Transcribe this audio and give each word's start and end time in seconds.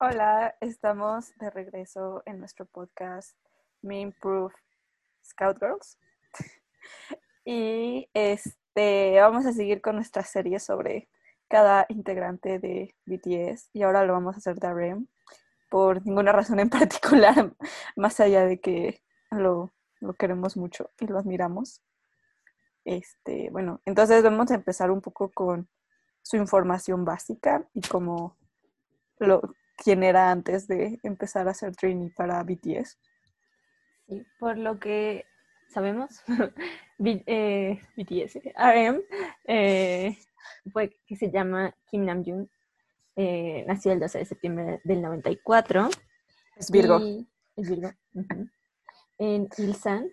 Hola, 0.00 0.54
estamos 0.60 1.36
de 1.38 1.50
regreso 1.50 2.22
en 2.24 2.38
nuestro 2.38 2.66
podcast 2.66 3.36
Me 3.82 3.98
Improve 3.98 4.54
Scout 5.24 5.58
Girls. 5.58 5.98
y 7.44 8.08
este 8.14 9.20
vamos 9.20 9.44
a 9.44 9.52
seguir 9.52 9.80
con 9.80 9.96
nuestra 9.96 10.22
serie 10.22 10.60
sobre 10.60 11.08
cada 11.48 11.84
integrante 11.88 12.60
de 12.60 12.94
BTS 13.06 13.70
y 13.72 13.82
ahora 13.82 14.04
lo 14.04 14.12
vamos 14.12 14.36
a 14.36 14.38
hacer 14.38 14.60
de 14.60 14.68
RM 14.72 15.08
por 15.68 16.06
ninguna 16.06 16.30
razón 16.30 16.60
en 16.60 16.70
particular, 16.70 17.56
más 17.96 18.20
allá 18.20 18.44
de 18.44 18.60
que 18.60 19.02
lo, 19.32 19.72
lo 19.98 20.14
queremos 20.14 20.56
mucho 20.56 20.92
y 21.00 21.08
lo 21.08 21.18
admiramos. 21.18 21.82
Este, 22.84 23.50
bueno, 23.50 23.80
entonces 23.84 24.22
vamos 24.22 24.48
a 24.52 24.54
empezar 24.54 24.92
un 24.92 25.00
poco 25.00 25.32
con 25.32 25.68
su 26.22 26.36
información 26.36 27.04
básica 27.04 27.68
y 27.74 27.80
cómo 27.80 28.36
lo, 29.18 29.42
quién 29.82 30.02
era 30.02 30.30
antes 30.30 30.66
de 30.66 30.98
empezar 31.02 31.48
a 31.48 31.52
hacer 31.52 31.74
trainee 31.74 32.12
para 32.14 32.42
BTS. 32.42 32.98
Sí, 34.06 34.26
por 34.38 34.58
lo 34.58 34.78
que 34.78 35.24
sabemos, 35.68 36.22
eh, 36.98 37.80
BTS, 37.96 38.40
RM, 38.56 39.02
eh, 39.46 40.18
fue 40.72 40.90
que 41.06 41.16
se 41.16 41.30
llama 41.30 41.74
Kim 41.90 42.04
Namjoon, 42.04 42.50
eh, 43.16 43.64
nació 43.66 43.92
el 43.92 44.00
12 44.00 44.18
de 44.18 44.24
septiembre 44.24 44.80
del 44.84 45.02
94. 45.02 45.88
Es 46.56 46.70
Virgo. 46.70 47.00
es 47.56 47.68
Virgo. 47.68 47.90
En 49.18 49.48
Ilsan. 49.58 50.10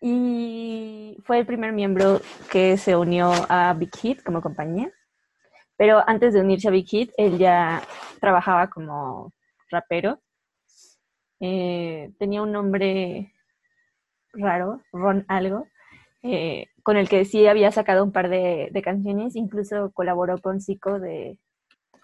Y 0.00 1.18
fue 1.24 1.38
el 1.38 1.46
primer 1.46 1.72
miembro 1.72 2.20
que 2.50 2.76
se 2.76 2.94
unió 2.94 3.32
a 3.48 3.74
Big 3.74 3.90
Hit 3.96 4.22
como 4.22 4.40
compañía. 4.40 4.92
Pero 5.76 6.02
antes 6.08 6.32
de 6.32 6.40
unirse 6.40 6.68
a 6.68 6.70
Big 6.70 6.86
Hit, 6.86 7.10
él 7.16 7.38
ya 7.38 7.82
trabajaba 8.20 8.68
como 8.68 9.32
rapero. 9.70 10.20
Eh, 11.40 12.12
tenía 12.18 12.42
un 12.42 12.52
nombre 12.52 13.32
raro, 14.32 14.80
Ron 14.92 15.24
Algo, 15.28 15.66
eh, 16.22 16.68
con 16.82 16.96
el 16.96 17.08
que 17.08 17.24
sí 17.24 17.46
había 17.46 17.70
sacado 17.72 18.04
un 18.04 18.12
par 18.12 18.28
de, 18.28 18.70
canciones, 18.82 19.36
incluso 19.36 19.90
colaboró 19.92 20.38
con 20.38 20.60
Zico 20.60 20.98
de... 20.98 21.38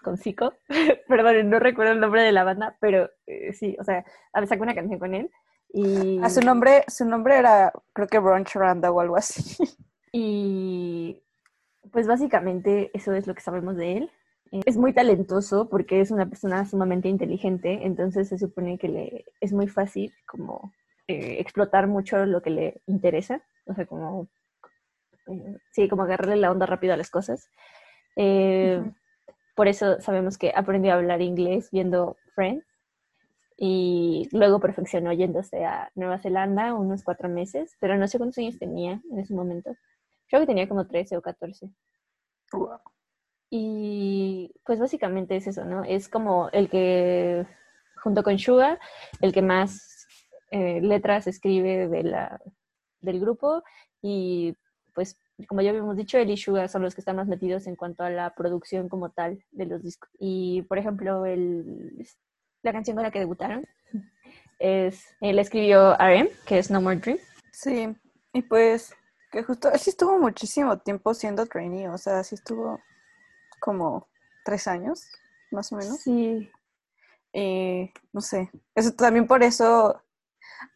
Con 0.03 0.17
Zico, 0.17 0.53
perdón, 1.07 1.49
no 1.49 1.59
recuerdo 1.59 1.93
el 1.93 1.99
nombre 1.99 2.23
de 2.23 2.33
la 2.33 2.43
banda, 2.43 2.75
pero 2.81 3.09
eh, 3.25 3.53
sí, 3.53 3.77
o 3.79 3.83
sea, 3.83 4.03
sacó 4.45 4.63
una 4.63 4.75
canción 4.75 4.99
con 4.99 5.13
él. 5.15 5.29
Y... 5.69 6.19
A 6.19 6.25
ah, 6.25 6.29
su 6.29 6.41
nombre, 6.41 6.83
su 6.87 7.05
nombre 7.05 7.37
era, 7.37 7.71
creo 7.93 8.07
que 8.07 8.19
Ron 8.19 8.45
Charanda 8.45 8.91
o 8.91 8.99
algo 8.99 9.15
así. 9.15 9.57
Y 10.15 11.23
pues 11.91 12.05
básicamente 12.05 12.91
eso 12.93 13.13
es 13.13 13.25
lo 13.25 13.33
que 13.33 13.41
sabemos 13.41 13.75
de 13.75 13.97
él. 13.97 14.11
Eh, 14.53 14.61
es 14.65 14.77
muy 14.77 14.93
talentoso 14.93 15.67
porque 15.67 15.99
es 15.99 16.11
una 16.11 16.27
persona 16.29 16.65
sumamente 16.65 17.09
inteligente, 17.09 17.79
entonces 17.85 18.29
se 18.29 18.37
supone 18.37 18.77
que 18.77 18.87
le 18.87 19.25
es 19.41 19.51
muy 19.51 19.67
fácil 19.67 20.13
como 20.27 20.71
eh, 21.07 21.37
explotar 21.39 21.87
mucho 21.87 22.25
lo 22.25 22.41
que 22.41 22.51
le 22.51 22.81
interesa, 22.85 23.43
o 23.65 23.73
sea, 23.73 23.87
como, 23.87 24.27
eh, 25.27 25.57
sí, 25.71 25.89
como 25.89 26.03
agarrarle 26.03 26.35
la 26.35 26.51
onda 26.51 26.67
rápido 26.67 26.93
a 26.93 26.97
las 26.97 27.09
cosas. 27.09 27.49
Por 29.55 29.67
eso 29.67 29.99
sabemos 30.01 30.37
que 30.37 30.51
aprendió 30.55 30.93
a 30.93 30.95
hablar 30.95 31.21
inglés 31.21 31.69
viendo 31.71 32.15
Friends 32.35 32.65
y 33.57 34.27
luego 34.31 34.59
perfeccionó 34.59 35.13
yéndose 35.13 35.65
a 35.65 35.91
Nueva 35.95 36.19
Zelanda 36.19 36.73
unos 36.73 37.03
cuatro 37.03 37.29
meses, 37.29 37.75
pero 37.79 37.97
no 37.97 38.07
sé 38.07 38.17
cuántos 38.17 38.39
años 38.39 38.59
tenía 38.59 39.01
en 39.11 39.19
ese 39.19 39.33
momento. 39.33 39.75
Creo 40.27 40.41
que 40.41 40.47
tenía 40.47 40.67
como 40.67 40.87
13 40.87 41.17
o 41.17 41.21
14. 41.21 41.69
Y 43.55 44.51
pues 44.65 44.79
básicamente 44.79 45.35
es 45.35 45.45
eso, 45.45 45.63
¿no? 45.63 45.83
Es 45.83 46.09
como 46.09 46.49
el 46.53 46.71
que, 46.71 47.45
junto 48.01 48.23
con 48.23 48.39
Suga, 48.39 48.79
el 49.21 49.31
que 49.31 49.43
más 49.43 50.07
eh, 50.49 50.81
letras 50.81 51.27
escribe 51.27 51.87
de 51.87 52.01
la, 52.01 52.41
del 53.01 53.19
grupo 53.19 53.61
y 54.01 54.57
pues 54.95 55.19
como 55.47 55.61
ya 55.61 55.69
habíamos 55.69 55.95
dicho, 55.97 56.17
él 56.17 56.31
y 56.31 56.37
Suga 56.37 56.67
son 56.67 56.81
los 56.81 56.95
que 56.95 57.01
están 57.01 57.15
más 57.15 57.27
metidos 57.27 57.67
en 57.67 57.75
cuanto 57.75 58.01
a 58.01 58.09
la 58.09 58.33
producción 58.33 58.89
como 58.89 59.11
tal 59.11 59.45
de 59.51 59.67
los 59.67 59.83
discos. 59.83 60.09
Y 60.17 60.63
por 60.63 60.79
ejemplo, 60.79 61.27
el, 61.27 62.07
la 62.63 62.71
canción 62.71 62.95
con 62.95 63.03
la 63.03 63.11
que 63.11 63.19
debutaron 63.19 63.67
es, 64.57 65.15
él 65.21 65.37
escribió 65.37 65.95
RM, 65.97 66.27
que 66.47 66.57
es 66.57 66.71
No 66.71 66.81
More 66.81 66.97
Dream. 66.97 67.19
Sí, 67.51 67.95
y 68.33 68.41
pues 68.41 68.95
que 69.31 69.43
justo, 69.43 69.71
él 69.71 69.79
sí 69.79 69.91
estuvo 69.91 70.17
muchísimo 70.17 70.79
tiempo 70.79 71.13
siendo 71.13 71.45
trainee, 71.45 71.87
o 71.89 71.99
sea, 71.99 72.23
sí 72.23 72.33
estuvo 72.33 72.79
como 73.63 74.09
tres 74.43 74.67
años, 74.67 75.07
más 75.49 75.71
o 75.71 75.77
menos. 75.77 76.01
Sí. 76.01 76.51
Y 77.31 77.93
no 78.11 78.19
sé, 78.19 78.51
eso 78.75 78.91
también 78.91 79.25
por 79.25 79.41
eso 79.41 80.03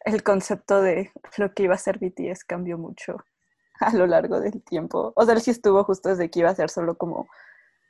el 0.06 0.22
concepto 0.22 0.80
de 0.80 1.12
lo 1.36 1.52
que 1.52 1.64
iba 1.64 1.74
a 1.74 1.78
ser 1.78 1.98
BTS 1.98 2.44
cambió 2.44 2.78
mucho 2.78 3.18
a 3.80 3.92
lo 3.92 4.06
largo 4.06 4.40
del 4.40 4.62
tiempo. 4.62 5.12
O 5.14 5.24
sea, 5.26 5.34
él 5.34 5.42
sí 5.42 5.50
estuvo 5.50 5.84
justo 5.84 6.08
desde 6.08 6.30
que 6.30 6.40
iba 6.40 6.48
a 6.48 6.54
ser 6.54 6.70
solo 6.70 6.96
como 6.96 7.28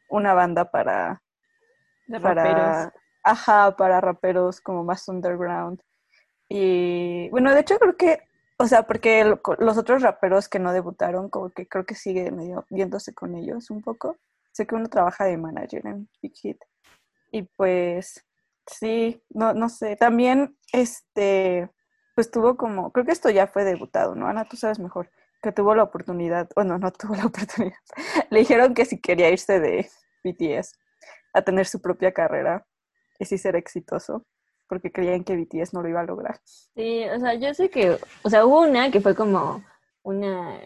una 0.09 0.34
banda 0.34 0.70
para... 0.72 1.22
De 2.09 2.19
para, 2.19 2.92
Ajá, 3.22 3.76
para 3.76 4.00
raperos 4.00 4.60
como 4.60 4.82
más 4.82 5.06
underground. 5.06 5.80
Y 6.48 7.28
bueno, 7.30 7.54
de 7.54 7.60
hecho 7.60 7.78
creo 7.78 7.97
que 7.97 8.28
o 8.60 8.66
sea, 8.66 8.82
porque 8.88 9.25
los 9.25 9.78
otros 9.78 10.03
raperos 10.03 10.48
que 10.48 10.59
no 10.59 10.72
debutaron, 10.72 11.30
como 11.30 11.50
que 11.50 11.69
creo 11.69 11.86
que 11.86 11.94
sigue 11.94 12.32
medio 12.32 12.66
viéndose 12.70 13.15
con 13.15 13.36
ellos 13.36 13.70
un 13.70 13.82
poco. 13.82 14.16
Sé 14.59 14.67
que 14.67 14.75
uno 14.75 14.89
trabaja 14.89 15.25
de 15.25 15.37
manager 15.37 15.87
en 15.87 16.09
Big 16.21 16.35
Hit. 16.35 16.59
Y 17.31 17.43
pues, 17.43 18.27
sí, 18.67 19.23
no, 19.29 19.55
no 19.55 19.69
sé. 19.69 19.95
También, 19.95 20.59
este, 20.73 21.71
pues 22.17 22.29
tuvo 22.33 22.57
como, 22.57 22.91
creo 22.91 23.07
que 23.07 23.13
esto 23.13 23.31
ya 23.31 23.47
fue 23.47 23.63
debutado, 23.63 24.17
¿no? 24.17 24.27
Ana, 24.27 24.47
tú 24.47 24.57
sabes 24.57 24.81
mejor, 24.81 25.13
que 25.41 25.53
tuvo 25.53 25.77
la 25.77 25.85
oportunidad, 25.85 26.49
bueno, 26.57 26.77
no 26.77 26.91
tuvo 26.91 27.15
la 27.15 27.27
oportunidad. 27.27 27.79
Le 28.31 28.41
dijeron 28.41 28.75
que 28.75 28.85
si 28.85 29.01
quería 29.01 29.31
irse 29.31 29.61
de 29.61 29.89
BTS 30.25 30.77
a 31.35 31.43
tener 31.43 31.67
su 31.67 31.81
propia 31.81 32.13
carrera 32.13 32.67
y 33.21 33.27
sí 33.27 33.39
ser 33.39 33.55
exitoso 33.55 34.27
porque 34.67 34.91
creían 34.91 35.23
que 35.23 35.37
BTS 35.37 35.73
no 35.73 35.83
lo 35.83 35.89
iba 35.89 36.01
a 36.01 36.05
lograr. 36.05 36.41
Sí, 36.75 37.05
o 37.05 37.21
sea, 37.21 37.35
yo 37.35 37.55
sé 37.55 37.71
que, 37.71 37.97
o 38.25 38.29
sea, 38.29 38.45
hubo 38.45 38.63
una 38.63 38.91
que 38.91 39.01
fue 39.01 39.15
como 39.15 39.63
una 40.03 40.61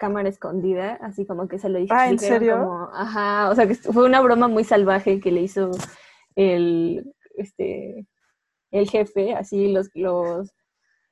cámara 0.00 0.30
escondida, 0.30 0.94
así 1.02 1.26
como 1.26 1.46
que 1.46 1.58
se 1.58 1.68
lo 1.68 1.78
dijeron. 1.78 2.02
Ah, 2.02 2.08
¿en 2.08 2.18
serio? 2.18 2.88
ajá, 2.92 3.50
o 3.50 3.54
sea, 3.54 3.68
que 3.68 3.74
fue 3.74 4.06
una 4.06 4.22
broma 4.22 4.48
muy 4.48 4.64
salvaje 4.64 5.20
que 5.20 5.30
le 5.30 5.42
hizo 5.42 5.70
el, 6.34 7.14
este, 7.36 8.06
el 8.70 8.88
jefe, 8.88 9.34
así 9.34 9.68
los, 9.68 9.90
los, 9.94 10.54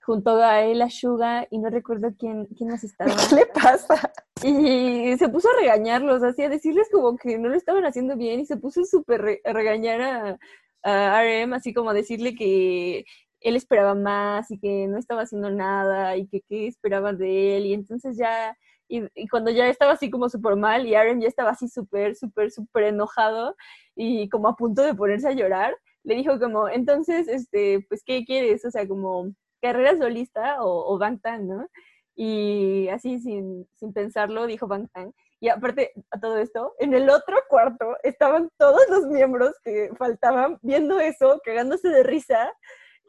junto 0.00 0.42
a 0.42 0.62
él, 0.62 0.80
a 0.80 0.88
Suga, 0.88 1.46
y 1.50 1.58
no 1.58 1.68
recuerdo 1.68 2.08
quién, 2.18 2.46
quién 2.56 2.70
más 2.70 2.82
estaba. 2.82 3.12
¿Qué 3.28 3.34
le 3.36 3.46
pasa? 3.46 4.10
Y 4.42 5.16
se 5.18 5.28
puso 5.28 5.50
a 5.50 5.60
regañarlos, 5.60 6.22
así 6.22 6.42
a 6.42 6.48
decirles 6.48 6.88
como 6.90 7.18
que 7.18 7.36
no 7.38 7.50
lo 7.50 7.56
estaban 7.56 7.84
haciendo 7.84 8.16
bien, 8.16 8.40
y 8.40 8.46
se 8.46 8.56
puso 8.56 8.86
súper 8.86 9.42
a 9.44 9.52
regañar 9.52 10.00
a, 10.00 10.38
a 10.82 11.22
RM, 11.22 11.52
así 11.52 11.74
como 11.74 11.92
decirle 11.92 12.34
que 12.34 13.04
él 13.40 13.54
esperaba 13.54 13.94
más 13.94 14.50
y 14.50 14.58
que 14.58 14.86
no 14.88 14.98
estaba 14.98 15.22
haciendo 15.22 15.50
nada 15.50 16.16
y 16.16 16.26
que 16.26 16.40
qué 16.40 16.66
esperaban 16.66 17.18
de 17.18 17.58
él. 17.58 17.66
Y 17.66 17.74
entonces 17.74 18.16
ya, 18.16 18.56
y, 18.88 19.28
cuando 19.28 19.50
ya 19.50 19.68
estaba 19.68 19.92
así 19.92 20.10
como 20.10 20.28
súper 20.28 20.56
mal 20.56 20.86
y 20.86 20.94
RM 20.94 21.20
ya 21.20 21.28
estaba 21.28 21.50
así 21.50 21.68
súper, 21.68 22.16
súper, 22.16 22.50
súper 22.50 22.84
enojado 22.84 23.56
y 23.94 24.28
como 24.28 24.48
a 24.48 24.56
punto 24.56 24.82
de 24.82 24.94
ponerse 24.94 25.28
a 25.28 25.32
llorar, 25.32 25.76
le 26.04 26.14
dijo 26.14 26.38
como, 26.40 26.68
entonces, 26.68 27.28
este, 27.28 27.84
pues, 27.88 28.02
¿qué 28.04 28.24
quieres? 28.24 28.64
O 28.64 28.70
sea, 28.70 28.88
como 28.88 29.32
carrera 29.60 29.96
solista 29.96 30.62
o, 30.62 30.94
o 30.94 30.98
Bangtan, 30.98 31.46
¿no? 31.48 31.66
Y 32.14 32.88
así 32.88 33.18
sin, 33.20 33.68
sin 33.76 33.92
pensarlo 33.92 34.46
dijo 34.46 34.66
Bangtan. 34.66 35.14
Y 35.40 35.48
aparte 35.50 35.92
a 36.10 36.18
todo 36.18 36.38
esto, 36.38 36.74
en 36.78 36.94
el 36.94 37.08
otro 37.10 37.36
cuarto 37.48 37.96
estaban 38.02 38.50
todos 38.58 38.80
los 38.88 39.06
miembros 39.06 39.52
que 39.62 39.90
faltaban 39.96 40.58
viendo 40.62 40.98
eso, 40.98 41.40
cagándose 41.44 41.88
de 41.88 42.02
risa. 42.02 42.52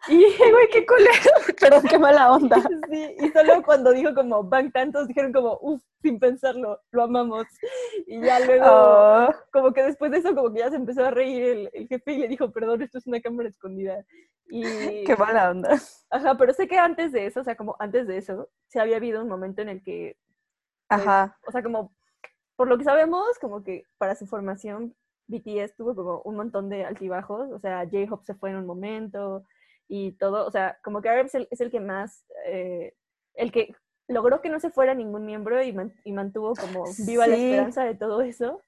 Y 0.07 0.17
dije, 0.17 0.51
güey, 0.51 0.69
qué 0.71 0.85
culero, 0.85 1.11
pero 1.59 1.81
qué 1.81 1.99
mala 1.99 2.31
onda. 2.31 2.61
Sí, 2.89 3.15
y 3.19 3.29
solo 3.29 3.61
cuando 3.63 3.91
dijo 3.91 4.13
como 4.13 4.43
van 4.43 4.71
tantos, 4.71 5.07
dijeron 5.07 5.33
como, 5.33 5.57
uff, 5.61 5.83
sin 6.01 6.19
pensarlo, 6.19 6.79
lo 6.91 7.03
amamos. 7.03 7.45
Y 8.07 8.21
ya 8.21 8.39
luego, 8.39 8.65
oh. 8.67 9.29
como 9.51 9.73
que 9.73 9.83
después 9.83 10.11
de 10.11 10.19
eso, 10.19 10.33
como 10.33 10.53
que 10.53 10.59
ya 10.59 10.69
se 10.69 10.77
empezó 10.77 11.05
a 11.05 11.11
reír 11.11 11.69
el, 11.73 11.87
jefe 11.87 12.13
y 12.13 12.19
le 12.19 12.27
dijo, 12.27 12.51
perdón, 12.51 12.81
esto 12.81 12.97
es 12.97 13.07
una 13.07 13.21
cámara 13.21 13.49
escondida. 13.49 14.03
Y... 14.49 15.03
Qué 15.03 15.15
mala 15.17 15.51
onda. 15.51 15.79
Ajá, 16.09 16.35
pero 16.37 16.53
sé 16.53 16.67
que 16.67 16.77
antes 16.77 17.11
de 17.11 17.27
eso, 17.27 17.41
o 17.41 17.43
sea, 17.43 17.55
como 17.55 17.75
antes 17.79 18.07
de 18.07 18.17
eso, 18.17 18.49
se 18.67 18.79
había 18.79 18.97
habido 18.97 19.21
un 19.21 19.29
momento 19.29 19.61
en 19.61 19.69
el 19.69 19.83
que... 19.83 20.17
Pues, 20.87 21.01
Ajá. 21.01 21.37
O 21.45 21.51
sea, 21.51 21.61
como 21.61 21.93
por 22.55 22.67
lo 22.67 22.77
que 22.77 22.83
sabemos, 22.83 23.39
como 23.39 23.63
que 23.63 23.83
para 23.97 24.15
su 24.15 24.25
formación, 24.25 24.93
BTS 25.27 25.75
tuvo 25.77 25.95
como 25.95 26.21
un 26.23 26.35
montón 26.35 26.67
de 26.67 26.83
altibajos, 26.83 27.49
o 27.51 27.59
sea, 27.59 27.85
J-Hope 27.89 28.25
se 28.25 28.35
fue 28.35 28.49
en 28.49 28.57
un 28.57 28.65
momento 28.65 29.45
y 29.89 30.11
todo, 30.13 30.45
o 30.45 30.51
sea, 30.51 30.77
como 30.83 31.01
que 31.01 31.09
RM 31.09 31.25
es 31.49 31.59
el, 31.61 31.71
que 31.71 31.79
más, 31.79 32.23
eh, 32.45 32.93
el 33.33 33.51
que 33.51 33.73
logró 34.07 34.39
que 34.39 34.49
no 34.49 34.59
se 34.59 34.69
fuera 34.69 34.93
ningún 34.93 35.25
miembro 35.25 35.61
y, 35.63 35.73
mantuvo 36.13 36.53
como 36.53 36.85
viva 37.05 37.27
la 37.27 37.35
esperanza 37.35 37.83
de 37.83 37.95
todo 37.95 38.21
eso, 38.21 38.61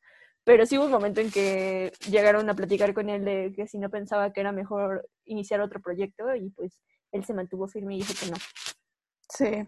pero 0.44 0.65
sí 0.65 0.77
hubo 0.77 0.85
un 0.85 0.91
momento 0.91 1.21
en 1.21 1.29
que 1.29 1.94
llegaron 2.09 2.50
a 2.50 2.56
platicar 2.56 2.94
con 2.95 3.09
él 3.09 3.23
de 3.23 3.53
que 3.56 3.68
si 3.68 3.77
no 3.77 3.91
pensaba 3.91 4.33
que 4.33 4.41
era 4.41 4.51
mejor 4.51 5.07
iniciar 5.25 5.62
otro 5.62 5.79
proyecto 5.79 6.35
y 6.35 6.50
pues 6.50 6.81
él 7.12 7.24
se 7.24 7.35
mantuvo 7.35 7.67
firme 7.67 7.95
y 7.95 8.00
dijo 8.00 8.13
que 8.19 8.31
no. 8.31 8.38
Sí. 9.29 9.67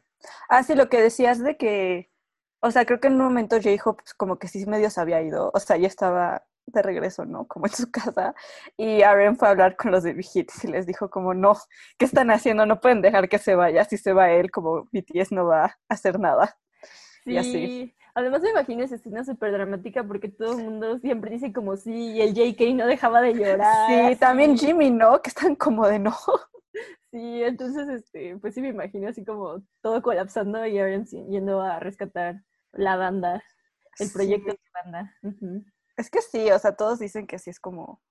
Ah, 0.50 0.64
sí, 0.64 0.74
lo 0.74 0.90
que 0.90 1.02
decías 1.02 1.44
de 1.44 1.56
que, 1.56 2.10
o 2.62 2.72
sea, 2.72 2.86
creo 2.86 3.00
que 3.00 3.08
en 3.08 3.14
un 3.14 3.26
momento 3.26 3.58
J-Hope 3.58 4.02
pues, 4.04 4.14
como 4.16 4.40
que 4.40 4.48
sí 4.48 4.66
medio 4.66 4.90
se 4.90 5.02
había 5.02 5.22
ido, 5.22 5.52
o 5.54 5.60
sea, 5.60 5.78
ya 5.78 5.88
estaba 5.88 6.46
de 6.66 6.82
regreso, 6.82 7.26
¿no? 7.26 7.46
Como 7.48 7.66
en 7.66 7.74
su 7.74 7.92
casa. 7.92 8.34
Y 8.78 9.02
Aaron 9.02 9.38
fue 9.38 9.48
a 9.48 9.52
hablar 9.52 9.76
con 9.76 9.92
los 9.92 10.04
de 10.04 10.12
Hits 10.12 10.64
y 10.64 10.68
les 10.68 10.86
dijo 10.86 11.10
como, 11.10 11.34
no, 11.34 11.56
¿qué 11.98 12.06
están 12.06 12.32
haciendo? 12.32 12.66
No 12.66 12.80
pueden 12.80 13.02
dejar 13.02 13.30
que 13.30 13.38
se 13.38 13.56
vaya. 13.56 13.86
Si 13.86 13.98
se 13.98 14.14
va 14.14 14.32
él, 14.32 14.52
como 14.52 14.86
BTS 14.92 15.32
no 15.32 15.46
va 15.46 15.66
a 15.66 15.78
hacer 15.90 16.20
nada. 16.20 16.58
Sí. 17.24 17.32
Y 17.32 17.38
así. 17.38 17.96
Además 18.16 18.42
me 18.44 18.52
imagino 18.52 18.84
esa 18.84 18.96
escena 18.96 19.24
súper 19.24 19.52
dramática 19.52 20.04
porque 20.04 20.30
todo 20.30 20.58
el 20.58 20.66
mundo 20.66 21.00
siempre 21.00 21.32
dice 21.32 21.52
como 21.52 21.76
sí, 21.78 22.12
y 22.12 22.22
el 22.22 22.36
JK 22.36 22.76
no 22.76 22.86
dejaba 22.86 23.22
de 23.22 23.34
llorar. 23.34 24.12
Sí, 24.12 24.16
también 24.18 24.56
Jimmy, 24.56 24.92
¿no? 24.92 25.20
Que 25.22 25.30
están 25.30 25.56
como 25.56 25.88
de 25.88 26.00
no. 26.00 26.16
Sí, 27.12 27.44
entonces, 27.44 27.88
este, 27.90 28.38
pues 28.40 28.56
sí 28.56 28.62
me 28.62 28.70
imagino 28.70 29.08
así 29.08 29.24
como 29.24 29.62
todo 29.84 30.02
colapsando 30.02 30.66
y 30.66 30.80
Aaron 30.80 31.06
yendo 31.06 31.62
a 31.62 31.80
rescatar 31.80 32.42
la 32.72 32.96
banda, 32.96 33.44
el 34.00 34.12
proyecto 34.12 34.52
de 34.52 34.60
banda. 34.74 35.16
Es 35.98 36.10
que 36.10 36.22
sí, 36.22 36.52
o 36.52 36.60
sea, 36.60 36.76
todos 36.76 37.00
dicen 37.00 37.28
que 37.28 37.40
sí 37.40 37.50
es 37.50 37.60
como, 37.60 38.02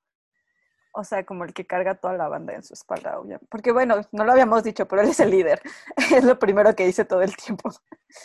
o 0.92 1.04
sea, 1.04 1.24
como 1.24 1.44
el 1.44 1.54
que 1.54 1.66
carga 1.66 1.94
toda 1.94 2.14
la 2.14 2.28
banda 2.28 2.54
en 2.54 2.62
su 2.62 2.74
espalda, 2.74 3.18
obviamente. 3.18 3.46
Porque 3.50 3.72
bueno, 3.72 3.96
no 4.12 4.24
lo 4.24 4.32
habíamos 4.32 4.62
dicho, 4.62 4.86
pero 4.86 5.02
él 5.02 5.08
es 5.08 5.20
el 5.20 5.30
líder. 5.30 5.60
es 6.14 6.24
lo 6.24 6.38
primero 6.38 6.74
que 6.76 6.86
dice 6.86 7.04
todo 7.04 7.22
el 7.22 7.34
tiempo. 7.36 7.70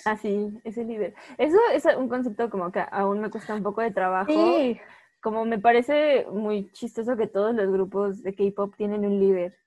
Ah, 0.06 0.18
sí, 0.18 0.60
es 0.64 0.78
el 0.78 0.88
líder. 0.88 1.16
Eso 1.38 1.58
es 1.74 1.86
un 1.96 2.10
concepto 2.10 2.50
como 2.50 2.72
que 2.72 2.84
aún 2.92 3.22
me 3.22 3.30
cuesta 3.30 3.56
un 3.56 3.64
poco 3.64 3.82
de 3.82 3.92
trabajo. 3.92 4.32
Sí. 4.32 4.80
Como 5.22 5.46
me 5.46 5.60
parece 5.60 6.28
muy 6.30 6.72
chistoso 6.74 7.18
que 7.18 7.28
todos 7.28 7.56
los 7.56 7.72
grupos 7.72 8.22
de 8.22 8.36
K-pop 8.36 8.76
tienen 8.76 9.06
un 9.06 9.20
líder. 9.20 9.58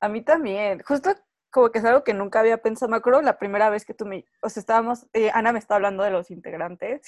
A 0.00 0.08
mí 0.08 0.22
también. 0.22 0.82
Justo 0.86 1.14
como 1.50 1.70
que 1.70 1.78
es 1.78 1.84
algo 1.84 2.02
que 2.02 2.14
nunca 2.14 2.40
había 2.40 2.62
pensado. 2.62 2.90
Me 2.90 2.96
acuerdo 2.96 3.20
la 3.20 3.38
primera 3.38 3.68
vez 3.68 3.84
que 3.84 3.94
tú 3.94 4.06
me, 4.06 4.24
o 4.40 4.48
sea, 4.48 4.60
estábamos, 4.60 5.06
eh, 5.12 5.30
Ana 5.34 5.52
me 5.52 5.58
estaba 5.58 5.76
hablando 5.76 6.02
de 6.02 6.10
los 6.10 6.30
integrantes 6.30 7.02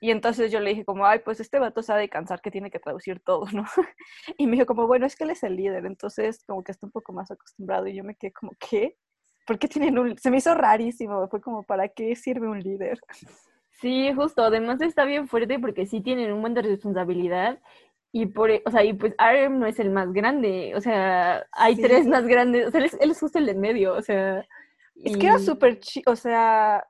y 0.00 0.10
entonces 0.10 0.50
yo 0.50 0.60
le 0.60 0.70
dije 0.70 0.84
como, 0.86 1.04
ay, 1.04 1.18
pues 1.18 1.40
este 1.40 1.58
vato 1.58 1.82
sabe 1.82 2.08
cansar 2.08 2.40
que 2.40 2.50
tiene 2.50 2.70
que 2.70 2.78
traducir 2.78 3.20
todo, 3.20 3.46
¿no? 3.52 3.64
Y 4.38 4.46
me 4.46 4.52
dijo 4.52 4.66
como, 4.66 4.86
bueno, 4.86 5.04
es 5.04 5.14
que 5.14 5.24
él 5.24 5.30
es 5.30 5.42
el 5.42 5.56
líder, 5.56 5.84
entonces 5.84 6.42
como 6.46 6.64
que 6.64 6.72
está 6.72 6.86
un 6.86 6.92
poco 6.92 7.12
más 7.12 7.30
acostumbrado 7.30 7.86
y 7.86 7.94
yo 7.94 8.02
me 8.02 8.14
quedé 8.14 8.32
como, 8.32 8.52
¿qué? 8.58 8.96
¿Por 9.46 9.58
qué 9.58 9.68
tienen 9.68 9.98
un...? 9.98 10.16
Se 10.16 10.30
me 10.30 10.38
hizo 10.38 10.54
rarísimo, 10.54 11.28
fue 11.28 11.42
como, 11.42 11.64
¿para 11.64 11.88
qué 11.88 12.16
sirve 12.16 12.48
un 12.48 12.60
líder? 12.60 12.98
Sí, 13.80 14.12
justo, 14.12 14.42
además 14.42 14.82
está 14.82 15.06
bien 15.06 15.26
fuerte 15.26 15.58
porque 15.58 15.86
sí 15.86 16.02
tienen 16.02 16.32
un 16.32 16.42
buen 16.42 16.52
de 16.52 16.60
responsabilidad 16.60 17.58
y 18.12 18.26
por, 18.26 18.50
o 18.66 18.70
sea, 18.70 18.84
y 18.84 18.92
pues 18.92 19.14
RM 19.16 19.58
no 19.58 19.64
es 19.64 19.78
el 19.78 19.88
más 19.88 20.12
grande, 20.12 20.74
o 20.76 20.82
sea, 20.82 21.46
hay 21.52 21.76
tres 21.76 22.06
más 22.06 22.26
grandes, 22.26 22.66
o 22.66 22.70
sea, 22.70 22.80
él 22.80 23.10
es, 23.10 23.18
justo 23.18 23.38
el 23.38 23.46
de 23.46 23.54
medio, 23.54 23.94
o 23.94 24.02
sea... 24.02 24.46
Es 24.96 25.16
que 25.16 25.28
era 25.28 25.38
súper 25.38 25.80
chido, 25.80 26.12
o 26.12 26.16
sea, 26.16 26.86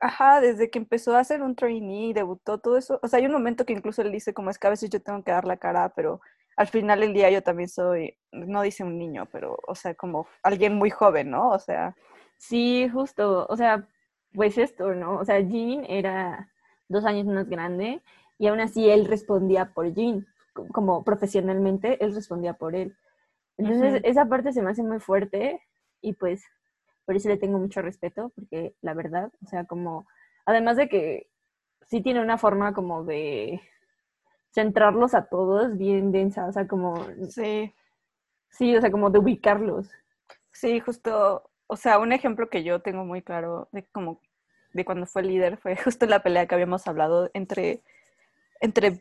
Ajá, 0.00 0.40
desde 0.40 0.70
que 0.70 0.78
empezó 0.78 1.14
a 1.14 1.20
hacer 1.20 1.42
un 1.42 1.54
trainee, 1.54 2.14
debutó, 2.14 2.58
todo 2.58 2.78
eso. 2.78 2.98
O 3.02 3.08
sea, 3.08 3.18
hay 3.18 3.26
un 3.26 3.32
momento 3.32 3.66
que 3.66 3.74
incluso 3.74 4.00
él 4.00 4.10
dice 4.10 4.32
como 4.32 4.48
es 4.50 4.58
que 4.58 4.66
a 4.66 4.70
veces 4.70 4.88
yo 4.88 5.02
tengo 5.02 5.22
que 5.22 5.30
dar 5.30 5.44
la 5.44 5.58
cara, 5.58 5.92
pero 5.94 6.20
al 6.56 6.68
final 6.68 7.00
del 7.00 7.12
día 7.12 7.30
yo 7.30 7.42
también 7.42 7.68
soy, 7.68 8.16
no 8.32 8.62
dice 8.62 8.82
un 8.82 8.98
niño, 8.98 9.26
pero, 9.30 9.58
o 9.66 9.74
sea, 9.74 9.94
como 9.94 10.26
alguien 10.42 10.74
muy 10.76 10.90
joven, 10.90 11.30
¿no? 11.30 11.50
O 11.50 11.58
sea. 11.58 11.94
Sí, 12.38 12.88
justo. 12.90 13.46
O 13.50 13.56
sea, 13.56 13.86
pues 14.34 14.56
esto, 14.58 14.94
¿no? 14.94 15.18
O 15.18 15.24
sea, 15.24 15.40
Jean 15.40 15.84
era 15.88 16.50
dos 16.88 17.04
años 17.04 17.26
más 17.26 17.48
grande 17.48 18.02
y 18.38 18.46
aún 18.46 18.60
así 18.60 18.88
él 18.88 19.04
respondía 19.06 19.72
por 19.74 19.92
Jean. 19.92 20.26
Como 20.72 21.04
profesionalmente, 21.04 22.02
él 22.02 22.14
respondía 22.14 22.54
por 22.54 22.74
él. 22.74 22.96
Entonces, 23.58 24.00
esa 24.04 24.26
parte 24.26 24.52
se 24.52 24.62
me 24.62 24.70
hace 24.70 24.82
muy 24.82 25.00
fuerte 25.00 25.60
y 26.00 26.14
pues 26.14 26.42
por 27.10 27.16
eso 27.16 27.28
le 27.28 27.38
tengo 27.38 27.58
mucho 27.58 27.82
respeto, 27.82 28.30
porque 28.36 28.76
la 28.82 28.94
verdad, 28.94 29.32
o 29.44 29.48
sea, 29.48 29.64
como, 29.64 30.06
además 30.46 30.76
de 30.76 30.88
que 30.88 31.28
sí 31.88 32.00
tiene 32.00 32.20
una 32.20 32.38
forma 32.38 32.72
como 32.72 33.02
de 33.02 33.60
centrarlos 34.54 35.12
a 35.14 35.24
todos 35.24 35.76
bien 35.76 36.12
densa, 36.12 36.46
o 36.46 36.52
sea, 36.52 36.68
como... 36.68 37.04
Sí. 37.28 37.74
Sí, 38.50 38.76
o 38.76 38.80
sea, 38.80 38.92
como 38.92 39.10
de 39.10 39.18
ubicarlos. 39.18 39.90
Sí, 40.52 40.78
justo, 40.78 41.50
o 41.66 41.76
sea, 41.76 41.98
un 41.98 42.12
ejemplo 42.12 42.48
que 42.48 42.62
yo 42.62 42.80
tengo 42.80 43.04
muy 43.04 43.22
claro 43.22 43.68
de 43.72 43.84
como 43.86 44.20
de 44.72 44.84
cuando 44.84 45.04
fue 45.04 45.24
líder 45.24 45.56
fue 45.58 45.74
justo 45.84 46.06
la 46.06 46.22
pelea 46.22 46.46
que 46.46 46.54
habíamos 46.54 46.86
hablado 46.86 47.28
entre 47.34 47.82
entre 48.60 48.90
B 48.90 49.00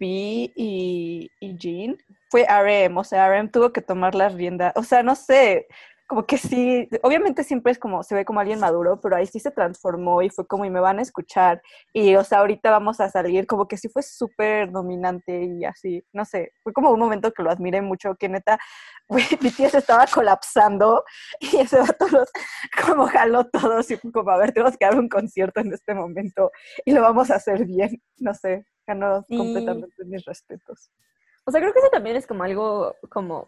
y, 0.55 1.29
y 1.39 1.57
Jean 1.59 1.99
fue 2.31 2.47
RM, 2.49 2.97
o 2.97 3.03
sea, 3.03 3.29
RM 3.29 3.51
tuvo 3.51 3.71
que 3.71 3.83
tomar 3.83 4.15
las 4.15 4.33
riendas, 4.33 4.73
o 4.75 4.81
sea, 4.81 5.03
no 5.03 5.13
sé, 5.13 5.67
como 6.09 6.25
que 6.25 6.39
sí, 6.39 6.89
obviamente 7.03 7.43
siempre 7.43 7.71
es 7.71 7.77
como, 7.77 8.01
se 8.01 8.15
ve 8.15 8.25
como 8.25 8.39
alguien 8.39 8.59
maduro, 8.59 8.99
pero 8.99 9.15
ahí 9.15 9.27
sí 9.27 9.39
se 9.39 9.51
transformó 9.51 10.23
y 10.23 10.31
fue 10.31 10.47
como, 10.47 10.65
y 10.65 10.71
me 10.71 10.79
van 10.79 10.97
a 10.97 11.03
escuchar, 11.03 11.61
y 11.93 12.15
o 12.15 12.23
sea, 12.23 12.39
ahorita 12.39 12.71
vamos 12.71 12.99
a 12.99 13.11
salir, 13.11 13.45
como 13.45 13.67
que 13.67 13.77
sí 13.77 13.89
fue 13.89 14.01
súper 14.01 14.71
dominante 14.71 15.43
y 15.43 15.65
así, 15.65 16.03
no 16.11 16.25
sé, 16.25 16.51
fue 16.63 16.73
como 16.73 16.89
un 16.89 16.99
momento 16.99 17.31
que 17.31 17.43
lo 17.43 17.51
admiré 17.51 17.83
mucho, 17.83 18.15
que 18.15 18.27
neta, 18.27 18.57
güey, 19.07 19.23
mi 19.39 19.51
tía 19.51 19.69
se 19.69 19.77
estaba 19.77 20.07
colapsando 20.07 21.03
y 21.39 21.57
ese 21.57 21.77
vato 21.77 22.07
los 22.07 22.31
como 22.83 23.05
jaló 23.05 23.45
todos 23.47 23.91
y 23.91 23.97
fue 23.97 24.11
como, 24.11 24.31
a 24.31 24.37
ver, 24.39 24.51
tenemos 24.51 24.77
que 24.77 24.85
dar 24.85 24.97
un 24.97 25.09
concierto 25.09 25.59
en 25.59 25.71
este 25.73 25.93
momento 25.93 26.51
y 26.85 26.91
lo 26.91 27.03
vamos 27.03 27.29
a 27.29 27.35
hacer 27.35 27.65
bien, 27.65 28.01
no 28.17 28.33
sé, 28.33 28.65
ganó 28.87 29.23
completamente 29.29 30.03
mis 30.05 30.25
respetos. 30.25 30.89
O 31.45 31.51
sea, 31.51 31.61
creo 31.61 31.71
que 31.71 31.79
eso 31.79 31.89
también 31.91 32.15
es 32.15 32.25
como 32.25 32.43
algo 32.43 32.95
como 33.09 33.47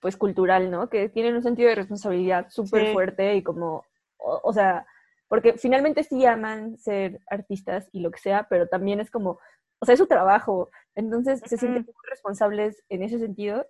pues 0.00 0.16
cultural, 0.16 0.70
¿no? 0.70 0.88
Que 0.88 1.08
tienen 1.08 1.34
un 1.34 1.42
sentido 1.42 1.68
de 1.68 1.74
responsabilidad 1.74 2.46
súper 2.48 2.92
fuerte 2.92 3.36
y 3.36 3.42
como, 3.42 3.84
o, 4.16 4.52
sea, 4.52 4.86
porque 5.28 5.54
finalmente 5.54 6.02
sí 6.02 6.24
aman 6.24 6.78
ser 6.78 7.20
artistas 7.28 7.88
y 7.92 8.00
lo 8.00 8.10
que 8.10 8.18
sea, 8.18 8.46
pero 8.48 8.66
también 8.66 9.00
es 9.00 9.10
como, 9.10 9.38
o 9.78 9.86
sea, 9.86 9.92
es 9.92 9.98
su 9.98 10.06
trabajo, 10.06 10.70
entonces 10.94 11.40
se 11.44 11.56
sienten 11.56 11.84
muy 11.84 11.94
responsables 12.08 12.82
en 12.88 13.02
ese 13.02 13.18
sentido 13.18 13.66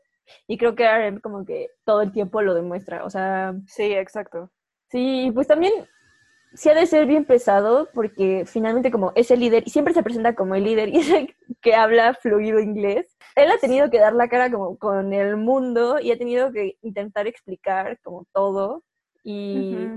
y 0.47 0.57
creo 0.57 0.75
que 0.75 0.89
RM 0.89 1.21
como 1.21 1.45
que 1.45 1.71
todo 1.85 2.03
el 2.03 2.13
tiempo 2.13 2.43
lo 2.43 2.55
demuestra, 2.55 3.05
o 3.05 3.11
sea... 3.11 3.55
Sí, 3.67 3.93
exacto. 3.93 4.51
Sí, 4.89 5.31
pues 5.35 5.47
también 5.47 5.73
sí 6.55 6.69
ha 6.69 6.75
de 6.75 6.87
ser 6.87 7.07
bien 7.07 7.25
pesado 7.25 7.89
porque 7.95 8.45
finalmente 8.47 8.91
como 8.91 9.13
es 9.15 9.31
el 9.31 9.41
líder 9.41 9.63
y 9.67 9.71
siempre 9.71 9.95
se 9.95 10.03
presenta 10.03 10.35
como 10.35 10.55
el 10.55 10.65
líder 10.65 10.89
y 10.95 10.99
es 10.99 11.11
el 11.11 11.37
que 11.61 11.75
habla 11.75 12.15
fluido 12.15 12.61
inglés, 12.61 13.17
él 13.37 13.51
ha 13.51 13.59
tenido 13.59 13.91
que 13.91 14.01
dar 14.01 14.15
la 14.15 14.29
cara 14.29 14.51
como 14.51 14.79
con 14.79 15.13
el 15.13 15.37
mundo 15.37 15.99
y 16.01 16.13
ha 16.13 16.19
tenido 16.19 16.53
que 16.53 16.77
intentar 16.83 17.27
explicar 17.27 17.99
como 18.03 18.27
todo 18.33 18.83
y 19.23 19.89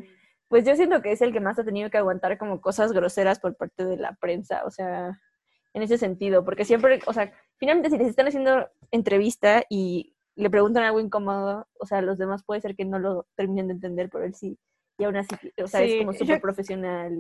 pues 0.48 0.66
yo 0.66 0.76
siento 0.76 1.02
que 1.02 1.12
es 1.12 1.22
el 1.22 1.34
que 1.34 1.40
más 1.40 1.58
ha 1.58 1.64
tenido 1.64 1.90
que 1.90 1.98
aguantar 1.98 2.38
como 2.38 2.62
cosas 2.62 2.92
groseras 2.92 3.40
por 3.40 3.56
parte 3.56 3.86
de 3.86 3.98
la 3.98 4.14
prensa, 4.14 4.64
o 4.66 4.70
sea, 4.70 5.20
en 5.74 5.82
ese 5.82 5.98
sentido, 5.98 6.46
porque 6.46 6.66
siempre, 6.66 7.00
o 7.08 7.14
sea, 7.14 7.34
finalmente 7.58 7.90
si 7.90 7.98
les 7.98 8.08
están 8.08 8.28
haciendo 8.28 8.70
entrevista 8.92 9.64
y 9.68 10.16
le 10.36 10.50
preguntan 10.50 10.84
algo 10.84 11.00
incómodo, 11.00 11.68
o 11.80 11.86
sea, 11.88 12.02
los 12.02 12.20
demás 12.20 12.44
puede 12.44 12.62
ser 12.62 12.76
que 12.76 12.86
no 12.86 13.00
lo 13.00 13.26
terminen 13.36 13.68
de 13.68 13.74
entender, 13.74 14.10
pero 14.12 14.26
él 14.26 14.36
sí 14.36 14.60
y 14.98 15.04
aún 15.04 15.18
así, 15.18 15.36
o 15.62 15.68
sea, 15.68 15.84
es 15.84 15.98
como 15.98 16.14
súper 16.14 16.42
profesional. 16.42 17.14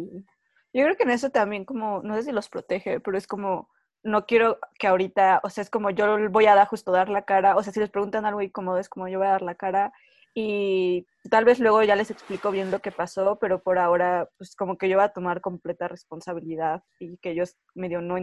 Yo 0.73 0.83
creo 0.83 0.95
que 0.95 1.03
en 1.03 1.11
eso 1.11 1.29
también 1.29 1.65
como, 1.65 2.01
no 2.01 2.15
sé 2.15 2.23
si 2.23 2.31
los 2.31 2.49
protege, 2.49 2.99
pero 2.99 3.17
es 3.17 3.27
como, 3.27 3.69
no 4.03 4.25
quiero 4.25 4.59
que 4.79 4.87
ahorita, 4.87 5.41
o 5.43 5.49
sea, 5.49 5.61
es 5.61 5.69
como 5.69 5.89
yo 5.89 6.29
voy 6.29 6.45
a 6.47 6.55
dar 6.55 6.67
justo 6.67 6.91
dar 6.91 7.09
la 7.09 7.23
cara, 7.23 7.55
o 7.55 7.63
sea, 7.63 7.71
si 7.71 7.79
les 7.79 7.89
preguntan 7.89 8.25
algo 8.25 8.41
incómodo, 8.41 8.77
es 8.77 8.89
como 8.89 9.07
yo 9.07 9.19
voy 9.19 9.27
a 9.27 9.31
dar 9.31 9.41
la 9.41 9.55
cara 9.55 9.93
y 10.35 11.05
tal 11.29 11.45
vez 11.45 11.59
luego 11.59 11.83
ya 11.83 11.95
les 11.95 12.09
explico 12.09 12.49
bien 12.49 12.71
lo 12.71 12.79
que 12.79 12.91
pasó, 12.91 13.37
pero 13.39 13.61
por 13.61 13.77
ahora, 13.77 14.29
pues 14.37 14.55
como 14.55 14.77
que 14.77 14.89
yo 14.89 14.97
voy 14.97 15.05
a 15.05 15.13
tomar 15.13 15.41
completa 15.41 15.87
responsabilidad 15.87 16.83
y 16.99 17.17
que 17.17 17.31
ellos 17.31 17.55
medio 17.75 18.01
no, 18.01 18.15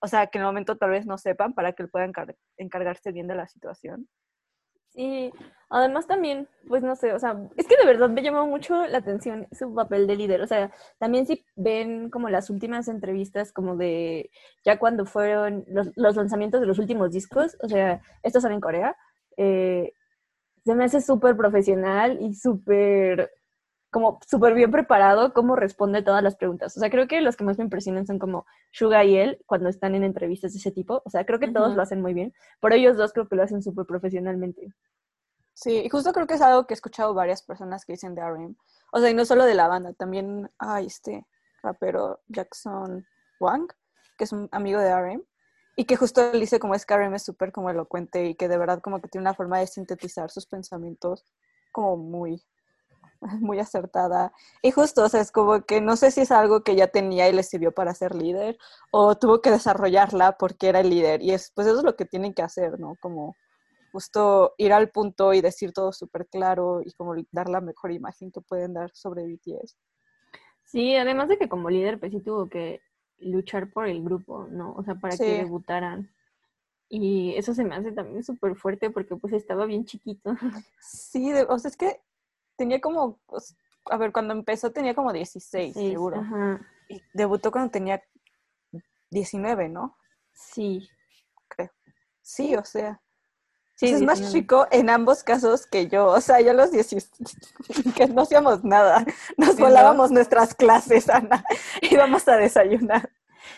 o 0.00 0.06
sea, 0.06 0.28
que 0.28 0.38
en 0.38 0.42
el 0.42 0.46
momento 0.46 0.76
tal 0.76 0.90
vez 0.90 1.04
no 1.04 1.18
sepan 1.18 1.52
para 1.54 1.72
que 1.72 1.82
él 1.82 1.90
pueda 1.90 2.08
encargarse 2.56 3.10
bien 3.12 3.26
de 3.26 3.34
la 3.34 3.48
situación. 3.48 4.08
Sí, 4.90 5.30
además 5.70 6.06
también, 6.06 6.48
pues 6.66 6.82
no 6.82 6.96
sé, 6.96 7.12
o 7.12 7.18
sea, 7.18 7.36
es 7.56 7.66
que 7.66 7.76
de 7.76 7.86
verdad 7.86 8.08
me 8.08 8.22
llamó 8.22 8.46
mucho 8.46 8.86
la 8.86 8.98
atención 8.98 9.46
su 9.52 9.74
papel 9.74 10.06
de 10.06 10.16
líder, 10.16 10.40
o 10.40 10.46
sea, 10.46 10.72
también 10.98 11.26
si 11.26 11.44
ven 11.56 12.10
como 12.10 12.28
las 12.30 12.50
últimas 12.50 12.88
entrevistas 12.88 13.52
como 13.52 13.76
de 13.76 14.30
ya 14.64 14.78
cuando 14.78 15.04
fueron 15.06 15.64
los, 15.68 15.94
lanzamientos 15.96 16.60
de 16.60 16.66
los 16.66 16.78
últimos 16.78 17.12
discos, 17.12 17.56
o 17.62 17.68
sea, 17.68 18.00
estos 18.22 18.42
son 18.42 18.52
en 18.52 18.60
Corea, 18.60 18.96
eh, 19.36 19.92
se 20.64 20.74
me 20.74 20.84
hace 20.84 21.00
súper 21.00 21.36
profesional 21.36 22.18
y 22.20 22.34
súper, 22.34 23.30
como 23.90 24.20
súper 24.26 24.54
bien 24.54 24.70
preparado 24.70 25.32
cómo 25.32 25.56
responde 25.56 26.02
todas 26.02 26.22
las 26.22 26.36
preguntas. 26.36 26.76
O 26.76 26.80
sea, 26.80 26.90
creo 26.90 27.08
que 27.08 27.20
los 27.20 27.36
que 27.36 27.44
más 27.44 27.58
me 27.58 27.64
impresionan 27.64 28.06
son 28.06 28.18
como 28.18 28.46
Suga 28.70 29.04
y 29.04 29.16
él 29.16 29.38
cuando 29.46 29.68
están 29.68 29.94
en 29.94 30.04
entrevistas 30.04 30.52
de 30.52 30.58
ese 30.58 30.70
tipo. 30.72 31.02
O 31.04 31.10
sea, 31.10 31.24
creo 31.24 31.38
que 31.38 31.48
todos 31.50 31.74
lo 31.74 31.82
hacen 31.82 32.02
muy 32.02 32.14
bien, 32.14 32.34
pero 32.60 32.74
ellos 32.74 32.96
dos 32.96 33.12
creo 33.12 33.28
que 33.28 33.36
lo 33.36 33.42
hacen 33.42 33.62
súper 33.62 33.86
profesionalmente. 33.86 34.74
Sí, 35.54 35.82
y 35.84 35.88
justo 35.88 36.12
creo 36.12 36.26
que 36.26 36.34
es 36.34 36.42
algo 36.42 36.66
que 36.66 36.74
he 36.74 36.76
escuchado 36.76 37.14
varias 37.14 37.42
personas 37.42 37.84
que 37.84 37.94
dicen 37.94 38.14
de 38.14 38.22
RM. 38.22 38.56
O 38.92 39.00
sea, 39.00 39.10
y 39.10 39.14
no 39.14 39.24
solo 39.24 39.44
de 39.44 39.54
la 39.54 39.68
banda, 39.68 39.92
también 39.92 40.50
hay 40.58 40.86
este 40.86 41.26
rapero 41.62 42.20
Jackson 42.28 43.06
Wang, 43.40 43.68
que 44.16 44.24
es 44.24 44.32
un 44.32 44.48
amigo 44.52 44.80
de 44.80 44.94
RM. 44.94 45.24
y 45.76 45.84
que 45.84 45.96
justo 45.96 46.32
él 46.32 46.40
dice 46.40 46.58
como 46.58 46.74
es 46.74 46.84
que 46.86 46.94
RM 46.96 47.14
es 47.14 47.24
súper 47.24 47.52
como 47.52 47.70
elocuente 47.70 48.26
y 48.26 48.34
que 48.34 48.48
de 48.48 48.58
verdad 48.58 48.80
como 48.80 49.00
que 49.00 49.08
tiene 49.08 49.22
una 49.22 49.34
forma 49.34 49.60
de 49.60 49.66
sintetizar 49.66 50.30
sus 50.30 50.46
pensamientos 50.46 51.24
como 51.72 51.96
muy, 51.96 52.42
muy 53.40 53.58
acertada. 53.58 54.32
Y 54.62 54.70
justo, 54.70 55.04
o 55.04 55.08
sea, 55.08 55.20
es 55.20 55.32
como 55.32 55.62
que 55.62 55.80
no 55.80 55.96
sé 55.96 56.10
si 56.10 56.22
es 56.22 56.30
algo 56.30 56.62
que 56.62 56.76
ya 56.76 56.88
tenía 56.88 57.28
y 57.28 57.32
le 57.32 57.42
sirvió 57.42 57.72
para 57.72 57.94
ser 57.94 58.14
líder 58.14 58.58
o 58.90 59.16
tuvo 59.16 59.40
que 59.40 59.50
desarrollarla 59.50 60.36
porque 60.38 60.68
era 60.68 60.80
el 60.80 60.90
líder. 60.90 61.22
Y 61.22 61.32
es, 61.32 61.52
pues 61.54 61.66
eso 61.66 61.78
es 61.78 61.84
lo 61.84 61.96
que 61.96 62.04
tienen 62.04 62.34
que 62.34 62.42
hacer, 62.42 62.78
¿no? 62.78 62.94
Como 63.00 63.36
justo 63.92 64.54
ir 64.58 64.72
al 64.72 64.90
punto 64.90 65.32
y 65.32 65.40
decir 65.40 65.72
todo 65.72 65.92
súper 65.92 66.26
claro 66.28 66.82
y 66.84 66.92
como 66.92 67.14
dar 67.32 67.48
la 67.48 67.60
mejor 67.60 67.92
imagen 67.92 68.30
que 68.30 68.40
pueden 68.40 68.74
dar 68.74 68.90
sobre 68.94 69.26
BTS. 69.26 69.76
Sí, 70.64 70.94
además 70.96 71.28
de 71.28 71.38
que 71.38 71.48
como 71.48 71.70
líder, 71.70 71.98
pues 71.98 72.12
sí 72.12 72.20
tuvo 72.20 72.48
que 72.48 72.82
luchar 73.20 73.72
por 73.72 73.86
el 73.86 74.02
grupo, 74.02 74.46
¿no? 74.50 74.74
O 74.74 74.84
sea, 74.84 74.94
para 74.94 75.16
que 75.16 75.38
debutaran. 75.38 76.10
Y 76.90 77.34
eso 77.36 77.54
se 77.54 77.64
me 77.64 77.74
hace 77.74 77.92
también 77.92 78.22
súper 78.22 78.54
fuerte 78.54 78.90
porque 78.90 79.16
pues 79.16 79.32
estaba 79.32 79.66
bien 79.66 79.84
chiquito. 79.84 80.34
Sí, 80.80 81.32
o 81.48 81.58
sea, 81.58 81.70
es 81.70 81.76
que 81.76 82.00
tenía 82.58 82.80
como, 82.80 83.18
pues, 83.26 83.56
a 83.86 83.96
ver, 83.96 84.12
cuando 84.12 84.34
empezó 84.34 84.70
tenía 84.70 84.94
como 84.94 85.12
16, 85.12 85.72
seguro. 85.72 86.22
Y 86.88 87.00
debutó 87.14 87.50
cuando 87.50 87.70
tenía 87.70 88.02
19, 89.10 89.68
¿no? 89.70 89.96
Sí. 90.34 90.88
Creo. 91.48 91.70
Sí, 92.20 92.54
o 92.56 92.64
sea. 92.64 93.00
Sí, 93.76 93.86
es 93.86 94.02
más 94.02 94.32
chico 94.32 94.66
en 94.72 94.90
ambos 94.90 95.22
casos 95.22 95.66
que 95.66 95.86
yo. 95.86 96.06
O 96.06 96.20
sea, 96.20 96.40
yo 96.40 96.52
los 96.52 96.72
16, 96.72 97.10
que 97.96 98.08
no 98.08 98.22
hacíamos 98.22 98.64
nada. 98.64 99.06
Nos 99.36 99.56
volábamos 99.56 100.10
nuestras 100.10 100.54
clases, 100.54 101.08
Ana. 101.08 101.44
Íbamos 101.82 102.26
a 102.26 102.36
desayunar. 102.36 103.08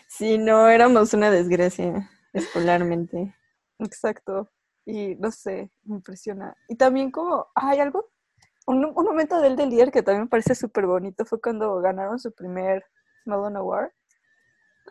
Sí, 0.08 0.36
no, 0.36 0.68
éramos 0.68 1.14
una 1.14 1.30
desgracia 1.30 2.10
escolarmente. 2.34 3.34
Exacto. 3.78 4.50
Y 4.84 5.14
no 5.16 5.30
sé, 5.30 5.70
me 5.84 5.96
impresiona. 5.96 6.54
Y 6.68 6.76
también 6.76 7.10
como, 7.10 7.48
hay 7.54 7.80
algo, 7.80 8.10
un, 8.66 8.92
momento 8.92 9.40
del 9.40 9.56
del 9.56 9.70
líder 9.70 9.90
que 9.90 10.02
también 10.02 10.24
me 10.24 10.28
parece 10.28 10.54
súper 10.54 10.86
bonito 10.86 11.24
fue 11.24 11.40
cuando 11.40 11.80
ganaron 11.80 12.18
su 12.18 12.32
primer 12.32 12.84
Melon 13.24 13.56
Award. 13.56 13.90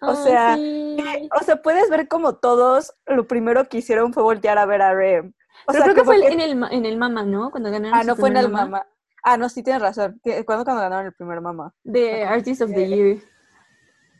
O 0.02 0.16
sea, 0.16 0.58
o 0.58 1.44
sea, 1.44 1.62
puedes 1.62 1.90
ver 1.90 2.08
como 2.08 2.36
todos 2.36 2.94
lo 3.06 3.28
primero 3.28 3.68
que 3.68 3.80
hicieron 3.80 4.14
fue 4.14 4.24
voltear 4.24 4.58
a 4.58 4.66
ver 4.66 4.82
a 4.82 4.94
Rem. 4.94 5.34
O 5.68 5.74
sea, 5.74 5.84
creo 5.84 5.96
que 5.96 6.04
fue 6.04 6.26
en, 6.26 6.40
el, 6.40 6.64
en 6.72 6.86
el 6.86 6.98
Mama, 6.98 7.24
¿no? 7.24 7.52
Cuando 7.52 7.70
ganaron. 7.70 8.00
Ah, 8.00 8.04
no 8.04 8.16
fue 8.16 8.30
en 8.30 8.38
el 8.38 8.50
Mama. 8.50 8.88
Ah, 9.24 9.36
no, 9.36 9.50
sí 9.50 9.62
tienes 9.62 9.82
razón. 9.82 10.20
¿Cuándo 10.46 10.64
cuando 10.64 10.82
ganaron 10.82 11.08
el 11.08 11.14
primer 11.14 11.42
Mama? 11.42 11.74
De 11.84 12.24
Artist 12.24 12.62
of 12.62 12.72
the 12.74 12.88
Year. 12.88 13.18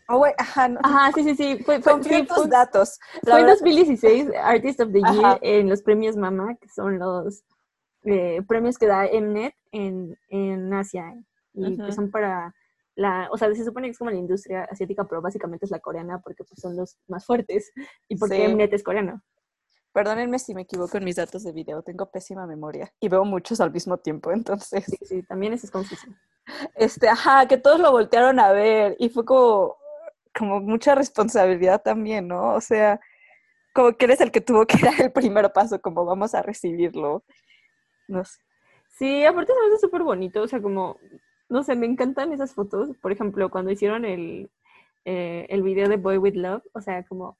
Oh, 0.10 0.26
ajá, 0.38 0.68
no. 0.68 0.80
ajá, 0.84 1.12
sí, 1.14 1.24
sí, 1.24 1.36
sí. 1.36 1.64
Fue, 1.64 1.80
fue, 1.82 2.26
tus 2.26 2.50
datos. 2.50 3.00
Fue 3.24 3.40
en 3.40 3.48
2016, 3.48 4.32
Artist 4.42 4.82
of 4.82 4.92
the 4.92 5.02
Year, 5.02 5.40
en 5.42 5.70
los 5.70 5.82
premios 5.84 6.18
Mama, 6.18 6.56
que 6.56 6.68
son 6.68 6.98
los 6.98 7.44
eh, 8.04 8.42
premios 8.48 8.78
que 8.78 8.88
da 8.88 9.08
Mnet 9.12 9.54
en, 9.72 10.18
en 10.30 10.74
Asia. 10.74 11.16
Y 11.54 11.78
que 11.78 11.92
son 11.92 12.10
para 12.12 12.54
la, 12.96 13.30
o 13.32 13.38
sea, 13.38 13.54
se 13.54 13.66
supone 13.66 13.88
que 13.88 13.92
es 13.92 13.98
como 13.98 14.12
la 14.12 14.18
industria 14.18 14.64
asiática, 14.66 15.06
pero 15.06 15.22
básicamente 15.22 15.66
es 15.66 15.72
la 15.72 15.80
coreana 15.80 16.20
porque 16.20 16.44
pues, 16.44 16.60
son 16.60 16.76
los 16.76 16.98
más 17.08 17.26
fuertes 17.26 17.72
y 18.08 18.18
porque 18.18 18.48
Mnet 18.48 18.74
es 18.74 18.84
coreano. 18.84 19.22
Perdónenme 19.92 20.38
si 20.38 20.54
me 20.54 20.62
equivoco 20.62 20.98
en 20.98 21.04
mis 21.04 21.16
datos 21.16 21.44
de 21.44 21.52
video, 21.52 21.82
tengo 21.82 22.12
pésima 22.12 22.46
memoria 22.46 22.94
y 23.00 23.10
veo 23.10 23.26
muchos 23.26 23.60
al 23.60 23.72
mismo 23.72 23.98
tiempo, 23.98 24.32
entonces. 24.32 24.86
Sí, 24.86 24.98
sí, 25.02 25.24
también 25.24 25.54
eso 25.54 25.66
es 25.66 25.72
confusión. 25.72 26.16
Este, 26.76 27.08
ajá, 27.10 27.48
que 27.48 27.58
todos 27.58 27.80
lo 27.80 27.92
voltearon 27.92 28.40
a 28.40 28.52
ver 28.52 28.96
y 29.00 29.10
fue 29.10 29.26
como, 29.26 29.76
como 30.38 30.60
mucha 30.60 30.94
responsabilidad 30.94 31.82
también, 31.82 32.28
¿no? 32.28 32.54
O 32.54 32.62
sea, 32.62 33.00
como 33.74 33.94
que 33.94 34.06
eres 34.06 34.22
el 34.22 34.32
que 34.32 34.42
tuvo 34.42 34.66
que 34.66 34.78
dar 34.84 35.02
el 35.02 35.12
primer 35.12 35.52
paso, 35.54 35.82
como 35.82 36.06
vamos 36.06 36.36
a 36.36 36.42
recibirlo. 36.42 37.24
No 38.10 38.26
sé. 38.26 38.40
Sí, 38.98 39.24
aparte 39.24 39.54
es 39.74 39.82
súper 39.82 40.04
bonito, 40.04 40.42
o 40.42 40.48
sea, 40.48 40.62
como 40.62 40.98
no 41.50 41.64
sé, 41.64 41.76
me 41.76 41.88
encantan 41.88 42.32
esas 42.32 42.54
fotos. 42.54 42.96
Por 43.02 43.12
ejemplo, 43.12 43.50
cuando 43.50 43.72
hicieron 43.72 44.06
el, 44.06 44.50
eh, 45.06 45.48
el 45.50 45.64
video 45.64 45.90
de 45.90 45.98
Boy 45.98 46.18
With 46.18 46.36
Love, 46.36 46.64
o 46.74 46.82
sea, 46.82 47.04
como 47.04 47.38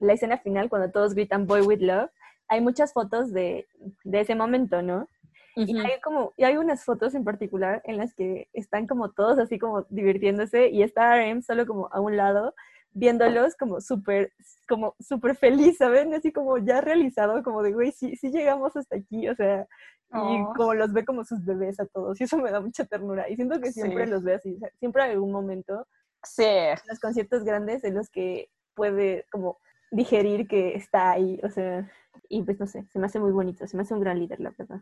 la 0.00 0.14
escena 0.14 0.38
final, 0.38 0.68
cuando 0.68 0.90
todos 0.90 1.14
gritan 1.14 1.46
Boy 1.46 1.60
With 1.60 1.80
Love, 1.80 2.10
hay 2.48 2.60
muchas 2.60 2.92
fotos 2.92 3.32
de, 3.32 3.68
de 4.04 4.20
ese 4.20 4.34
momento, 4.34 4.82
¿no? 4.82 5.06
Y 5.54 5.78
hay 5.78 6.00
como, 6.00 6.32
y 6.38 6.44
hay 6.44 6.56
unas 6.56 6.82
fotos 6.82 7.14
en 7.14 7.24
particular 7.24 7.82
en 7.84 7.98
las 7.98 8.14
que 8.14 8.48
están 8.54 8.86
como 8.86 9.10
todos 9.10 9.38
así 9.38 9.58
como 9.58 9.82
divirtiéndose 9.90 10.70
y 10.70 10.82
está 10.82 11.14
RM 11.14 11.42
solo 11.42 11.66
como 11.66 11.88
a 11.92 12.00
un 12.00 12.16
lado 12.16 12.54
viéndolos 12.94 13.54
como 13.56 13.82
súper, 13.82 14.32
como 14.66 14.94
súper 14.98 15.36
feliz, 15.36 15.76
¿saben? 15.76 16.14
Así 16.14 16.32
como 16.32 16.56
ya 16.56 16.80
realizado, 16.80 17.42
como 17.42 17.62
de, 17.62 17.72
güey, 17.72 17.92
sí, 17.92 18.16
sí 18.16 18.30
llegamos 18.30 18.74
hasta 18.76 18.96
aquí, 18.96 19.28
o 19.28 19.34
sea, 19.34 19.66
y 20.14 20.16
oh. 20.16 20.52
como 20.54 20.74
los 20.74 20.92
ve 20.92 21.04
como 21.04 21.24
sus 21.24 21.44
bebés 21.44 21.80
a 21.80 21.86
todos, 21.86 22.20
y 22.20 22.24
eso 22.24 22.38
me 22.38 22.50
da 22.50 22.60
mucha 22.60 22.84
ternura. 22.84 23.28
Y 23.28 23.36
siento 23.36 23.60
que 23.60 23.72
siempre 23.72 24.06
los 24.06 24.22
ve 24.22 24.34
así, 24.34 24.58
siempre 24.78 25.02
hay 25.02 25.12
algún 25.12 25.32
momento, 25.32 25.86
sí. 26.22 26.44
los 26.88 27.00
conciertos 27.00 27.44
grandes 27.44 27.84
en 27.84 27.94
los 27.94 28.10
que 28.10 28.50
puede 28.74 29.26
como 29.30 29.58
digerir 29.90 30.46
que 30.48 30.74
está 30.74 31.12
ahí, 31.12 31.40
o 31.42 31.50
sea, 31.50 31.90
y 32.28 32.42
pues 32.42 32.58
no 32.60 32.66
sé, 32.66 32.86
se 32.90 32.98
me 32.98 33.06
hace 33.06 33.20
muy 33.20 33.32
bonito, 33.32 33.66
se 33.66 33.76
me 33.76 33.82
hace 33.82 33.94
un 33.94 34.00
gran 34.00 34.18
líder, 34.18 34.40
la 34.40 34.54
verdad. 34.56 34.80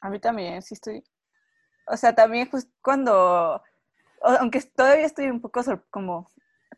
A 0.00 0.10
mí 0.10 0.18
también, 0.20 0.62
sí 0.62 0.74
estoy, 0.74 1.02
o 1.86 1.96
sea, 1.96 2.14
también 2.14 2.48
justo 2.50 2.70
cuando, 2.82 3.62
aunque 4.20 4.60
todavía 4.74 5.06
estoy 5.06 5.28
un 5.28 5.40
poco 5.40 5.62
como 5.90 6.28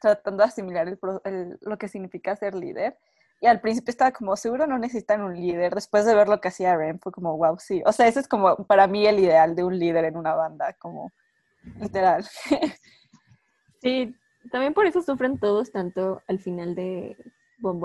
tratando 0.00 0.42
de 0.42 0.48
asimilar 0.48 0.88
el, 1.24 1.58
lo 1.60 1.78
que 1.78 1.88
significa 1.88 2.36
ser 2.36 2.54
líder, 2.54 2.98
y 3.40 3.46
al 3.46 3.60
principio 3.60 3.90
estaba 3.90 4.12
como, 4.12 4.36
seguro 4.36 4.66
no 4.66 4.78
necesitan 4.78 5.22
un 5.22 5.34
líder. 5.34 5.74
Después 5.74 6.04
de 6.04 6.14
ver 6.14 6.28
lo 6.28 6.40
que 6.40 6.48
hacía 6.48 6.76
Rem, 6.76 6.98
fue 6.98 7.12
como, 7.12 7.36
wow, 7.36 7.56
sí. 7.58 7.82
O 7.86 7.92
sea, 7.92 8.08
ese 8.08 8.20
es 8.20 8.28
como 8.28 8.64
para 8.66 8.86
mí 8.86 9.06
el 9.06 9.20
ideal 9.20 9.54
de 9.54 9.64
un 9.64 9.78
líder 9.78 10.04
en 10.06 10.16
una 10.16 10.34
banda, 10.34 10.74
como 10.74 11.12
literal. 11.80 12.26
Sí, 13.80 14.12
también 14.50 14.74
por 14.74 14.86
eso 14.86 15.02
sufren 15.02 15.38
todos 15.38 15.70
tanto 15.70 16.20
al 16.26 16.40
final 16.40 16.74
de, 16.74 17.16
Bon 17.60 17.80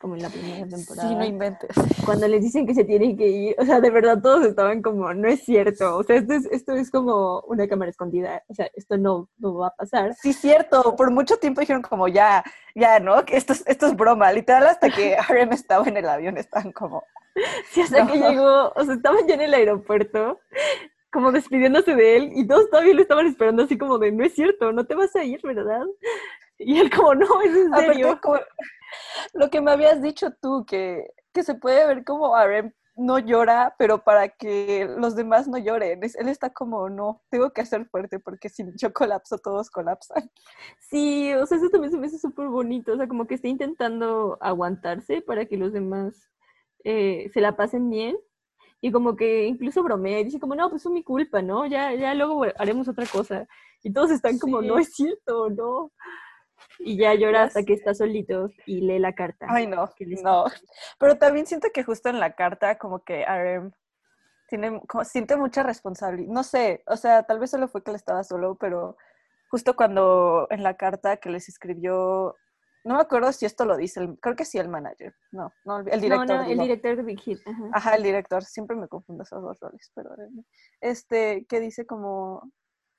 como 0.00 0.14
en 0.14 0.22
la 0.22 0.30
primera 0.30 0.66
temporada. 0.66 1.08
Sí, 1.08 1.14
no 1.14 1.24
inventes. 1.24 1.70
Cuando 2.04 2.26
les 2.28 2.42
dicen 2.42 2.66
que 2.66 2.74
se 2.74 2.84
tienen 2.84 3.14
que 3.14 3.26
ir, 3.28 3.56
o 3.58 3.64
sea, 3.64 3.78
de 3.78 3.90
verdad 3.90 4.22
todos 4.22 4.46
estaban 4.46 4.80
como, 4.80 5.12
no 5.12 5.28
es 5.28 5.44
cierto, 5.44 5.98
o 5.98 6.02
sea, 6.02 6.16
esto 6.16 6.32
es, 6.32 6.46
esto 6.46 6.72
es 6.72 6.90
como 6.90 7.40
una 7.40 7.68
cámara 7.68 7.90
escondida, 7.90 8.42
o 8.48 8.54
sea, 8.54 8.70
esto 8.74 8.96
no, 8.96 9.28
no 9.38 9.54
va 9.54 9.68
a 9.68 9.76
pasar. 9.76 10.14
Sí, 10.14 10.32
cierto, 10.32 10.96
por 10.96 11.10
mucho 11.10 11.36
tiempo 11.36 11.60
dijeron 11.60 11.82
como, 11.82 12.08
ya, 12.08 12.42
ya, 12.74 13.00
¿no? 13.00 13.22
Que 13.26 13.36
esto, 13.36 13.52
esto 13.66 13.86
es 13.86 13.96
broma, 13.96 14.32
literal, 14.32 14.66
hasta 14.66 14.88
que 14.88 15.16
RM 15.28 15.52
estaba 15.52 15.86
en 15.86 15.98
el 15.98 16.08
avión, 16.08 16.38
estaban 16.38 16.72
como... 16.72 17.04
Sí, 17.70 17.82
hasta 17.82 18.06
que 18.06 18.18
llegó, 18.18 18.72
o 18.74 18.84
sea, 18.84 18.94
estaban 18.94 19.26
ya 19.28 19.34
en 19.34 19.42
el 19.42 19.54
aeropuerto, 19.54 20.40
como 21.12 21.32
despidiéndose 21.32 21.94
de 21.94 22.16
él, 22.16 22.30
y 22.34 22.46
todos 22.46 22.70
todavía 22.70 22.94
lo 22.94 23.02
estaban 23.02 23.26
esperando 23.26 23.64
así 23.64 23.76
como 23.76 23.98
de, 23.98 24.10
no 24.10 24.24
es 24.24 24.34
cierto, 24.34 24.72
no 24.72 24.86
te 24.86 24.94
vas 24.94 25.14
a 25.16 25.22
ir, 25.22 25.40
¿verdad? 25.42 25.84
Y 26.58 26.78
él 26.78 26.90
como, 26.90 27.14
no, 27.14 27.40
es 27.42 27.56
en 27.56 27.72
serio. 27.74 28.20
lo 29.34 29.50
que 29.50 29.60
me 29.60 29.70
habías 29.70 30.02
dicho 30.02 30.32
tú, 30.40 30.64
que, 30.66 31.06
que 31.32 31.42
se 31.42 31.54
puede 31.54 31.86
ver 31.86 32.04
como 32.04 32.36
RM 32.36 32.72
no 32.98 33.20
llora, 33.20 33.76
pero 33.78 34.02
para 34.02 34.28
que 34.28 34.88
los 34.98 35.14
demás 35.14 35.46
no 35.46 35.56
lloren. 35.56 36.00
Él 36.02 36.28
está 36.28 36.50
como, 36.50 36.90
no, 36.90 37.22
tengo 37.30 37.52
que 37.52 37.60
hacer 37.60 37.86
fuerte 37.86 38.18
porque 38.18 38.48
si 38.48 38.64
yo 38.74 38.92
colapso, 38.92 39.38
todos 39.38 39.70
colapsan. 39.70 40.30
Sí, 40.80 41.32
o 41.34 41.46
sea, 41.46 41.58
eso 41.58 41.70
también 41.70 41.92
se 41.92 41.98
me 41.98 42.08
hace 42.08 42.18
súper 42.18 42.48
bonito, 42.48 42.92
o 42.92 42.96
sea, 42.96 43.06
como 43.06 43.26
que 43.26 43.34
está 43.34 43.46
intentando 43.46 44.36
aguantarse 44.40 45.22
para 45.22 45.46
que 45.46 45.56
los 45.56 45.72
demás 45.72 46.28
eh, 46.84 47.30
se 47.32 47.40
la 47.40 47.56
pasen 47.56 47.88
bien. 47.88 48.16
Y 48.80 48.92
como 48.92 49.16
que 49.16 49.46
incluso 49.46 49.82
bromea 49.82 50.20
y 50.20 50.24
dice 50.24 50.40
como, 50.40 50.54
no, 50.54 50.68
pues 50.70 50.84
es 50.84 50.90
mi 50.90 51.02
culpa, 51.02 51.42
¿no? 51.42 51.66
Ya, 51.66 51.94
ya 51.94 52.14
luego 52.14 52.44
haremos 52.58 52.88
otra 52.88 53.06
cosa. 53.06 53.46
Y 53.82 53.92
todos 53.92 54.10
están 54.10 54.38
como, 54.38 54.60
no 54.60 54.78
es 54.78 54.92
cierto, 54.94 55.50
no. 55.50 55.92
Y 56.78 56.96
ya 56.96 57.14
llora 57.14 57.44
hasta 57.44 57.62
que 57.62 57.72
está 57.72 57.94
solito 57.94 58.50
y 58.66 58.80
lee 58.80 58.98
la 58.98 59.14
carta. 59.14 59.46
Ay, 59.48 59.66
no, 59.66 59.90
no. 60.22 60.44
Pero 60.98 61.18
también 61.18 61.46
siento 61.46 61.68
que 61.72 61.82
justo 61.82 62.08
en 62.08 62.20
la 62.20 62.34
carta 62.34 62.78
como 62.78 63.02
que 63.02 63.24
RM 63.24 63.72
tiene, 64.48 64.80
como, 64.86 65.04
siente 65.04 65.36
mucha 65.36 65.62
responsabilidad. 65.62 66.32
No 66.32 66.42
sé, 66.42 66.82
o 66.86 66.96
sea, 66.96 67.22
tal 67.24 67.38
vez 67.38 67.50
solo 67.50 67.68
fue 67.68 67.82
que 67.82 67.90
él 67.90 67.96
estaba 67.96 68.24
solo, 68.24 68.56
pero 68.56 68.96
justo 69.50 69.76
cuando 69.76 70.46
en 70.50 70.62
la 70.62 70.76
carta 70.76 71.18
que 71.18 71.30
les 71.30 71.48
escribió, 71.48 72.36
no 72.84 72.94
me 72.94 73.00
acuerdo 73.00 73.32
si 73.32 73.44
esto 73.44 73.64
lo 73.64 73.76
dice, 73.76 74.00
el, 74.00 74.18
creo 74.20 74.36
que 74.36 74.44
sí 74.44 74.58
el 74.58 74.68
manager, 74.68 75.14
no, 75.30 75.52
no, 75.64 75.80
el 75.80 76.00
director. 76.00 76.26
No, 76.26 76.44
no, 76.44 76.50
el 76.50 76.58
director 76.58 76.96
de 76.96 77.02
Big 77.02 77.20
Hit. 77.20 77.38
Ajá. 77.72 77.94
el 77.96 78.02
director, 78.02 78.44
siempre 78.44 78.76
me 78.76 78.88
confundo 78.88 79.22
esos 79.22 79.42
dos 79.42 79.60
roles, 79.60 79.90
pero 79.94 80.10
este, 80.80 81.44
que 81.46 81.60
dice 81.60 81.86
como 81.86 82.50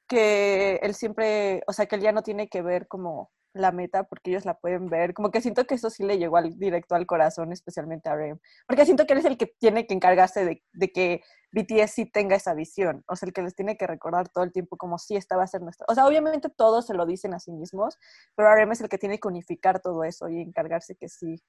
que 0.08 0.75
él 0.82 0.94
siempre, 0.94 1.63
o 1.68 1.74
sea, 1.74 1.86
que 1.86 1.96
él 1.96 2.01
ya 2.01 2.12
no 2.12 2.24
tiene 2.24 2.50
que 2.50 2.62
ver 2.62 2.88
como 2.88 3.32
la 3.53 3.72
meta 3.72 4.03
porque 4.03 4.32
ellos 4.32 4.46
la 4.46 4.56
pueden 4.56 4.89
ver. 4.89 5.13
Como 5.13 5.32
que 5.32 5.41
siento 5.41 5.65
que 5.65 5.75
eso 5.75 5.89
sí 5.89 6.03
le 6.03 6.18
llegó 6.18 6.38
al, 6.38 6.58
directo 6.58 6.96
al 6.96 7.06
corazón, 7.06 7.51
especialmente 7.51 8.10
a 8.10 8.15
Rem. 8.15 8.39
Porque 8.68 8.86
siento 8.86 9.06
que 9.06 9.13
él 9.13 9.20
es 9.20 9.25
el 9.25 9.38
que 9.38 9.48
tiene 9.48 9.88
que 9.88 9.94
encargarse 9.94 10.46
de, 10.46 10.91
que 10.91 11.22
BTS 11.51 11.91
sí 11.91 12.06
tenga 12.06 12.36
esa 12.36 12.53
visión, 12.53 13.03
o 13.08 13.15
sea, 13.15 13.27
el 13.27 13.34
que 13.34 13.41
les 13.41 13.56
tiene 13.56 13.75
que 13.75 13.88
recordar 13.88 14.29
todo 14.29 14.44
el 14.44 14.51
tiempo 14.51 14.77
como 14.77 15.00
si 15.00 15.15
esta 15.15 15.36
va 15.36 15.44
a 15.44 15.48
ser 15.48 15.62
nuestra. 15.62 15.86
O 15.89 15.96
sea, 15.96 16.06
obviamente 16.06 16.50
todos 16.50 16.86
se 16.86 16.94
lo 16.94 17.06
dicen 17.06 17.34
a 17.34 17.39
sí 17.39 17.51
mismos, 17.51 17.98
pero 18.36 18.53
RM 18.53 18.72
es 18.72 18.82
el 18.82 18.89
que 18.89 18.98
tiene 18.98 19.20
que 19.20 19.27
unificar 19.27 19.82
todo 19.82 20.03
eso 20.03 20.29
y 20.29 20.41
encargarse 20.41 20.96
que 20.96 21.10
sí, 21.10 21.41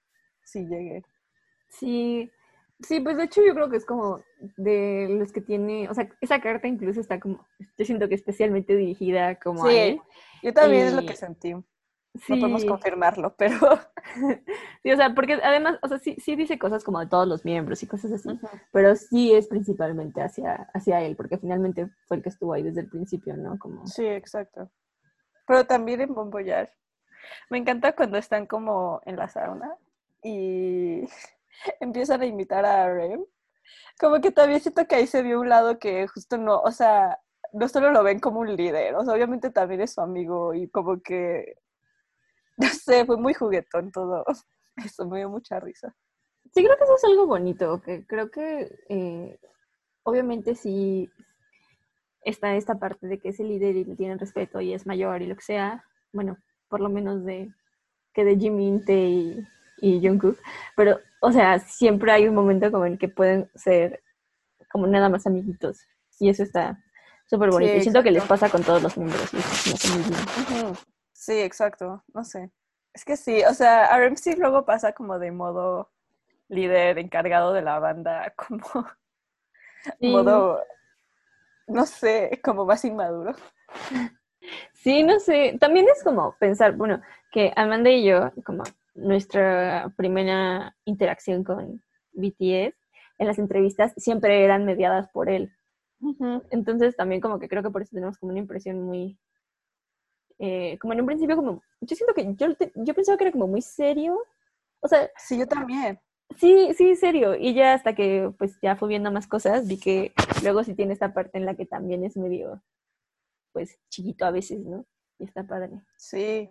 sí 0.42 0.66
llegue. 0.66 1.02
Sí, 1.68 2.30
sí, 2.80 3.00
pues 3.00 3.18
de 3.18 3.24
hecho 3.24 3.42
yo 3.46 3.54
creo 3.54 3.68
que 3.68 3.76
es 3.76 3.84
como 3.84 4.22
de 4.56 5.06
los 5.10 5.32
que 5.32 5.42
tiene, 5.42 5.88
o 5.88 5.94
sea, 5.94 6.08
esa 6.22 6.40
carta 6.40 6.66
incluso 6.66 7.00
está 7.00 7.20
como, 7.20 7.46
yo 7.76 7.84
siento 7.84 8.08
que 8.08 8.14
especialmente 8.14 8.74
dirigida 8.76 9.38
como 9.38 9.66
a 9.66 9.72
él. 9.72 10.00
Yo 10.42 10.54
también 10.54 10.86
es 10.86 10.94
lo 10.94 11.04
que 11.04 11.14
sentí. 11.14 11.54
No 12.28 12.36
podemos 12.36 12.64
confirmarlo, 12.64 13.34
pero... 13.36 13.56
sí, 14.82 14.92
o 14.92 14.96
sea, 14.96 15.14
porque 15.14 15.34
además, 15.34 15.78
o 15.82 15.88
sea, 15.88 15.98
sí, 15.98 16.16
sí 16.18 16.34
dice 16.34 16.58
cosas 16.58 16.82
como 16.82 16.98
de 16.98 17.06
todos 17.06 17.26
los 17.26 17.44
miembros 17.44 17.82
y 17.82 17.86
cosas 17.86 18.12
así, 18.12 18.28
pero 18.72 18.96
sí 18.96 19.32
es 19.32 19.46
principalmente 19.46 20.20
hacia, 20.20 20.68
hacia 20.74 21.00
él, 21.02 21.14
porque 21.16 21.38
finalmente 21.38 21.88
fue 22.06 22.16
el 22.16 22.22
que 22.22 22.30
estuvo 22.30 22.52
ahí 22.52 22.62
desde 22.62 22.80
el 22.80 22.88
principio, 22.88 23.36
¿no? 23.36 23.58
Como... 23.58 23.86
Sí, 23.86 24.06
exacto. 24.06 24.70
Pero 25.46 25.66
también 25.66 26.00
en 26.00 26.12
Bomboyar. 26.14 26.72
Me 27.48 27.58
encanta 27.58 27.94
cuando 27.94 28.18
están 28.18 28.46
como 28.46 29.00
en 29.04 29.16
la 29.16 29.28
sauna 29.28 29.76
y 30.22 31.02
empiezan 31.80 32.22
a 32.22 32.26
imitar 32.26 32.64
a 32.64 32.92
Rem. 32.92 33.24
Como 34.00 34.20
que 34.20 34.32
también 34.32 34.60
siento 34.60 34.86
que 34.86 34.96
ahí 34.96 35.06
se 35.06 35.22
vio 35.22 35.40
un 35.40 35.48
lado 35.48 35.78
que 35.78 36.08
justo 36.08 36.38
no, 36.38 36.60
o 36.60 36.72
sea, 36.72 37.20
no 37.52 37.68
solo 37.68 37.90
lo 37.92 38.02
ven 38.02 38.18
como 38.18 38.40
un 38.40 38.56
líder, 38.56 38.94
o 38.96 39.04
sea, 39.04 39.14
obviamente 39.14 39.50
también 39.50 39.80
es 39.80 39.92
su 39.92 40.00
amigo 40.00 40.54
y 40.54 40.68
como 40.68 41.00
que 41.02 41.56
no 42.68 42.68
sé, 42.68 43.04
fue 43.06 43.16
muy 43.16 43.34
juguetón 43.34 43.90
todo. 43.90 44.24
Eso 44.84 45.06
me 45.06 45.18
dio 45.18 45.30
mucha 45.30 45.58
risa. 45.60 45.94
Sí, 46.54 46.64
creo 46.64 46.76
que 46.76 46.84
eso 46.84 46.96
es 46.96 47.04
algo 47.04 47.26
bonito, 47.26 47.80
que 47.82 48.04
creo 48.06 48.30
que 48.30 48.74
eh, 48.88 49.38
obviamente 50.02 50.54
sí 50.54 51.08
está 52.22 52.56
esta 52.56 52.78
parte 52.78 53.06
de 53.06 53.18
que 53.18 53.28
es 53.28 53.38
el 53.38 53.48
líder 53.48 53.76
y 53.76 53.84
le 53.84 53.94
tienen 53.94 54.18
respeto 54.18 54.60
y 54.60 54.72
es 54.72 54.86
mayor 54.86 55.22
y 55.22 55.26
lo 55.26 55.36
que 55.36 55.42
sea, 55.42 55.84
bueno, 56.12 56.38
por 56.68 56.80
lo 56.80 56.88
menos 56.88 57.24
de 57.24 57.52
que 58.14 58.24
de 58.24 58.36
Jimin, 58.36 58.84
Tae 58.84 59.46
y, 59.80 60.00
Jungkook, 60.00 60.38
pero, 60.76 60.98
o 61.20 61.30
sea, 61.30 61.58
siempre 61.60 62.10
hay 62.10 62.26
un 62.26 62.34
momento 62.34 62.72
como 62.72 62.86
en 62.86 62.98
que 62.98 63.08
pueden 63.08 63.48
ser 63.54 64.02
como 64.72 64.86
nada 64.86 65.08
más 65.08 65.26
amiguitos 65.26 65.78
y 66.18 66.30
eso 66.30 66.42
está 66.42 66.82
súper 67.26 67.50
bonito. 67.50 67.76
y 67.76 67.82
siento 67.82 68.02
que 68.02 68.10
les 68.10 68.24
pasa 68.24 68.48
con 68.48 68.64
todos 68.64 68.82
los 68.82 68.96
miembros 68.96 69.32
y 69.34 69.36
eso 69.36 69.94
muy 69.94 70.04
bien. 70.08 70.76
Sí, 71.20 71.38
exacto, 71.38 72.02
no 72.14 72.24
sé. 72.24 72.50
Es 72.94 73.04
que 73.04 73.14
sí, 73.18 73.42
o 73.44 73.52
sea, 73.52 73.94
RMC 73.94 74.38
luego 74.38 74.64
pasa 74.64 74.94
como 74.94 75.18
de 75.18 75.30
modo 75.30 75.90
líder 76.48 76.98
encargado 76.98 77.52
de 77.52 77.60
la 77.60 77.78
banda, 77.78 78.32
como 78.48 78.86
modo, 80.00 80.64
no 81.66 81.84
sé, 81.84 82.40
como 82.42 82.64
más 82.64 82.86
inmaduro. 82.86 83.34
Sí, 84.72 85.02
no 85.02 85.20
sé, 85.20 85.58
también 85.60 85.86
es 85.94 86.02
como 86.02 86.36
pensar, 86.38 86.72
bueno, 86.74 87.02
que 87.30 87.52
Amanda 87.54 87.90
y 87.90 88.02
yo, 88.02 88.32
como 88.42 88.64
nuestra 88.94 89.92
primera 89.98 90.74
interacción 90.86 91.44
con 91.44 91.82
BTS, 92.14 92.74
en 93.18 93.26
las 93.26 93.38
entrevistas 93.38 93.92
siempre 93.98 94.42
eran 94.42 94.64
mediadas 94.64 95.10
por 95.10 95.28
él. 95.28 95.52
Entonces 96.50 96.96
también 96.96 97.20
como 97.20 97.38
que 97.38 97.48
creo 97.50 97.62
que 97.62 97.70
por 97.70 97.82
eso 97.82 97.94
tenemos 97.94 98.16
como 98.16 98.32
una 98.32 98.40
impresión 98.40 98.82
muy 98.82 99.18
eh, 100.42 100.78
como 100.78 100.94
en 100.94 101.00
un 101.02 101.06
principio, 101.06 101.36
como, 101.36 101.62
yo 101.82 101.96
siento 101.96 102.14
que 102.14 102.34
yo, 102.34 102.48
yo 102.74 102.94
pensaba 102.94 103.18
que 103.18 103.24
era 103.24 103.32
como 103.32 103.46
muy 103.46 103.60
serio. 103.60 104.18
O 104.80 104.88
sea. 104.88 105.10
Sí, 105.18 105.38
yo 105.38 105.46
también. 105.46 106.00
Sí, 106.38 106.72
sí, 106.74 106.96
serio. 106.96 107.34
Y 107.34 107.52
ya 107.52 107.74
hasta 107.74 107.94
que 107.94 108.32
pues 108.38 108.58
ya 108.62 108.74
fui 108.74 108.88
viendo 108.88 109.12
más 109.12 109.26
cosas, 109.26 109.68
vi 109.68 109.78
que 109.78 110.12
luego 110.42 110.64
sí 110.64 110.74
tiene 110.74 110.94
esta 110.94 111.12
parte 111.12 111.36
en 111.36 111.44
la 111.44 111.56
que 111.56 111.66
también 111.66 112.04
es 112.04 112.16
medio, 112.16 112.62
pues, 113.52 113.78
chiquito 113.90 114.24
a 114.24 114.30
veces, 114.30 114.60
¿no? 114.60 114.86
Y 115.18 115.24
está 115.24 115.46
padre. 115.46 115.82
Sí. 115.96 116.50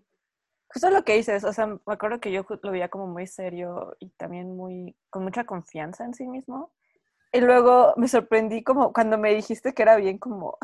Justo 0.71 0.91
lo 0.91 1.03
que 1.03 1.15
dices, 1.15 1.43
o 1.43 1.51
sea, 1.51 1.65
me 1.65 1.79
acuerdo 1.87 2.19
que 2.19 2.31
yo 2.31 2.45
lo 2.61 2.71
veía 2.71 2.89
como 2.89 3.07
muy 3.07 3.25
serio 3.25 3.95
y 3.99 4.11
también 4.11 4.55
muy, 4.55 4.95
con 5.09 5.23
mucha 5.23 5.45
confianza 5.45 6.05
en 6.05 6.13
sí 6.13 6.27
mismo. 6.27 6.71
Y 7.31 7.41
luego 7.41 7.95
me 7.97 8.07
sorprendí 8.07 8.63
como 8.63 8.93
cuando 8.93 9.17
me 9.17 9.33
dijiste 9.33 9.73
que 9.73 9.81
era 9.81 9.95
bien 9.95 10.19
como 10.19 10.59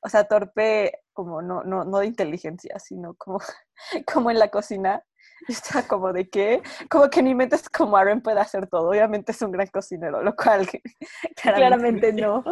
o 0.00 0.08
sea, 0.08 0.24
torpe 0.24 1.00
como 1.12 1.42
no, 1.42 1.64
no, 1.64 1.84
no 1.84 1.98
de 1.98 2.06
inteligencia, 2.06 2.78
sino 2.78 3.14
como, 3.14 3.40
como 4.12 4.30
en 4.30 4.38
la 4.38 4.48
cocina. 4.48 5.02
Y 5.48 5.52
está 5.52 5.86
como 5.86 6.12
de 6.12 6.28
qué, 6.28 6.62
como 6.90 7.08
que 7.08 7.22
ni 7.22 7.34
mentes 7.34 7.68
como 7.68 7.96
Aaron 7.96 8.20
puede 8.20 8.40
hacer 8.40 8.66
todo. 8.66 8.88
Obviamente 8.90 9.32
es 9.32 9.42
un 9.42 9.52
gran 9.52 9.68
cocinero, 9.68 10.22
lo 10.22 10.34
cual 10.34 10.66
claramente, 11.42 12.12
no. 12.12 12.42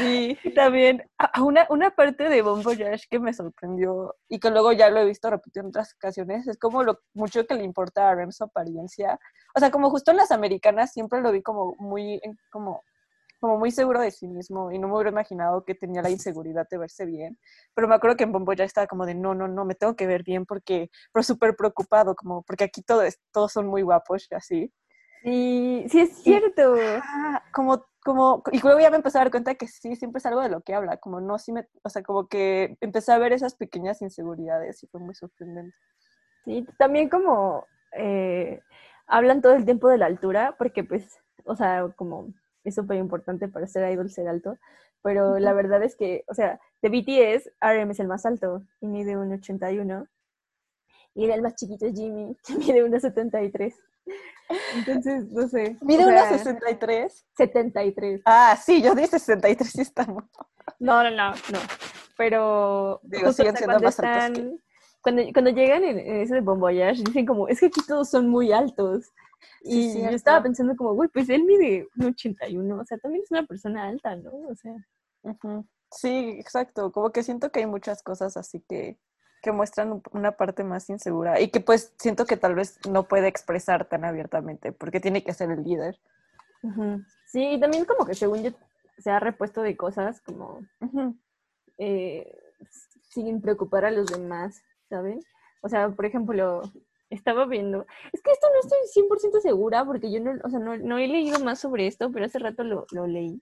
Y 0.00 0.36
también 0.54 1.02
una, 1.40 1.66
una 1.70 1.90
parte 1.90 2.28
de 2.28 2.42
Bon 2.42 2.62
Voyage 2.62 3.06
que 3.10 3.18
me 3.18 3.32
sorprendió 3.32 4.14
y 4.28 4.38
que 4.38 4.50
luego 4.50 4.72
ya 4.72 4.90
lo 4.90 5.00
he 5.00 5.06
visto 5.06 5.28
repetido 5.30 5.64
en 5.64 5.68
otras 5.68 5.94
ocasiones, 5.94 6.46
es 6.46 6.58
como 6.58 6.82
lo 6.82 7.00
mucho 7.14 7.46
que 7.46 7.54
le 7.54 7.64
importa 7.64 8.06
a 8.06 8.10
Aaron 8.10 8.32
su 8.32 8.44
apariencia. 8.44 9.18
O 9.54 9.60
sea, 9.60 9.70
como 9.70 9.90
justo 9.90 10.12
en 10.12 10.18
las 10.18 10.30
americanas 10.30 10.92
siempre 10.92 11.20
lo 11.20 11.32
vi 11.32 11.42
como 11.42 11.74
muy, 11.78 12.20
como 12.50 12.84
como 13.40 13.58
muy 13.58 13.70
seguro 13.70 14.00
de 14.00 14.10
sí 14.10 14.26
mismo 14.26 14.72
y 14.72 14.78
no 14.78 14.88
me 14.88 14.94
hubiera 14.94 15.10
imaginado 15.10 15.64
que 15.64 15.74
tenía 15.74 16.02
la 16.02 16.10
inseguridad 16.10 16.66
de 16.70 16.78
verse 16.78 17.06
bien. 17.06 17.38
Pero 17.74 17.88
me 17.88 17.94
acuerdo 17.94 18.16
que 18.16 18.24
en 18.24 18.32
Bombo 18.32 18.52
ya 18.52 18.64
estaba 18.64 18.86
como 18.86 19.06
de, 19.06 19.14
no, 19.14 19.34
no, 19.34 19.48
no, 19.48 19.64
me 19.64 19.74
tengo 19.74 19.96
que 19.96 20.06
ver 20.06 20.22
bien 20.22 20.44
porque, 20.46 20.90
pero 21.12 21.22
súper 21.22 21.56
preocupado, 21.56 22.14
como 22.14 22.42
porque 22.42 22.64
aquí 22.64 22.82
todo 22.82 23.02
todos 23.32 23.52
son 23.52 23.66
muy 23.66 23.82
guapos 23.82 24.26
y 24.30 24.34
así. 24.34 24.72
Sí, 25.22 25.84
sí 25.88 26.00
es 26.00 26.16
cierto. 26.18 26.74
como, 27.52 27.84
como, 28.02 28.42
y 28.52 28.60
luego 28.60 28.80
ya 28.80 28.90
me 28.90 28.96
empecé 28.96 29.18
a 29.18 29.22
dar 29.22 29.30
cuenta 29.30 29.54
que 29.54 29.66
sí, 29.66 29.96
siempre 29.96 30.18
es 30.18 30.26
algo 30.26 30.40
de 30.40 30.48
lo 30.48 30.60
que 30.60 30.74
habla, 30.74 30.96
como 30.98 31.20
no, 31.20 31.38
sí 31.38 31.52
me, 31.52 31.66
o 31.82 31.88
sea, 31.88 32.02
como 32.02 32.28
que 32.28 32.76
empecé 32.80 33.12
a 33.12 33.18
ver 33.18 33.32
esas 33.32 33.54
pequeñas 33.54 34.00
inseguridades 34.02 34.82
y 34.82 34.86
fue 34.86 35.00
muy 35.00 35.14
sorprendente. 35.14 35.76
Sí, 36.44 36.66
también 36.78 37.08
como 37.08 37.66
eh, 37.92 38.60
hablan 39.06 39.42
todo 39.42 39.54
el 39.54 39.64
tiempo 39.64 39.88
de 39.88 39.98
la 39.98 40.06
altura, 40.06 40.54
porque 40.56 40.84
pues, 40.84 41.18
o 41.44 41.56
sea, 41.56 41.88
como 41.96 42.28
es 42.68 42.74
súper 42.74 42.98
importante 42.98 43.48
para 43.48 43.66
ser 43.66 43.90
idol 43.92 44.10
ser 44.10 44.28
alto, 44.28 44.56
pero 45.02 45.38
la 45.38 45.52
verdad 45.52 45.82
es 45.82 45.96
que, 45.96 46.24
o 46.28 46.34
sea, 46.34 46.60
de 46.82 46.88
BTS, 46.88 47.50
RM 47.60 47.90
es 47.90 48.00
el 48.00 48.08
más 48.08 48.26
alto 48.26 48.64
y 48.80 48.86
mide 48.86 49.16
1,81. 49.16 50.08
Y 51.14 51.30
el 51.30 51.42
más 51.42 51.54
chiquito 51.56 51.86
es 51.86 51.94
Jimmy, 51.94 52.36
que 52.46 52.54
mide 52.54 52.84
1,73. 52.84 53.74
Entonces, 54.76 55.30
no 55.30 55.48
sé. 55.48 55.76
¿Mide 55.82 56.04
1,63? 56.04 57.24
73. 57.36 58.22
Ah, 58.24 58.58
sí, 58.62 58.82
yo 58.82 58.94
dije 58.94 59.08
63 59.08 59.74
y 59.76 59.80
estamos. 59.80 60.24
No, 60.80 61.02
no, 61.02 61.10
no, 61.10 61.30
no. 61.30 61.58
Pero. 62.18 63.00
Digo, 63.02 63.32
siguen 63.32 63.56
siendo 63.56 63.80
más 63.80 63.98
altos. 63.98 64.60
Cuando, 65.00 65.22
cuando 65.32 65.50
llegan 65.50 65.82
en, 65.82 65.98
ese 65.98 66.34
de 66.34 66.40
Bon 66.42 66.60
dicen 66.60 67.24
como, 67.24 67.48
es 67.48 67.58
que 67.58 67.66
aquí 67.66 67.80
todos 67.88 68.10
son 68.10 68.28
muy 68.28 68.52
altos. 68.52 69.10
Y 69.62 70.00
yo 70.02 70.10
estaba 70.10 70.42
pensando 70.42 70.76
como, 70.76 70.94
güey, 70.94 71.08
pues 71.08 71.28
él 71.28 71.44
mide 71.44 71.86
un 71.96 72.06
81, 72.06 72.76
o 72.76 72.84
sea, 72.84 72.98
también 72.98 73.22
es 73.24 73.30
una 73.30 73.46
persona 73.46 73.88
alta, 73.88 74.16
¿no? 74.16 74.30
O 74.30 74.54
sea. 74.54 74.74
Sí, 75.90 76.36
exacto. 76.38 76.92
Como 76.92 77.10
que 77.10 77.22
siento 77.22 77.50
que 77.50 77.60
hay 77.60 77.66
muchas 77.66 78.02
cosas 78.02 78.36
así 78.36 78.62
que, 78.68 78.98
que 79.42 79.52
muestran 79.52 80.02
una 80.12 80.32
parte 80.32 80.64
más 80.64 80.88
insegura 80.90 81.40
y 81.40 81.50
que 81.50 81.60
pues 81.60 81.94
siento 81.98 82.26
que 82.26 82.36
tal 82.36 82.54
vez 82.54 82.78
no 82.88 83.08
puede 83.08 83.28
expresar 83.28 83.88
tan 83.88 84.04
abiertamente 84.04 84.72
porque 84.72 85.00
tiene 85.00 85.22
que 85.24 85.34
ser 85.34 85.50
el 85.50 85.62
líder. 85.62 85.98
Sí, 87.26 87.52
y 87.52 87.60
también 87.60 87.84
como 87.84 88.04
que 88.04 88.14
según 88.14 88.42
yo 88.42 88.50
se 88.98 89.10
ha 89.10 89.20
repuesto 89.20 89.62
de 89.62 89.76
cosas 89.76 90.20
como 90.22 90.60
eh, 91.78 92.36
sin 93.10 93.40
preocupar 93.40 93.84
a 93.84 93.90
los 93.90 94.06
demás, 94.06 94.60
¿saben? 94.88 95.20
O 95.62 95.68
sea, 95.68 95.88
por 95.90 96.04
ejemplo, 96.04 96.62
estaba 97.10 97.46
viendo. 97.46 97.86
Es 98.12 98.22
que 98.22 98.30
esto 98.30 98.46
no 98.52 98.60
estoy 98.60 99.04
100% 99.04 99.40
segura 99.40 99.84
porque 99.84 100.10
yo 100.10 100.20
no, 100.20 100.32
o 100.44 100.50
sea, 100.50 100.58
no, 100.58 100.98
he 100.98 101.08
leído 101.08 101.40
más 101.40 101.58
sobre 101.60 101.86
esto, 101.86 102.10
pero 102.12 102.26
hace 102.26 102.38
rato 102.38 102.64
lo, 102.64 103.06
leí. 103.06 103.40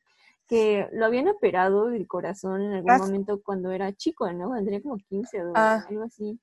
Que 0.48 0.88
lo 0.92 1.06
habían 1.06 1.28
operado 1.28 1.86
del 1.86 2.06
corazón 2.06 2.62
en 2.62 2.72
algún 2.74 2.90
ah, 2.90 2.98
momento 2.98 3.42
cuando 3.42 3.72
era 3.72 3.92
chico, 3.92 4.30
¿no? 4.32 4.48
Cuando 4.48 4.64
tenía 4.64 4.82
como 4.82 4.96
15 4.96 5.44
o 5.44 5.52
ah. 5.56 5.84
algo 5.88 6.04
así. 6.04 6.38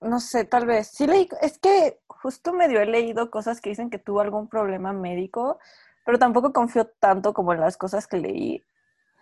No 0.00 0.20
sé, 0.20 0.44
tal 0.44 0.66
vez. 0.66 0.88
Sí 0.88 1.06
leí, 1.06 1.28
es 1.40 1.58
que 1.58 1.98
justo 2.06 2.52
medio 2.52 2.80
he 2.80 2.86
leído 2.86 3.30
cosas 3.30 3.60
que 3.60 3.70
dicen 3.70 3.90
que 3.90 3.98
tuvo 3.98 4.20
algún 4.20 4.48
problema 4.48 4.92
médico, 4.92 5.58
pero 6.04 6.18
tampoco 6.18 6.52
confío 6.52 6.86
tanto 7.00 7.32
como 7.32 7.52
en 7.52 7.60
las 7.60 7.76
cosas 7.76 8.06
que 8.06 8.18
leí. 8.18 8.62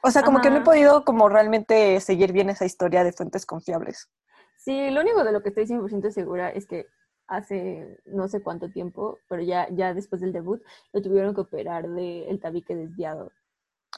O 0.03 0.11
sea, 0.11 0.23
como 0.23 0.40
que 0.40 0.51
no 0.51 0.59
he 0.59 0.62
podido 0.62 1.05
como 1.05 1.29
realmente 1.29 2.01
seguir 2.01 2.33
bien 2.33 2.51
esa 2.51 2.64
historia 2.64 3.05
de 3.05 3.12
fuentes 3.12 3.47
confiables. 3.47 4.11
Sí, 4.57 4.90
lo 4.90 5.01
único 5.01 5.23
de 5.23 5.33
lo 5.33 5.42
que 5.42 5.51
estoy 5.51 5.66
100% 5.66 6.11
segura 6.11 6.51
es 6.51 6.66
que 6.66 6.87
hace 7.27 7.99
no 8.07 8.29
sé 8.29 8.43
cuánto 8.43 8.71
tiempo, 8.71 9.19
pero 9.29 9.43
ya, 9.43 9.69
ya 9.71 9.95
después 9.95 10.21
del 10.21 10.33
debut, 10.33 10.63
lo 10.93 11.03
tuvieron 11.03 11.35
que 11.35 11.43
operar 11.43 11.89
del 11.89 12.25
el 12.29 12.41
tabique 12.41 12.77
desviado. 12.77 13.33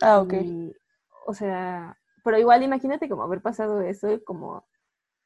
Ah, 0.01 0.21
ok. 0.21 0.35
o 1.27 1.35
sea, 1.35 1.99
pero 2.25 2.39
igual 2.39 2.63
imagínate 2.63 3.09
como 3.09 3.23
haber 3.23 3.41
pasado 3.43 3.81
eso 3.83 4.11
y 4.11 4.23
como 4.23 4.65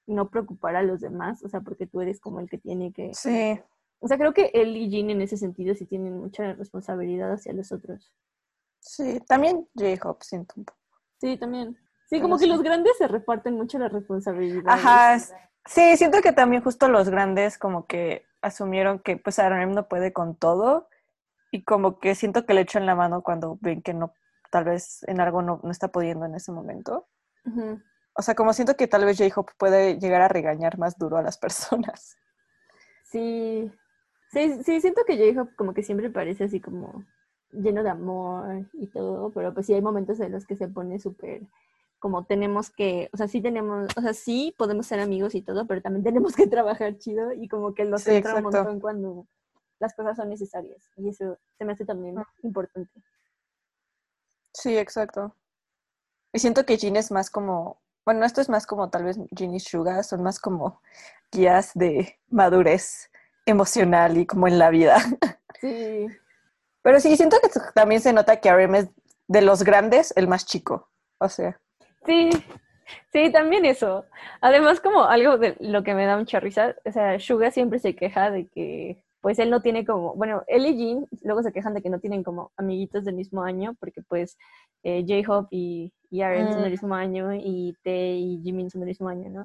no 0.06 0.30
preocupar 0.30 0.76
a 0.76 0.82
los 0.82 1.00
demás, 1.00 1.44
o 1.44 1.48
sea, 1.48 1.60
porque 1.60 1.86
tú 1.86 2.00
eres 2.00 2.20
como 2.20 2.40
el 2.40 2.48
que 2.48 2.58
tiene 2.58 2.92
que... 2.92 3.12
Sí. 3.14 3.60
O 4.00 4.08
sea, 4.08 4.16
creo 4.16 4.32
que 4.32 4.50
él 4.54 4.76
y 4.76 4.88
Jean 4.88 5.10
en 5.10 5.20
ese 5.20 5.36
sentido 5.36 5.74
sí 5.74 5.84
tienen 5.84 6.18
mucha 6.18 6.52
responsabilidad 6.54 7.32
hacia 7.32 7.52
los 7.52 7.72
otros. 7.72 8.12
Sí, 8.80 9.20
también 9.26 9.68
J-Hope 9.74 10.24
siento 10.24 10.54
un 10.56 10.64
poco. 10.64 10.78
Sí, 11.20 11.36
también. 11.36 11.74
Sí, 11.74 12.16
Pero 12.16 12.22
como 12.22 12.38
que 12.38 12.46
los 12.46 12.62
grandes 12.62 12.96
se 12.96 13.08
reparten 13.08 13.54
mucho 13.54 13.78
la 13.78 13.88
responsabilidad. 13.88 14.64
Ajá, 14.66 15.18
sí, 15.68 15.96
siento 15.96 16.20
que 16.20 16.32
también 16.32 16.62
justo 16.62 16.88
los 16.88 17.08
grandes 17.08 17.58
como 17.58 17.86
que 17.86 18.26
asumieron 18.42 18.98
que 18.98 19.16
pues 19.16 19.38
RM 19.38 19.74
no 19.74 19.88
puede 19.88 20.12
con 20.12 20.34
todo 20.36 20.88
y 21.50 21.64
como 21.64 21.98
que 21.98 22.14
siento 22.14 22.46
que 22.46 22.54
le 22.54 22.62
echan 22.62 22.86
la 22.86 22.94
mano 22.94 23.22
cuando 23.22 23.58
ven 23.60 23.82
que 23.82 23.94
no, 23.94 24.12
tal 24.50 24.64
vez 24.64 25.02
en 25.04 25.20
algo 25.20 25.42
no, 25.42 25.60
no 25.62 25.70
está 25.70 25.88
pudiendo 25.88 26.26
en 26.26 26.34
ese 26.34 26.52
momento. 26.52 27.06
O 28.14 28.22
sea, 28.22 28.34
como 28.34 28.52
siento 28.52 28.76
que 28.76 28.88
tal 28.88 29.04
vez 29.04 29.16
J-Hope 29.16 29.52
puede 29.56 29.98
llegar 29.98 30.20
a 30.20 30.28
regañar 30.28 30.78
más 30.78 30.98
duro 30.98 31.16
a 31.16 31.22
las 31.22 31.38
personas. 31.38 32.18
Sí. 33.04 33.72
Sí, 34.30 34.62
sí, 34.62 34.80
siento 34.82 35.02
que 35.06 35.16
J-Hope 35.16 35.54
como 35.56 35.72
que 35.72 35.82
siempre 35.82 36.10
parece 36.10 36.44
así 36.44 36.60
como 36.60 37.04
lleno 37.52 37.82
de 37.82 37.88
amor 37.88 38.66
y 38.74 38.88
todo, 38.88 39.30
pero 39.30 39.54
pues 39.54 39.64
sí 39.66 39.72
hay 39.72 39.80
momentos 39.80 40.20
en 40.20 40.32
los 40.32 40.44
que 40.44 40.56
se 40.56 40.68
pone 40.68 40.98
súper 40.98 41.42
como 41.98 42.24
tenemos 42.24 42.70
que, 42.70 43.10
o 43.12 43.16
sea, 43.16 43.28
sí 43.28 43.40
tenemos, 43.40 43.88
o 43.96 44.00
sea, 44.00 44.14
sí 44.14 44.54
podemos 44.58 44.86
ser 44.86 45.00
amigos 45.00 45.34
y 45.34 45.42
todo, 45.42 45.66
pero 45.66 45.82
también 45.82 46.04
tenemos 46.04 46.34
que 46.36 46.46
trabajar 46.48 46.98
chido 46.98 47.32
y 47.32 47.48
como 47.48 47.74
que 47.74 47.84
los 47.84 48.02
Sí, 48.02 48.12
entra 48.12 48.36
un 48.36 48.42
montón 48.44 48.80
cuando 48.80 49.26
las 49.80 49.94
cosas 49.94 50.16
son 50.16 50.28
necesarias 50.28 50.90
y 50.96 51.08
eso 51.08 51.38
se 51.56 51.64
me 51.64 51.72
hace 51.72 51.84
también 51.84 52.18
Ah. 52.18 52.26
importante. 52.42 53.00
Sí, 54.54 54.76
exacto. 54.76 55.34
Y 56.32 56.38
siento 56.40 56.64
que 56.66 56.76
Jin 56.76 56.96
es 56.96 57.10
más 57.10 57.30
como, 57.30 57.80
bueno, 58.04 58.24
esto 58.24 58.40
es 58.40 58.48
más 58.48 58.66
como 58.66 58.90
tal 58.90 59.04
vez 59.04 59.18
Jin 59.36 59.54
y 59.54 59.60
Suga, 59.60 60.02
son 60.02 60.22
más 60.22 60.40
como 60.40 60.80
guías 61.32 61.72
de 61.74 62.18
madurez 62.28 63.10
emocional 63.46 64.16
y 64.18 64.26
como 64.26 64.46
en 64.48 64.58
la 64.58 64.70
vida. 64.70 64.96
Sí, 65.60 66.06
Pero 66.82 67.00
sí, 67.00 67.16
siento 67.16 67.36
que 67.42 67.48
también 67.74 68.00
se 68.00 68.12
nota 68.12 68.40
que 68.40 68.48
RM 68.52 68.76
es 68.76 68.88
de 69.26 69.42
los 69.42 69.64
grandes 69.64 70.12
el 70.16 70.28
más 70.28 70.46
chico. 70.46 70.88
O 71.18 71.28
sea, 71.28 71.60
Sí, 72.06 72.30
sí, 73.12 73.30
también 73.32 73.64
eso. 73.64 74.06
Además, 74.40 74.80
como 74.80 75.04
algo 75.04 75.38
de 75.38 75.56
lo 75.60 75.82
que 75.82 75.94
me 75.94 76.06
da 76.06 76.16
mucha 76.16 76.40
risa, 76.40 76.74
o 76.84 76.92
sea, 76.92 77.18
Suga 77.20 77.50
siempre 77.50 77.78
se 77.78 77.94
queja 77.94 78.30
de 78.30 78.46
que, 78.48 79.02
pues 79.20 79.38
él 79.38 79.50
no 79.50 79.60
tiene 79.62 79.84
como, 79.84 80.14
bueno, 80.14 80.42
él 80.46 80.66
y 80.66 80.76
Jin 80.76 81.06
luego 81.22 81.42
se 81.42 81.52
quejan 81.52 81.74
de 81.74 81.82
que 81.82 81.90
no 81.90 81.98
tienen 82.00 82.22
como 82.22 82.52
amiguitos 82.56 83.04
del 83.04 83.16
mismo 83.16 83.42
año, 83.42 83.74
porque 83.80 84.02
pues 84.02 84.36
eh, 84.84 85.04
J-Hope 85.06 85.48
y, 85.50 85.92
y 86.10 86.22
Aaron 86.22 86.52
son 86.52 86.62
del 86.62 86.70
Mm. 86.70 86.74
mismo 86.74 86.94
año 86.94 87.34
y 87.34 87.74
Tae 87.84 88.16
y 88.16 88.40
Jimin 88.42 88.70
son 88.70 88.80
del 88.82 88.88
mismo 88.88 89.08
año, 89.08 89.28
¿no? 89.30 89.42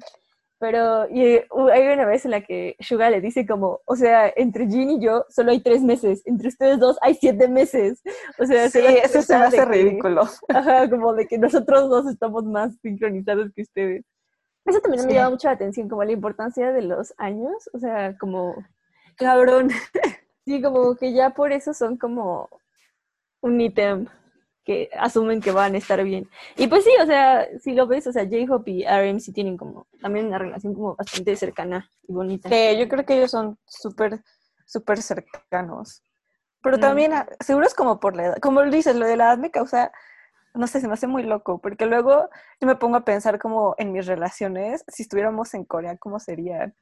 Pero 0.64 1.06
y, 1.10 1.40
uh, 1.50 1.68
hay 1.68 1.86
una 1.88 2.06
vez 2.06 2.24
en 2.24 2.30
la 2.30 2.40
que 2.40 2.74
Suga 2.80 3.10
le 3.10 3.20
dice 3.20 3.46
como, 3.46 3.82
o 3.84 3.96
sea, 3.96 4.32
entre 4.34 4.66
Jin 4.66 4.92
y 4.92 4.98
yo 4.98 5.26
solo 5.28 5.50
hay 5.50 5.60
tres 5.60 5.82
meses, 5.82 6.22
entre 6.24 6.48
ustedes 6.48 6.78
dos 6.78 6.96
hay 7.02 7.16
siete 7.16 7.48
meses. 7.48 8.00
O 8.38 8.46
sea, 8.46 8.70
sí, 8.70 8.78
eso 8.78 9.20
se 9.20 9.36
me 9.36 9.44
hace 9.44 9.58
que- 9.58 9.64
ridículo. 9.66 10.22
Ajá, 10.48 10.88
como 10.88 11.12
de 11.12 11.26
que 11.26 11.36
nosotros 11.36 11.90
dos 11.90 12.06
estamos 12.06 12.44
más 12.44 12.74
sincronizados 12.80 13.52
que 13.54 13.60
ustedes. 13.60 14.06
Eso 14.64 14.80
también 14.80 15.04
me 15.06 15.12
llama 15.12 15.30
mucho 15.30 15.48
la 15.48 15.52
atención, 15.54 15.86
como 15.86 16.02
la 16.02 16.12
importancia 16.12 16.72
de 16.72 16.80
los 16.80 17.12
años, 17.18 17.68
o 17.74 17.78
sea, 17.78 18.16
como, 18.16 18.54
Cabrón. 19.16 19.68
sí, 20.46 20.62
como 20.62 20.96
que 20.96 21.12
ya 21.12 21.28
por 21.28 21.52
eso 21.52 21.74
son 21.74 21.98
como 21.98 22.48
un 23.42 23.60
ítem 23.60 24.06
que 24.64 24.90
asumen 24.98 25.40
que 25.40 25.52
van 25.52 25.74
a 25.74 25.78
estar 25.78 26.02
bien. 26.02 26.28
Y 26.56 26.66
pues 26.68 26.84
sí, 26.84 26.90
o 27.02 27.06
sea, 27.06 27.46
si 27.60 27.72
lo 27.72 27.86
ves, 27.86 28.06
o 28.06 28.12
sea, 28.12 28.24
J-Hope 28.24 28.70
y 28.70 28.84
RM 28.84 29.20
sí 29.20 29.32
tienen 29.32 29.56
como 29.56 29.86
también 30.00 30.26
una 30.26 30.38
relación 30.38 30.74
como 30.74 30.96
bastante 30.96 31.36
cercana 31.36 31.90
y 32.08 32.12
bonita. 32.12 32.48
Que 32.48 32.76
yo 32.78 32.88
creo 32.88 33.04
que 33.04 33.16
ellos 33.16 33.30
son 33.30 33.58
súper, 33.66 34.22
súper 34.66 35.02
cercanos. 35.02 36.02
Pero 36.62 36.78
Mm. 36.78 36.80
también, 36.80 37.12
ah, 37.12 37.26
seguro 37.40 37.66
es 37.66 37.74
como 37.74 38.00
por 38.00 38.16
la 38.16 38.24
edad. 38.26 38.38
Como 38.40 38.62
dices, 38.64 38.96
lo 38.96 39.06
de 39.06 39.16
la 39.16 39.26
edad 39.26 39.38
me 39.38 39.50
causa, 39.50 39.92
no 40.54 40.66
sé, 40.66 40.80
se 40.80 40.88
me 40.88 40.94
hace 40.94 41.06
muy 41.06 41.22
loco. 41.24 41.58
Porque 41.60 41.86
luego 41.86 42.30
yo 42.60 42.66
me 42.66 42.76
pongo 42.76 42.96
a 42.96 43.04
pensar 43.04 43.38
como 43.38 43.74
en 43.78 43.92
mis 43.92 44.06
relaciones, 44.06 44.84
si 44.88 45.02
estuviéramos 45.02 45.52
en 45.54 45.64
Corea, 45.64 45.96
¿cómo 45.98 46.18
serían? 46.20 46.74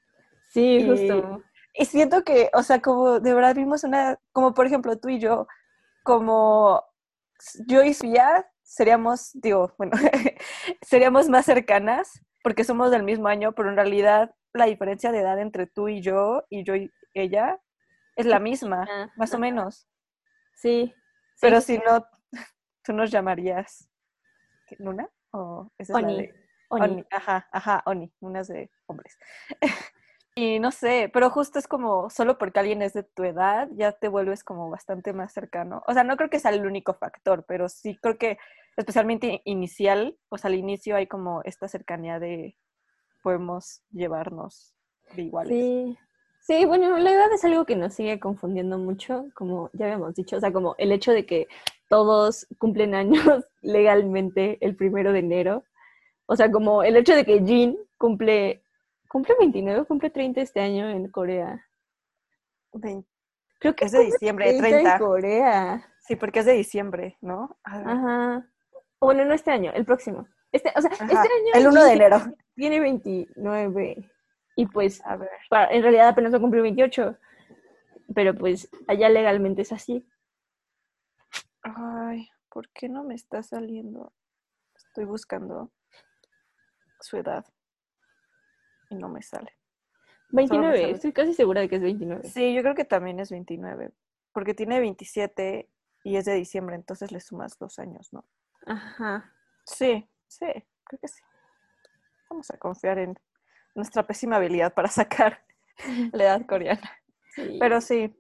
Sí, 0.53 0.79
y- 0.79 0.87
justo. 0.89 1.43
Y 1.75 1.87
siento 1.87 2.23
que, 2.23 2.51
o 2.55 2.63
sea, 2.63 2.81
como 2.83 3.19
de 3.19 3.35
verdad 3.35 3.55
vimos 3.57 3.83
una, 3.83 4.19
como 4.33 4.53
por 4.55 4.67
ejemplo 4.67 4.99
tú 4.99 5.09
y 5.09 5.19
yo, 5.19 5.47
como 6.03 6.85
yo 7.67 7.83
y 7.83 7.95
Sofía 7.95 8.47
seríamos, 8.63 9.31
digo, 9.35 9.75
bueno, 9.79 9.93
seríamos 10.83 11.29
más 11.29 11.45
cercanas 11.45 12.21
porque 12.43 12.65
somos 12.65 12.91
del 12.91 13.03
mismo 13.03 13.29
año, 13.29 13.53
pero 13.53 13.69
en 13.71 13.77
realidad 13.77 14.35
la 14.53 14.67
diferencia 14.67 15.13
de 15.13 15.21
edad 15.21 15.39
entre 15.39 15.67
tú 15.67 15.89
y 15.89 16.01
yo 16.01 16.45
y 16.51 16.65
yo 16.65 16.75
y 16.75 16.91
ella 17.15 17.61
es 18.17 18.27
la 18.27 18.39
misma, 18.39 18.87
Ah, 18.91 19.11
más 19.17 19.33
o 19.35 19.39
menos. 19.39 19.89
Sí. 20.55 20.93
sí. 21.35 21.41
Pero 21.41 21.61
si 21.61 21.79
no, 21.79 22.07
tú 22.85 22.93
nos 22.93 23.11
llamarías 23.11 23.89
¿qué, 24.67 24.77
Luna 24.79 25.09
o 25.31 25.71
esa 25.79 25.95
es 25.95 26.03
la 26.03 26.09
Oni. 26.09 26.17
de 26.23 26.35
Oni. 26.69 26.85
Oni, 26.85 27.05
ajá, 27.11 27.49
ajá, 27.53 27.83
Oni, 27.87 28.13
unas 28.21 28.49
de 28.49 28.71
hombres. 28.87 29.17
y 30.35 30.59
no 30.61 30.71
sé, 30.71 31.11
pero 31.13 31.29
justo 31.31 31.59
es 31.59 31.69
como, 31.69 32.09
solo 32.09 32.39
porque 32.39 32.61
alguien 32.61 32.83
es 32.83 32.95
de 32.95 33.03
tu 33.03 33.25
edad, 33.25 33.69
ya 33.73 33.93
te 33.93 34.09
vuelves 34.09 34.45
como 34.45 34.71
bastante 34.71 35.13
más 35.13 35.33
cercano. 35.33 35.83
O 35.87 35.93
sea, 35.93 36.05
no 36.05 36.17
creo 36.17 36.31
que 36.31 36.39
sea 36.39 36.53
el 36.53 36.67
único 36.67 36.95
factor, 36.95 37.45
pero 37.47 37.69
sí 37.69 37.99
creo 38.01 38.17
que 38.17 38.39
especialmente 38.77 39.43
inicial, 39.45 40.17
pues 40.29 40.45
al 40.45 40.55
inicio 40.55 40.97
hay 40.97 41.07
como 41.07 41.43
esta 41.45 41.69
cercanía 41.69 42.19
de 42.19 42.57
podemos 43.23 43.83
llevarnos 43.91 44.75
de 45.15 45.23
iguales. 45.23 45.53
Sí, 45.53 45.99
sí, 46.41 46.65
bueno, 46.65 46.99
la 46.99 47.13
edad 47.13 47.33
es 47.33 47.45
algo 47.45 47.67
que 47.67 47.77
nos 47.77 47.95
sigue 47.95 48.19
confundiendo 48.19 48.79
mucho, 48.79 49.27
como 49.35 49.71
ya 49.75 49.87
habíamos 49.87 50.15
dicho, 50.15 50.37
o 50.37 50.41
sea, 50.41 50.53
como 50.53 50.75
el 50.79 50.93
hecho 50.93 51.13
de 51.13 51.27
que 51.27 51.47
todos 51.89 52.47
cumplen 52.59 52.95
años 52.95 53.23
legalmente 53.61 54.59
el 54.61 54.77
primero 54.77 55.13
de 55.13 55.19
enero, 55.21 55.65
o 56.27 56.37
sea, 56.37 56.51
como 56.51 56.83
el 56.83 56.97
hecho 56.97 57.15
de 57.15 57.25
que 57.25 57.45
Jin 57.45 57.77
cumple, 57.99 58.62
cumple 59.13 59.35
29, 59.39 59.85
cumple 59.85 60.09
30 60.09 60.41
este 60.41 60.61
año 60.61 60.89
en 60.89 61.11
Corea. 61.11 61.69
Creo 63.61 63.77
que 63.77 63.85
Es 63.85 63.93
de 63.93 64.05
diciembre, 64.05 64.47
30 64.47 64.67
en 64.69 64.73
30. 64.85 64.99
Corea. 64.99 65.93
Sí, 66.01 66.17
porque 66.17 66.41
es 66.41 66.47
de 66.47 66.53
diciembre, 66.55 67.19
¿no? 67.21 67.59
Ajá. 67.63 68.49
Bueno, 68.99 69.25
no 69.27 69.35
este 69.35 69.51
año, 69.51 69.71
el 69.75 69.85
próximo. 69.85 70.27
Este, 70.51 70.73
o 70.75 70.81
sea, 70.81 70.91
Ajá, 70.93 71.05
este 71.05 71.17
año 71.17 71.29
El 71.55 71.67
1 71.67 71.85
de 71.85 71.93
enero. 71.93 72.19
tiene 72.55 72.81
29 72.81 74.11
y 74.57 74.67
pues 74.67 75.05
A 75.05 75.17
ver. 75.17 75.29
para- 75.51 75.71
en 75.73 75.83
realidad 75.83 76.09
apenas 76.09 76.33
va 76.33 76.39
a 76.39 76.41
cumplir 76.41 76.63
28, 76.63 77.17
pero 78.15 78.35
pues 78.35 78.71
allá 78.89 79.09
legalmente 79.11 79.63
es 79.63 79.73
así. 79.73 80.07
Ay, 81.63 82.29
¿por 82.51 82.69
qué 82.71 82.89
no 82.89 83.05
me 83.05 83.15
está 83.15 83.43
saliendo? 83.43 84.13
Estoy 84.75 85.05
buscando 85.05 85.71
su 87.01 87.17
edad 87.19 87.45
y 88.93 88.95
no 88.95 89.09
me 89.09 89.23
sale. 89.23 89.57
29, 90.31 90.81
sale. 90.81 90.93
estoy 90.93 91.13
casi 91.13 91.35
segura 91.35 91.61
de 91.61 91.69
que 91.69 91.77
es 91.77 91.83
29. 91.83 92.29
Sí, 92.29 92.55
yo 92.55 92.63
creo 92.63 92.75
que 92.75 92.85
también 92.85 93.21
es 93.21 93.31
29, 93.31 93.91
porque 94.33 94.55
tiene 94.55 94.81
27 94.81 95.69
y 96.05 96.17
es 96.17 96.25
de 96.25 96.35
diciembre, 96.35 96.77
entonces 96.77 97.13
le 97.13 97.21
sumas 97.21 97.59
dos 97.59 97.79
años, 97.79 98.13
¿no? 98.13 98.25
Ajá. 98.67 99.33
Sí, 99.65 100.09
sí, 100.27 100.47
creo 100.85 101.01
que 101.01 101.09
sí. 101.09 101.21
Vamos 102.31 102.51
a 102.51 102.59
confiar 102.59 102.99
en 102.99 103.19
nuestra 103.75 104.07
pésima 104.07 104.37
habilidad 104.37 104.75
para 104.75 104.89
sacar 104.89 105.45
la 106.13 106.25
edad 106.25 106.47
coreana. 106.47 106.91
Sí. 107.35 107.57
Pero 107.59 107.81
sí. 107.81 108.15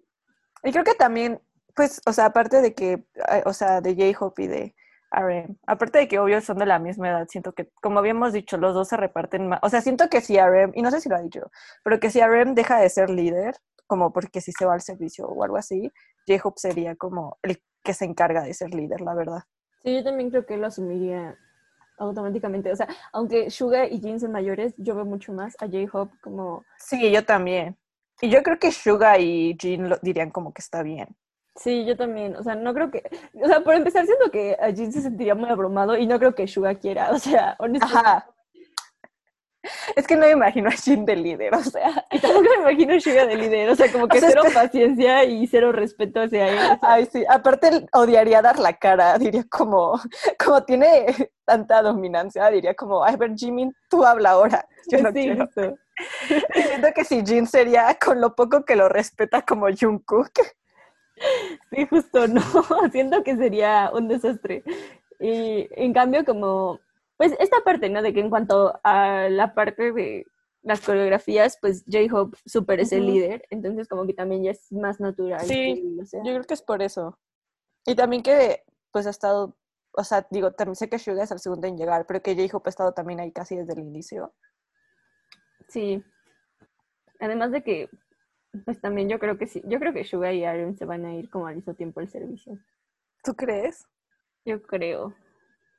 Y 0.64 0.72
creo 0.72 0.84
que 0.84 0.94
también, 0.94 1.40
pues, 1.74 2.00
o 2.06 2.12
sea, 2.12 2.26
aparte 2.26 2.60
de 2.60 2.74
que, 2.74 3.04
o 3.44 3.52
sea, 3.52 3.80
de 3.80 3.94
J-Hope 3.94 4.44
y 4.44 4.46
de 4.46 4.74
RM, 5.12 5.58
aparte 5.66 5.98
de 5.98 6.08
que 6.08 6.18
obvio 6.18 6.40
son 6.40 6.58
de 6.58 6.66
la 6.66 6.78
misma 6.78 7.10
edad, 7.10 7.28
siento 7.28 7.52
que, 7.52 7.70
como 7.82 7.98
habíamos 7.98 8.32
dicho, 8.32 8.56
los 8.56 8.74
dos 8.74 8.88
se 8.88 8.96
reparten 8.96 9.48
más. 9.48 9.60
O 9.62 9.68
sea, 9.68 9.80
siento 9.80 10.08
que 10.08 10.20
si 10.20 10.38
RM, 10.38 10.72
y 10.74 10.82
no 10.82 10.90
sé 10.90 11.00
si 11.00 11.08
lo 11.08 11.16
ha 11.16 11.22
dicho, 11.22 11.50
pero 11.84 12.00
que 12.00 12.10
si 12.10 12.20
RM 12.20 12.54
deja 12.54 12.80
de 12.80 12.88
ser 12.88 13.10
líder, 13.10 13.56
como 13.86 14.12
porque 14.12 14.40
si 14.40 14.52
se 14.52 14.64
va 14.64 14.74
al 14.74 14.80
servicio 14.80 15.26
o 15.26 15.44
algo 15.44 15.56
así, 15.58 15.90
J-Hope 16.26 16.58
sería 16.58 16.96
como 16.96 17.38
el 17.42 17.62
que 17.82 17.94
se 17.94 18.04
encarga 18.04 18.42
de 18.42 18.54
ser 18.54 18.74
líder, 18.74 19.00
la 19.02 19.14
verdad. 19.14 19.42
Sí, 19.82 19.94
yo 19.94 20.04
también 20.04 20.30
creo 20.30 20.46
que 20.46 20.56
lo 20.56 20.68
asumiría 20.68 21.36
automáticamente. 21.98 22.72
O 22.72 22.76
sea, 22.76 22.88
aunque 23.12 23.50
Suga 23.50 23.86
y 23.86 24.00
Jin 24.00 24.20
son 24.20 24.32
mayores, 24.32 24.74
yo 24.76 24.94
veo 24.94 25.04
mucho 25.04 25.32
más 25.32 25.54
a 25.60 25.66
J-Hope 25.66 26.16
como... 26.22 26.64
Sí, 26.78 27.10
yo 27.10 27.24
también. 27.24 27.76
Y 28.20 28.30
yo 28.30 28.42
creo 28.42 28.58
que 28.58 28.72
Suga 28.72 29.18
y 29.18 29.56
Jin 29.60 29.88
lo 29.88 29.98
dirían 30.00 30.30
como 30.30 30.52
que 30.52 30.62
está 30.62 30.82
bien. 30.82 31.08
Sí, 31.56 31.84
yo 31.84 31.96
también. 31.96 32.36
O 32.36 32.42
sea, 32.42 32.54
no 32.54 32.72
creo 32.74 32.90
que... 32.90 33.02
O 33.42 33.46
sea, 33.46 33.60
por 33.60 33.74
empezar, 33.74 34.06
siento 34.06 34.30
que 34.30 34.56
a 34.60 34.72
Jin 34.72 34.92
se 34.92 35.02
sentiría 35.02 35.34
muy 35.34 35.50
abrumado 35.50 35.96
y 35.96 36.06
no 36.06 36.18
creo 36.18 36.34
que 36.34 36.48
Suga 36.48 36.74
quiera. 36.74 37.10
O 37.10 37.18
sea, 37.18 37.56
honestamente. 37.58 38.08
Ajá. 38.08 38.28
Es 39.94 40.08
que 40.08 40.16
no 40.16 40.26
me 40.26 40.32
imagino 40.32 40.68
a 40.68 40.72
Jin 40.72 41.04
de 41.04 41.14
líder, 41.14 41.54
o 41.54 41.62
sea. 41.62 42.04
Y 42.10 42.18
tampoco 42.18 42.48
me 42.56 42.62
imagino 42.62 42.94
a 42.94 43.00
Suga 43.00 43.26
de 43.26 43.36
líder. 43.36 43.70
O 43.70 43.76
sea, 43.76 43.92
como 43.92 44.08
que 44.08 44.18
O 44.18 44.20
sea, 44.20 44.30
cero 44.30 44.42
paciencia 44.52 45.24
y 45.24 45.46
cero 45.46 45.70
respeto 45.70 46.20
hacia 46.20 46.48
él. 46.48 46.56
o 46.58 46.60
sea, 46.60 46.78
Ay, 46.82 47.06
sí. 47.06 47.24
Aparte, 47.28 47.86
odiaría 47.92 48.42
dar 48.42 48.58
la 48.58 48.72
cara, 48.72 49.16
diría 49.18 49.44
como, 49.48 50.00
como 50.44 50.64
tiene 50.64 51.06
tanta 51.44 51.80
dominancia, 51.82 52.50
diría 52.50 52.74
como, 52.74 53.04
ay, 53.04 53.16
ver, 53.16 53.34
Jimin, 53.36 53.72
tú 53.88 54.04
habla 54.04 54.30
ahora. 54.30 54.66
Yo 54.90 55.00
no 55.00 55.12
sí, 55.12 55.22
quiero. 55.22 55.48
Y 56.56 56.62
siento 56.62 56.88
que 56.94 57.04
si 57.04 57.24
Jin 57.24 57.46
sería 57.46 57.96
con 58.02 58.20
lo 58.20 58.34
poco 58.34 58.64
que 58.64 58.74
lo 58.74 58.88
respeta 58.88 59.42
como 59.42 59.66
Jungkook. 59.68 60.32
Sí, 61.70 61.86
justo 61.86 62.26
no. 62.28 62.42
Siento 62.90 63.22
que 63.22 63.36
sería 63.36 63.90
un 63.92 64.08
desastre. 64.08 64.62
Y 65.20 65.68
en 65.72 65.92
cambio, 65.92 66.24
como, 66.24 66.80
pues 67.16 67.34
esta 67.38 67.60
parte, 67.64 67.88
¿no? 67.88 68.02
De 68.02 68.12
que 68.12 68.20
en 68.20 68.30
cuanto 68.30 68.78
a 68.82 69.28
la 69.28 69.54
parte 69.54 69.92
de 69.92 70.26
las 70.62 70.80
coreografías, 70.80 71.58
pues 71.60 71.84
J-Hope 71.90 72.38
super 72.46 72.80
es 72.80 72.92
el 72.92 73.06
líder, 73.06 73.44
entonces 73.50 73.88
como 73.88 74.06
que 74.06 74.14
también 74.14 74.44
ya 74.44 74.52
es 74.52 74.70
más 74.72 75.00
natural. 75.00 75.40
Sí, 75.40 75.96
que 75.98 76.06
sea. 76.06 76.22
Yo 76.24 76.32
creo 76.32 76.44
que 76.44 76.54
es 76.54 76.62
por 76.62 76.82
eso. 76.82 77.18
Y 77.84 77.96
también 77.96 78.22
que, 78.22 78.62
pues, 78.92 79.06
ha 79.06 79.10
estado, 79.10 79.56
o 79.92 80.04
sea, 80.04 80.26
digo, 80.30 80.52
también 80.52 80.76
sé 80.76 80.88
que 80.88 80.98
Suga 80.98 81.24
es 81.24 81.32
el 81.32 81.40
segundo 81.40 81.66
en 81.66 81.76
llegar, 81.76 82.06
pero 82.06 82.22
que 82.22 82.36
J-Hope 82.36 82.68
ha 82.68 82.70
estado 82.70 82.92
también 82.92 83.20
ahí 83.20 83.32
casi 83.32 83.56
desde 83.56 83.72
el 83.72 83.80
inicio. 83.80 84.32
Sí. 85.68 86.02
Además 87.18 87.50
de 87.50 87.62
que, 87.62 87.88
pues 88.64 88.80
también 88.80 89.08
yo 89.08 89.18
creo 89.18 89.38
que 89.38 89.46
sí, 89.46 89.62
yo 89.66 89.78
creo 89.78 89.92
que 89.92 90.04
Suga 90.04 90.32
y 90.32 90.44
Aaron 90.44 90.76
se 90.76 90.84
van 90.84 91.04
a 91.04 91.14
ir 91.14 91.30
como 91.30 91.46
al 91.46 91.56
mismo 91.56 91.74
tiempo 91.74 92.00
al 92.00 92.08
servicio. 92.08 92.58
¿Tú 93.24 93.34
crees? 93.34 93.86
Yo 94.44 94.62
creo. 94.62 95.14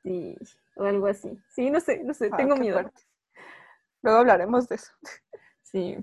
Sí, 0.02 0.36
o 0.76 0.84
algo 0.84 1.06
así. 1.06 1.38
Sí, 1.48 1.70
no 1.70 1.80
sé, 1.80 2.02
no 2.04 2.14
sé, 2.14 2.30
Ah, 2.32 2.36
tengo 2.36 2.56
miedo. 2.56 2.80
fuerte. 2.80 3.02
Luego 4.02 4.18
hablaremos 4.20 4.68
de 4.68 4.74
eso. 4.76 4.92
Sí. 5.62 5.96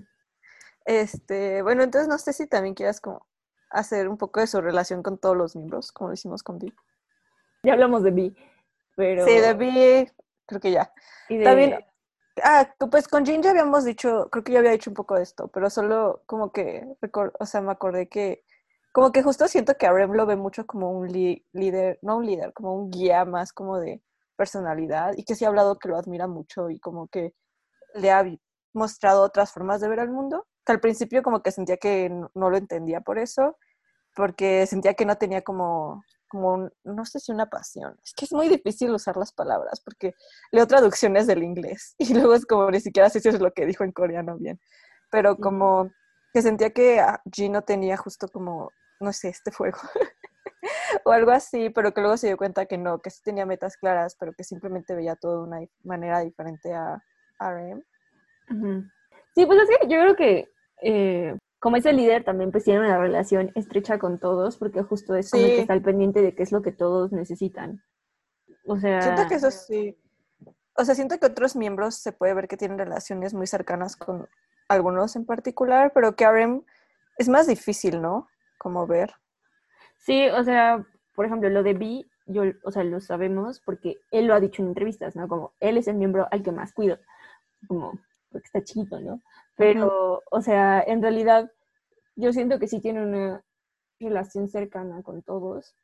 Este, 0.84 1.62
bueno, 1.62 1.82
entonces 1.82 2.08
no 2.08 2.18
sé 2.18 2.32
si 2.32 2.46
también 2.46 2.74
quieras 2.74 3.00
como 3.00 3.26
hacer 3.70 4.08
un 4.08 4.18
poco 4.18 4.40
de 4.40 4.46
su 4.46 4.60
relación 4.60 5.02
con 5.02 5.18
todos 5.18 5.36
los 5.36 5.54
miembros, 5.56 5.92
como 5.92 6.08
lo 6.08 6.14
hicimos 6.14 6.42
con 6.42 6.58
Vi. 6.58 6.74
Ya 7.62 7.74
hablamos 7.74 8.02
de 8.02 8.10
B, 8.10 8.34
pero... 8.96 9.24
Sí, 9.24 9.32
de 9.38 9.54
Vi, 9.54 10.10
creo 10.46 10.60
que 10.60 10.72
ya. 10.72 10.92
y 11.28 11.38
de- 11.38 11.44
También, 11.44 11.84
ah, 12.42 12.74
pues 12.90 13.08
con 13.08 13.24
Jin 13.26 13.42
ya 13.42 13.50
habíamos 13.50 13.84
dicho, 13.84 14.28
creo 14.30 14.44
que 14.44 14.52
ya 14.52 14.58
había 14.60 14.72
dicho 14.72 14.90
un 14.90 14.94
poco 14.94 15.16
de 15.16 15.22
esto, 15.22 15.48
pero 15.48 15.70
solo 15.70 16.22
como 16.26 16.52
que, 16.52 16.86
o 17.38 17.46
sea, 17.46 17.60
me 17.60 17.72
acordé 17.72 18.08
que, 18.08 18.44
como 18.92 19.12
que 19.12 19.22
justo 19.22 19.48
siento 19.48 19.76
que 19.76 19.86
Arem 19.86 20.12
lo 20.12 20.26
ve 20.26 20.36
mucho 20.36 20.66
como 20.66 20.90
un 20.92 21.08
líder, 21.08 21.98
no 22.02 22.18
un 22.18 22.26
líder, 22.26 22.52
como 22.52 22.74
un 22.74 22.90
guía 22.90 23.24
más 23.24 23.52
como 23.52 23.78
de 23.78 24.02
personalidad 24.36 25.14
y 25.16 25.24
que 25.24 25.34
sí 25.34 25.44
ha 25.44 25.48
hablado 25.48 25.78
que 25.78 25.88
lo 25.88 25.96
admira 25.96 26.26
mucho 26.26 26.70
y 26.70 26.78
como 26.80 27.08
que 27.08 27.34
le 27.94 28.10
ha 28.10 28.24
mostrado 28.74 29.22
otras 29.22 29.52
formas 29.52 29.80
de 29.80 29.88
ver 29.88 30.00
al 30.00 30.10
mundo, 30.10 30.46
que 30.64 30.72
al 30.72 30.80
principio 30.80 31.22
como 31.22 31.42
que 31.42 31.52
sentía 31.52 31.76
que 31.76 32.10
no 32.34 32.50
lo 32.50 32.56
entendía 32.56 33.00
por 33.00 33.18
eso, 33.18 33.58
porque 34.14 34.66
sentía 34.66 34.94
que 34.94 35.06
no 35.06 35.16
tenía 35.16 35.42
como, 35.42 36.02
como 36.32 36.54
un- 36.54 36.72
no 36.82 37.04
sé 37.04 37.20
si 37.20 37.30
una 37.30 37.50
pasión, 37.50 37.94
es 38.02 38.14
que 38.14 38.24
es 38.24 38.32
muy 38.32 38.48
difícil 38.48 38.90
usar 38.90 39.18
las 39.18 39.32
palabras 39.32 39.82
porque 39.84 40.14
leo 40.50 40.66
traducciones 40.66 41.26
del 41.26 41.42
inglés 41.42 41.94
y 41.98 42.14
luego 42.14 42.32
es 42.34 42.46
como 42.46 42.70
ni 42.70 42.80
siquiera 42.80 43.10
sé 43.10 43.20
si 43.20 43.28
es 43.28 43.38
lo 43.38 43.52
que 43.52 43.66
dijo 43.66 43.84
en 43.84 43.92
coreano 43.92 44.38
bien, 44.38 44.58
pero 45.10 45.36
como 45.36 45.92
que 46.32 46.40
sentía 46.40 46.70
que 46.70 46.98
ah, 47.00 47.20
G 47.26 47.50
no 47.50 47.60
tenía 47.62 47.98
justo 47.98 48.26
como, 48.28 48.72
no 49.00 49.12
sé, 49.12 49.28
este 49.28 49.50
fuego 49.52 49.76
o 51.04 51.10
algo 51.12 51.30
así, 51.30 51.68
pero 51.68 51.92
que 51.92 52.00
luego 52.00 52.16
se 52.16 52.28
dio 52.28 52.38
cuenta 52.38 52.64
que 52.64 52.78
no, 52.78 52.98
que 53.00 53.10
sí 53.10 53.20
tenía 53.22 53.44
metas 53.44 53.76
claras, 53.76 54.16
pero 54.18 54.32
que 54.32 54.42
simplemente 54.42 54.94
veía 54.94 55.14
todo 55.16 55.42
de 55.42 55.48
una 55.48 55.60
manera 55.84 56.20
diferente 56.20 56.72
a 56.72 57.04
RM. 57.38 57.84
Sí, 59.34 59.44
pues 59.44 59.58
es 59.62 59.68
que 59.78 59.88
yo 59.88 59.98
creo 60.00 60.16
que 60.16 60.48
eh, 60.82 61.36
como 61.62 61.76
es 61.76 61.86
el 61.86 61.96
líder 61.96 62.24
también 62.24 62.50
pues 62.50 62.64
tiene 62.64 62.80
una 62.80 62.98
relación 62.98 63.52
estrecha 63.54 63.96
con 63.96 64.18
todos 64.18 64.56
porque 64.56 64.82
justo 64.82 65.14
es 65.14 65.30
como 65.30 65.44
el 65.44 65.50
que 65.50 65.60
está 65.60 65.74
al 65.74 65.80
pendiente 65.80 66.20
de 66.20 66.34
qué 66.34 66.42
es 66.42 66.50
lo 66.50 66.60
que 66.60 66.72
todos 66.72 67.12
necesitan. 67.12 67.84
O 68.66 68.80
sea, 68.80 69.00
Siento 69.00 69.28
que 69.28 69.36
eso 69.36 69.48
sí. 69.52 69.96
O 70.76 70.84
sea, 70.84 70.96
siento 70.96 71.20
que 71.20 71.26
otros 71.26 71.54
miembros 71.54 71.94
se 71.94 72.10
puede 72.10 72.34
ver 72.34 72.48
que 72.48 72.56
tienen 72.56 72.78
relaciones 72.78 73.32
muy 73.32 73.46
cercanas 73.46 73.94
con 73.94 74.28
algunos 74.66 75.14
en 75.14 75.24
particular, 75.24 75.92
pero 75.94 76.16
que 76.16 76.26
RM 76.26 76.64
es 77.16 77.28
más 77.28 77.46
difícil, 77.46 78.02
¿no? 78.02 78.26
Como 78.58 78.88
ver. 78.88 79.14
sí, 79.98 80.30
o 80.30 80.42
sea, 80.42 80.84
por 81.14 81.26
ejemplo, 81.26 81.48
lo 81.48 81.62
de 81.62 81.74
B, 81.74 82.04
yo, 82.26 82.42
o 82.64 82.72
sea, 82.72 82.82
lo 82.82 83.00
sabemos 83.00 83.60
porque 83.60 84.00
él 84.10 84.26
lo 84.26 84.34
ha 84.34 84.40
dicho 84.40 84.62
en 84.62 84.68
entrevistas, 84.68 85.14
¿no? 85.14 85.28
Como 85.28 85.52
él 85.60 85.76
es 85.76 85.86
el 85.86 85.94
miembro 85.94 86.26
al 86.32 86.42
que 86.42 86.50
más 86.50 86.72
cuido, 86.72 86.98
como 87.68 88.00
porque 88.32 88.46
está 88.46 88.64
chiquito, 88.64 88.98
¿no? 88.98 89.22
Pero, 89.56 90.22
o 90.30 90.40
sea, 90.40 90.82
en 90.86 91.02
realidad 91.02 91.50
yo 92.16 92.32
siento 92.32 92.58
que 92.58 92.68
sí 92.68 92.80
tiene 92.80 93.02
una 93.02 93.42
relación 94.00 94.48
cercana 94.48 95.02
con 95.02 95.22
todos. 95.22 95.74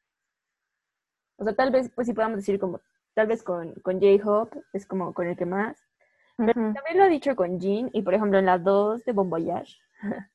O 1.36 1.44
sea, 1.44 1.54
tal 1.54 1.70
vez, 1.70 1.90
pues 1.94 2.06
sí 2.06 2.12
podamos 2.12 2.38
decir 2.38 2.58
como, 2.58 2.80
tal 3.14 3.26
vez 3.26 3.42
con, 3.42 3.74
con 3.74 4.00
J-Hope 4.00 4.60
es 4.72 4.86
como 4.86 5.14
con 5.14 5.28
el 5.28 5.36
que 5.36 5.46
más. 5.46 5.78
Ujú. 6.38 6.52
También 6.52 6.96
lo 6.96 7.04
ha 7.04 7.08
dicho 7.08 7.34
con 7.36 7.60
Jin 7.60 7.90
y 7.92 8.02
por 8.02 8.14
ejemplo 8.14 8.38
en 8.38 8.46
la 8.46 8.58
2 8.58 9.04
de 9.04 9.12
Bon 9.12 9.28
Voyage, 9.28 9.76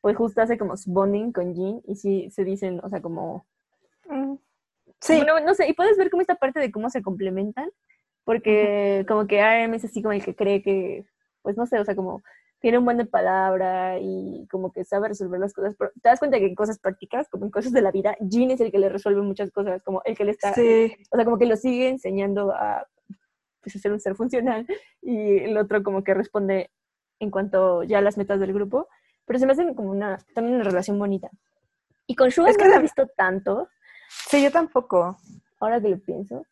pues 0.00 0.16
justo 0.16 0.40
hace 0.40 0.58
como 0.58 0.76
su 0.76 0.92
bonding 0.92 1.32
con 1.32 1.54
Jin 1.54 1.82
y 1.86 1.96
sí 1.96 2.30
se 2.30 2.44
dicen, 2.44 2.80
o 2.82 2.88
sea, 2.88 3.00
como... 3.00 3.46
Mm. 4.08 4.34
Sí, 5.00 5.16
Bueno, 5.16 5.40
no 5.40 5.54
sé, 5.54 5.68
y 5.68 5.72
puedes 5.72 5.96
ver 5.96 6.10
como 6.10 6.20
esta 6.20 6.36
parte 6.36 6.60
de 6.60 6.70
cómo 6.70 6.88
se 6.88 7.02
complementan, 7.02 7.70
porque 8.24 9.04
como 9.08 9.26
que 9.26 9.40
RM 9.40 9.74
es 9.74 9.84
así 9.84 10.00
como 10.00 10.12
el 10.12 10.24
que 10.24 10.36
cree 10.36 10.62
que, 10.62 11.04
pues 11.42 11.56
no 11.56 11.66
sé, 11.66 11.80
o 11.80 11.84
sea, 11.84 11.96
como 11.96 12.22
tiene 12.62 12.78
un 12.78 12.84
buen 12.86 12.96
de 12.96 13.04
palabra 13.04 13.98
y 14.00 14.46
como 14.50 14.72
que 14.72 14.84
sabe 14.84 15.08
resolver 15.08 15.38
las 15.40 15.52
cosas, 15.52 15.74
pero 15.78 15.90
te 16.00 16.08
das 16.08 16.18
cuenta 16.20 16.38
que 16.38 16.46
en 16.46 16.54
cosas 16.54 16.78
prácticas, 16.78 17.28
como 17.28 17.44
en 17.44 17.50
cosas 17.50 17.72
de 17.72 17.82
la 17.82 17.90
vida, 17.90 18.16
Jin 18.30 18.52
es 18.52 18.60
el 18.60 18.70
que 18.72 18.78
le 18.78 18.88
resuelve 18.88 19.20
muchas 19.20 19.50
cosas, 19.50 19.82
como 19.82 20.00
el 20.04 20.16
que 20.16 20.24
le 20.24 20.30
está, 20.30 20.54
sí. 20.54 20.96
o 21.10 21.16
sea, 21.16 21.24
como 21.24 21.38
que 21.38 21.46
lo 21.46 21.56
sigue 21.56 21.88
enseñando 21.88 22.52
a, 22.52 22.86
pues, 23.60 23.76
a 23.76 23.78
ser 23.80 23.92
un 23.92 24.00
ser 24.00 24.14
funcional 24.14 24.66
y 25.02 25.38
el 25.38 25.58
otro 25.58 25.82
como 25.82 26.02
que 26.04 26.14
responde 26.14 26.70
en 27.18 27.30
cuanto 27.30 27.82
ya 27.82 27.98
a 27.98 28.02
las 28.02 28.16
metas 28.16 28.40
del 28.40 28.52
grupo, 28.54 28.88
pero 29.26 29.38
se 29.38 29.46
me 29.46 29.52
hacen 29.52 29.74
como 29.74 29.90
una, 29.90 30.18
también 30.34 30.54
una 30.56 30.64
relación 30.64 30.98
bonita. 30.98 31.30
Y 32.06 32.14
con 32.16 32.30
Suga 32.30 32.50
Es 32.50 32.56
que 32.56 32.62
no 32.64 32.68
lo 32.70 32.74
he 32.74 32.76
la- 32.78 32.82
visto 32.82 33.06
tanto, 33.16 33.68
Sí, 34.28 34.42
yo 34.42 34.50
tampoco. 34.52 35.16
ahora 35.58 35.80
que 35.80 35.88
lo 35.88 35.98
pienso. 35.98 36.44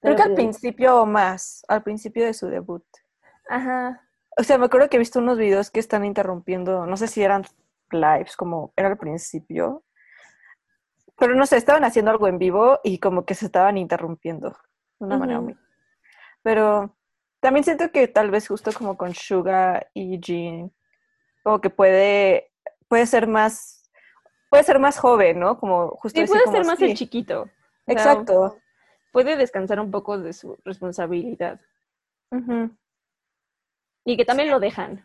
Creo 0.00 0.14
que 0.16 0.22
al 0.22 0.34
principio 0.34 1.00
o 1.02 1.06
más, 1.06 1.64
al 1.68 1.82
principio 1.82 2.24
de 2.26 2.34
su 2.34 2.46
debut. 2.48 2.84
Ajá, 3.48 4.03
O 4.36 4.42
sea, 4.42 4.58
me 4.58 4.66
acuerdo 4.66 4.88
que 4.88 4.96
he 4.96 4.98
visto 4.98 5.20
unos 5.20 5.38
videos 5.38 5.70
que 5.70 5.80
están 5.80 6.04
interrumpiendo, 6.04 6.86
no 6.86 6.96
sé 6.96 7.06
si 7.06 7.22
eran 7.22 7.44
lives, 7.90 8.36
como 8.36 8.72
era 8.76 8.88
al 8.88 8.98
principio, 8.98 9.84
pero 11.16 11.34
no 11.34 11.46
sé, 11.46 11.56
estaban 11.56 11.84
haciendo 11.84 12.10
algo 12.10 12.26
en 12.26 12.38
vivo 12.38 12.80
y 12.82 12.98
como 12.98 13.24
que 13.24 13.34
se 13.34 13.46
estaban 13.46 13.76
interrumpiendo 13.78 14.50
de 14.98 15.06
una 15.06 15.18
manera 15.18 15.38
Ujú. 15.38 15.48
muy... 15.50 15.58
Pero 16.42 16.96
también 17.40 17.64
siento 17.64 17.90
que 17.92 18.08
tal 18.08 18.30
vez 18.30 18.48
justo 18.48 18.72
como 18.72 18.96
con 18.96 19.14
Suga 19.14 19.86
y 19.94 20.18
Jean, 20.18 20.72
como 21.42 21.60
que 21.60 21.70
puede, 21.70 22.50
puede 22.88 23.06
ser 23.06 23.28
más, 23.28 23.90
puede 24.50 24.64
ser 24.64 24.78
más 24.78 24.98
joven, 24.98 25.38
¿no? 25.38 25.58
Como 25.58 25.90
justo 25.90 26.20
Sí, 26.20 26.26
puede 26.26 26.44
como, 26.44 26.56
ser 26.56 26.66
más 26.66 26.82
el 26.82 26.94
chiquito. 26.94 27.42
O 27.42 27.46
sea, 27.86 27.92
Exacto. 27.94 28.58
Puede 29.12 29.36
descansar 29.36 29.78
un 29.78 29.92
poco 29.92 30.18
de 30.18 30.32
su 30.32 30.58
responsabilidad. 30.64 31.60
Ujú. 32.32 32.76
Y 34.04 34.16
que 34.16 34.24
también 34.24 34.50
lo 34.50 34.60
dejan. 34.60 35.04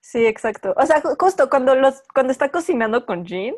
Sí, 0.00 0.26
exacto. 0.26 0.74
O 0.76 0.86
sea, 0.86 1.02
ju- 1.02 1.16
justo 1.18 1.48
cuando 1.48 1.74
los, 1.74 2.02
cuando 2.12 2.32
está 2.32 2.50
cocinando 2.50 3.06
con 3.06 3.24
Jean, 3.24 3.54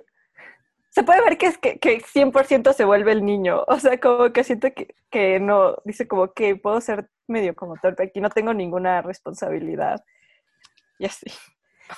se 0.90 1.03
puede 1.03 1.21
ver 1.23 1.37
que 1.38 1.47
es 1.47 1.59
que, 1.59 1.79
que 1.79 2.01
100% 2.01 2.73
se 2.73 2.85
vuelve 2.85 3.12
el 3.12 3.25
niño. 3.25 3.64
O 3.66 3.79
sea, 3.79 3.99
como 4.01 4.33
que 4.33 4.45
siento 4.45 4.69
que, 4.75 4.95
que 5.11 5.40
no, 5.40 5.77
dice 5.85 6.07
como 6.09 6.33
que 6.33 6.57
puedo 6.57 6.81
ser 6.81 7.11
medio 7.27 7.55
como 7.55 7.77
torpe 7.77 8.05
aquí, 8.05 8.21
no 8.21 8.31
tengo 8.31 8.55
ninguna 8.55 9.03
responsabilidad. 9.03 10.05
Y 10.99 11.07
así. 11.07 11.27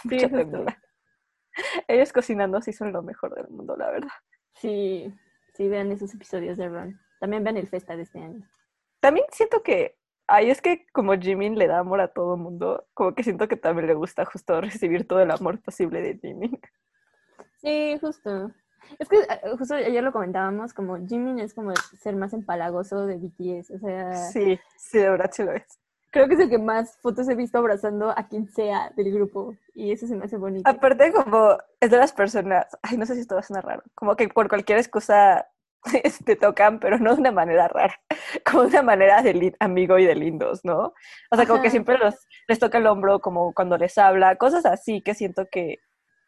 Sí. 0.08 0.18
Ellos 1.88 2.12
cocinando 2.12 2.60
sí 2.60 2.72
son 2.74 2.92
lo 2.92 3.02
mejor 3.02 3.34
del 3.34 3.48
mundo, 3.48 3.74
la 3.76 3.90
verdad. 3.90 4.12
Sí, 4.54 5.12
sí, 5.54 5.68
vean 5.68 5.90
esos 5.92 6.12
episodios 6.14 6.58
de 6.58 6.68
Ron. 6.68 7.00
También 7.20 7.42
vean 7.42 7.56
el 7.56 7.68
Festa 7.68 7.96
de 7.96 8.02
este 8.02 8.18
año. 8.18 8.46
También 9.00 9.26
siento 9.32 9.62
que, 9.62 9.97
ay, 10.28 10.50
es 10.50 10.60
que 10.62 10.86
como 10.92 11.14
Jimin 11.18 11.58
le 11.58 11.66
da 11.66 11.78
amor 11.80 12.00
a 12.00 12.08
todo 12.12 12.36
mundo, 12.36 12.86
como 12.94 13.14
que 13.14 13.24
siento 13.24 13.48
que 13.48 13.56
también 13.56 13.86
le 13.88 13.94
gusta 13.94 14.24
justo 14.24 14.60
recibir 14.60 15.06
todo 15.08 15.20
el 15.20 15.30
amor 15.30 15.60
posible 15.62 16.00
de 16.00 16.18
Jimin. 16.18 16.60
Sí, 17.60 17.98
justo. 18.00 18.52
Es 18.98 19.08
que 19.08 19.16
eh, 19.18 19.40
justo 19.58 19.74
ayer 19.74 20.02
lo 20.02 20.12
comentábamos, 20.12 20.72
como 20.72 20.96
Jimin 21.06 21.40
es 21.40 21.52
como 21.54 21.72
el 21.72 21.76
ser 22.00 22.16
más 22.16 22.32
empalagoso 22.32 23.06
de 23.06 23.16
BTS. 23.16 23.70
O 23.72 23.78
sea, 23.78 24.14
Sí, 24.14 24.58
sí, 24.78 24.98
de 24.98 25.10
verdad 25.10 25.30
sí 25.32 25.42
lo 25.42 25.52
es. 25.52 25.64
creo 26.10 26.26
que 26.28 26.34
es 26.34 26.40
el 26.40 26.48
que 26.48 26.58
más 26.58 26.96
fotos 27.02 27.28
he 27.28 27.34
visto 27.34 27.58
abrazando 27.58 28.10
a 28.16 28.28
quien 28.28 28.48
sea 28.48 28.90
del 28.96 29.12
grupo. 29.12 29.54
Y 29.74 29.92
eso 29.92 30.06
se 30.06 30.14
me 30.16 30.24
hace 30.24 30.36
bonito. 30.38 30.68
Aparte, 30.70 31.12
como 31.12 31.58
es 31.80 31.90
de 31.90 31.98
las 31.98 32.12
personas, 32.12 32.66
ay, 32.82 32.96
no 32.96 33.04
sé 33.04 33.14
si 33.14 33.20
esto 33.20 33.34
va 33.34 33.40
a 33.40 33.44
sonar 33.44 33.64
raro, 33.66 33.82
como 33.94 34.16
que 34.16 34.28
por 34.28 34.48
cualquier 34.48 34.78
excusa 34.78 35.46
te 36.24 36.36
tocan, 36.36 36.80
pero 36.80 36.98
no 36.98 37.14
de 37.14 37.20
una 37.20 37.32
manera 37.32 37.68
rara, 37.68 37.94
como 38.50 38.62
de 38.64 38.68
una 38.70 38.82
manera 38.82 39.22
de 39.22 39.54
amigo 39.60 39.98
y 39.98 40.04
de 40.06 40.14
lindos, 40.14 40.60
¿no? 40.64 40.92
O 41.30 41.36
sea, 41.36 41.46
como 41.46 41.60
que 41.62 41.70
siempre 41.70 41.98
los, 41.98 42.14
les 42.48 42.58
toca 42.58 42.78
el 42.78 42.86
hombro, 42.86 43.20
como 43.20 43.52
cuando 43.54 43.76
les 43.78 43.96
habla, 43.98 44.36
cosas 44.36 44.66
así 44.66 45.00
que 45.02 45.14
siento 45.14 45.46
que, 45.50 45.76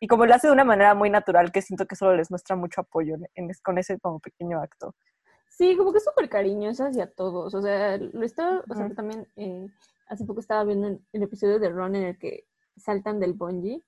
y 0.01 0.07
como 0.07 0.25
lo 0.27 0.35
hace 0.35 0.47
de 0.47 0.53
una 0.53 0.65
manera 0.65 0.95
muy 0.95 1.11
natural, 1.11 1.53
que 1.53 1.63
siento 1.63 1.87
que 1.87 1.97
solo 1.97 2.17
les 2.17 2.31
muestra 2.31 2.57
mucho 2.57 2.81
apoyo 2.83 3.15
en, 3.17 3.29
en- 3.35 3.51
con 3.63 3.79
ese 3.79 3.99
como 3.99 4.19
pequeño 4.21 4.61
acto. 4.61 4.95
Sí, 5.49 5.77
como 5.77 5.93
que 5.93 5.99
es 5.99 6.05
súper 6.05 6.29
cariñoso 6.31 6.87
hacia 6.87 7.11
todos. 7.11 7.55
O 7.55 7.61
sea, 7.61 7.99
lo 7.99 8.25
estaba, 8.25 8.63
o 8.67 8.75
sea, 8.75 8.89
también 8.95 9.27
eh, 9.37 9.67
hace 10.09 10.25
poco 10.25 10.41
estaba 10.41 10.65
viendo 10.65 10.89
el, 10.89 11.01
el 11.13 11.23
episodio 11.23 11.59
de 11.59 11.69
Ron 11.69 11.97
en 11.97 12.05
el 12.05 12.19
que 12.19 12.45
saltan 12.79 13.21
del 13.21 13.35
bungee 13.35 13.83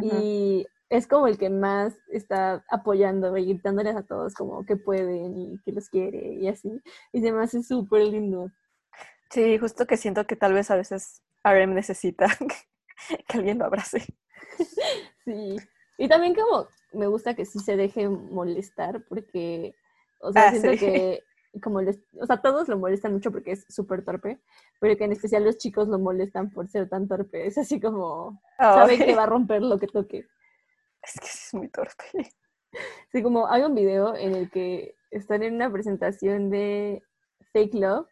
y 0.00 0.66
es 0.90 1.06
como 1.06 1.26
el 1.26 1.38
que 1.38 1.50
más 1.50 1.94
está 2.08 2.64
apoyando 2.70 3.36
y 3.36 3.46
gritándoles 3.46 3.94
a 3.96 4.02
todos 4.04 4.34
como 4.34 4.64
que 4.64 4.76
pueden 4.76 5.36
y 5.36 5.58
que 5.64 5.72
los 5.72 5.88
quiere 5.88 6.34
y 6.34 6.48
así. 6.48 6.80
Y 7.12 7.20
se 7.20 7.32
me 7.32 7.42
hace 7.42 7.62
súper 7.62 8.02
lindo. 8.02 8.50
Sí, 9.30 9.58
justo 9.58 9.86
que 9.86 9.96
siento 9.98 10.26
que 10.26 10.36
tal 10.36 10.54
vez 10.54 10.70
a 10.70 10.76
veces 10.76 11.22
RM 11.44 11.74
necesita 11.74 12.26
que 13.28 13.38
alguien 13.38 13.58
lo 13.58 13.66
abrace. 13.66 14.04
Sí. 15.24 15.56
Y 15.98 16.08
también 16.08 16.34
como 16.34 16.68
me 16.94 17.06
gusta 17.06 17.34
que 17.34 17.44
sí 17.44 17.58
se 17.58 17.76
deje 17.76 18.08
molestar 18.08 19.04
porque, 19.08 19.74
o 20.20 20.32
sea, 20.32 20.48
Ah, 20.48 20.50
siento 20.52 20.70
sí. 20.72 20.78
que 20.78 21.22
como 21.62 21.82
les, 21.82 21.98
o 22.20 22.26
sea, 22.26 22.40
todos 22.40 22.68
lo 22.68 22.78
molestan 22.78 23.12
mucho 23.12 23.30
porque 23.30 23.52
es 23.52 23.66
súper 23.68 24.04
torpe, 24.04 24.40
pero 24.80 24.96
que 24.96 25.04
en 25.04 25.12
especial 25.12 25.44
los 25.44 25.58
chicos 25.58 25.88
lo 25.88 25.98
molestan 25.98 26.50
por 26.50 26.68
ser 26.68 26.88
tan 26.88 27.08
torpe. 27.08 27.46
Es 27.46 27.58
así 27.58 27.78
como, 27.80 28.40
sabe 28.58 28.96
que 28.96 29.14
va 29.14 29.24
a 29.24 29.26
romper 29.26 29.62
lo 29.62 29.78
que 29.78 29.86
toque. 29.86 30.26
Es 31.08 31.20
que 31.20 31.26
es 31.26 31.54
muy 31.54 31.68
torpe. 31.68 32.04
Sí, 33.10 33.22
como 33.22 33.48
hay 33.50 33.62
un 33.62 33.74
video 33.74 34.14
en 34.14 34.34
el 34.34 34.50
que 34.50 34.94
están 35.10 35.42
en 35.42 35.54
una 35.54 35.72
presentación 35.72 36.50
de 36.50 37.02
Fake 37.54 37.72
Love 37.72 38.06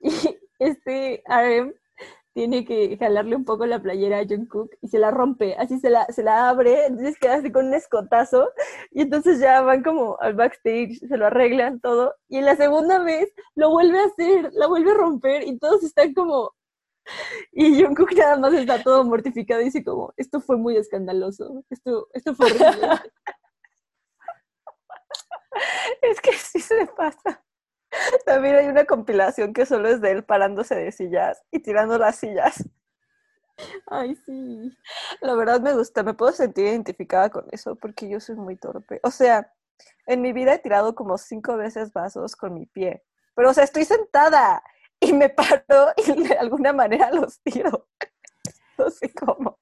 y 0.00 0.10
este 0.58 1.22
RM 1.28 1.72
tiene 2.34 2.64
que 2.64 2.98
jalarle 2.98 3.36
un 3.36 3.44
poco 3.44 3.64
la 3.64 3.80
playera 3.80 4.18
a 4.18 4.26
Jungkook 4.26 4.70
y 4.82 4.88
se 4.88 4.98
la 4.98 5.12
rompe, 5.12 5.54
así 5.56 5.78
se 5.78 5.88
la, 5.88 6.04
se 6.06 6.24
la 6.24 6.48
abre, 6.48 6.86
entonces 6.86 7.16
queda 7.16 7.36
así 7.36 7.52
con 7.52 7.66
un 7.66 7.74
escotazo 7.74 8.50
y 8.90 9.02
entonces 9.02 9.38
ya 9.38 9.60
van 9.62 9.84
como 9.84 10.18
al 10.20 10.34
backstage, 10.34 10.98
se 10.98 11.16
lo 11.16 11.26
arreglan 11.26 11.80
todo 11.80 12.12
y 12.28 12.38
en 12.38 12.44
la 12.44 12.56
segunda 12.56 12.98
vez 12.98 13.32
lo 13.54 13.70
vuelve 13.70 14.00
a 14.00 14.06
hacer, 14.06 14.50
la 14.52 14.66
vuelve 14.66 14.90
a 14.90 14.94
romper 14.94 15.46
y 15.46 15.58
todos 15.58 15.84
están 15.84 16.12
como... 16.12 16.55
Y 17.52 17.82
Jungkook 17.82 18.12
nada 18.14 18.36
más 18.36 18.52
está 18.52 18.82
todo 18.82 19.04
mortificado 19.04 19.60
y 19.60 19.66
dice 19.66 19.84
como, 19.84 20.12
esto 20.16 20.40
fue 20.40 20.56
muy 20.56 20.76
escandaloso, 20.76 21.64
esto, 21.70 22.08
esto 22.12 22.34
fue 22.34 22.46
horrible. 22.46 22.88
Es 26.02 26.20
que 26.20 26.32
sí 26.34 26.60
se 26.60 26.86
pasa. 26.86 27.42
También 28.26 28.56
hay 28.56 28.66
una 28.66 28.84
compilación 28.84 29.52
que 29.52 29.64
solo 29.64 29.88
es 29.88 30.00
de 30.00 30.10
él 30.10 30.24
parándose 30.24 30.74
de 30.74 30.92
sillas 30.92 31.42
y 31.50 31.60
tirando 31.60 31.98
las 31.98 32.16
sillas. 32.16 32.62
Ay, 33.86 34.14
sí. 34.16 34.76
La 35.20 35.34
verdad 35.34 35.60
me 35.60 35.72
gusta, 35.72 36.02
me 36.02 36.14
puedo 36.14 36.32
sentir 36.32 36.66
identificada 36.66 37.30
con 37.30 37.46
eso 37.52 37.76
porque 37.76 38.08
yo 38.08 38.20
soy 38.20 38.36
muy 38.36 38.56
torpe. 38.56 39.00
O 39.02 39.10
sea, 39.10 39.50
en 40.06 40.20
mi 40.20 40.32
vida 40.32 40.54
he 40.54 40.58
tirado 40.58 40.94
como 40.94 41.16
cinco 41.18 41.56
veces 41.56 41.92
vasos 41.92 42.36
con 42.36 42.54
mi 42.54 42.66
pie, 42.66 43.02
pero 43.34 43.50
o 43.50 43.54
sea, 43.54 43.64
estoy 43.64 43.84
sentada 43.84 44.62
y 45.00 45.12
me 45.12 45.28
paro 45.28 45.92
y 45.96 46.22
de 46.28 46.34
alguna 46.34 46.72
manera 46.72 47.10
los 47.12 47.40
tiro. 47.40 47.88
No 48.78 48.90
sé 48.90 49.12
cómo. 49.14 49.58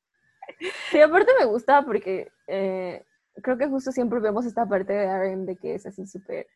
Sí, 0.90 1.00
aparte 1.00 1.30
me 1.38 1.44
gusta 1.44 1.82
porque 1.84 2.30
eh, 2.46 3.04
creo 3.42 3.56
que 3.58 3.68
justo 3.68 3.92
siempre 3.92 4.20
vemos 4.20 4.46
esta 4.46 4.66
parte 4.66 4.92
de 4.92 5.06
RM 5.06 5.46
de 5.46 5.56
que 5.56 5.74
es 5.74 5.86
así 5.86 6.06
súper 6.06 6.46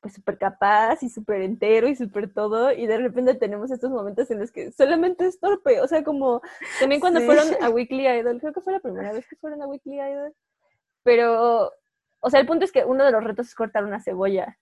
pues 0.00 0.14
súper 0.14 0.38
capaz 0.38 1.02
y 1.02 1.08
súper 1.08 1.42
entero 1.42 1.88
y 1.88 1.96
súper 1.96 2.32
todo 2.32 2.70
y 2.70 2.86
de 2.86 2.98
repente 2.98 3.34
tenemos 3.34 3.72
estos 3.72 3.90
momentos 3.90 4.30
en 4.30 4.38
los 4.38 4.52
que 4.52 4.70
solamente 4.70 5.26
es 5.26 5.40
torpe, 5.40 5.80
o 5.80 5.88
sea, 5.88 6.04
como 6.04 6.40
también 6.78 7.00
cuando 7.00 7.18
Sí. 7.18 7.26
fueron 7.26 7.48
a 7.60 7.68
Weekly 7.68 8.06
Idol, 8.06 8.38
creo 8.40 8.52
que 8.52 8.60
fue 8.60 8.74
la 8.74 8.78
primera 8.80 9.10
vez 9.12 9.26
que 9.26 9.34
fueron 9.34 9.60
a 9.60 9.66
Weekly 9.66 9.96
Idol, 10.00 10.32
pero, 11.02 11.72
o 12.20 12.30
sea, 12.30 12.38
el 12.38 12.46
punto 12.46 12.64
es 12.64 12.70
que 12.70 12.84
uno 12.84 13.04
de 13.04 13.10
los 13.10 13.24
retos 13.24 13.48
es 13.48 13.56
cortar 13.56 13.84
una 13.84 14.00
cebolla 14.00 14.56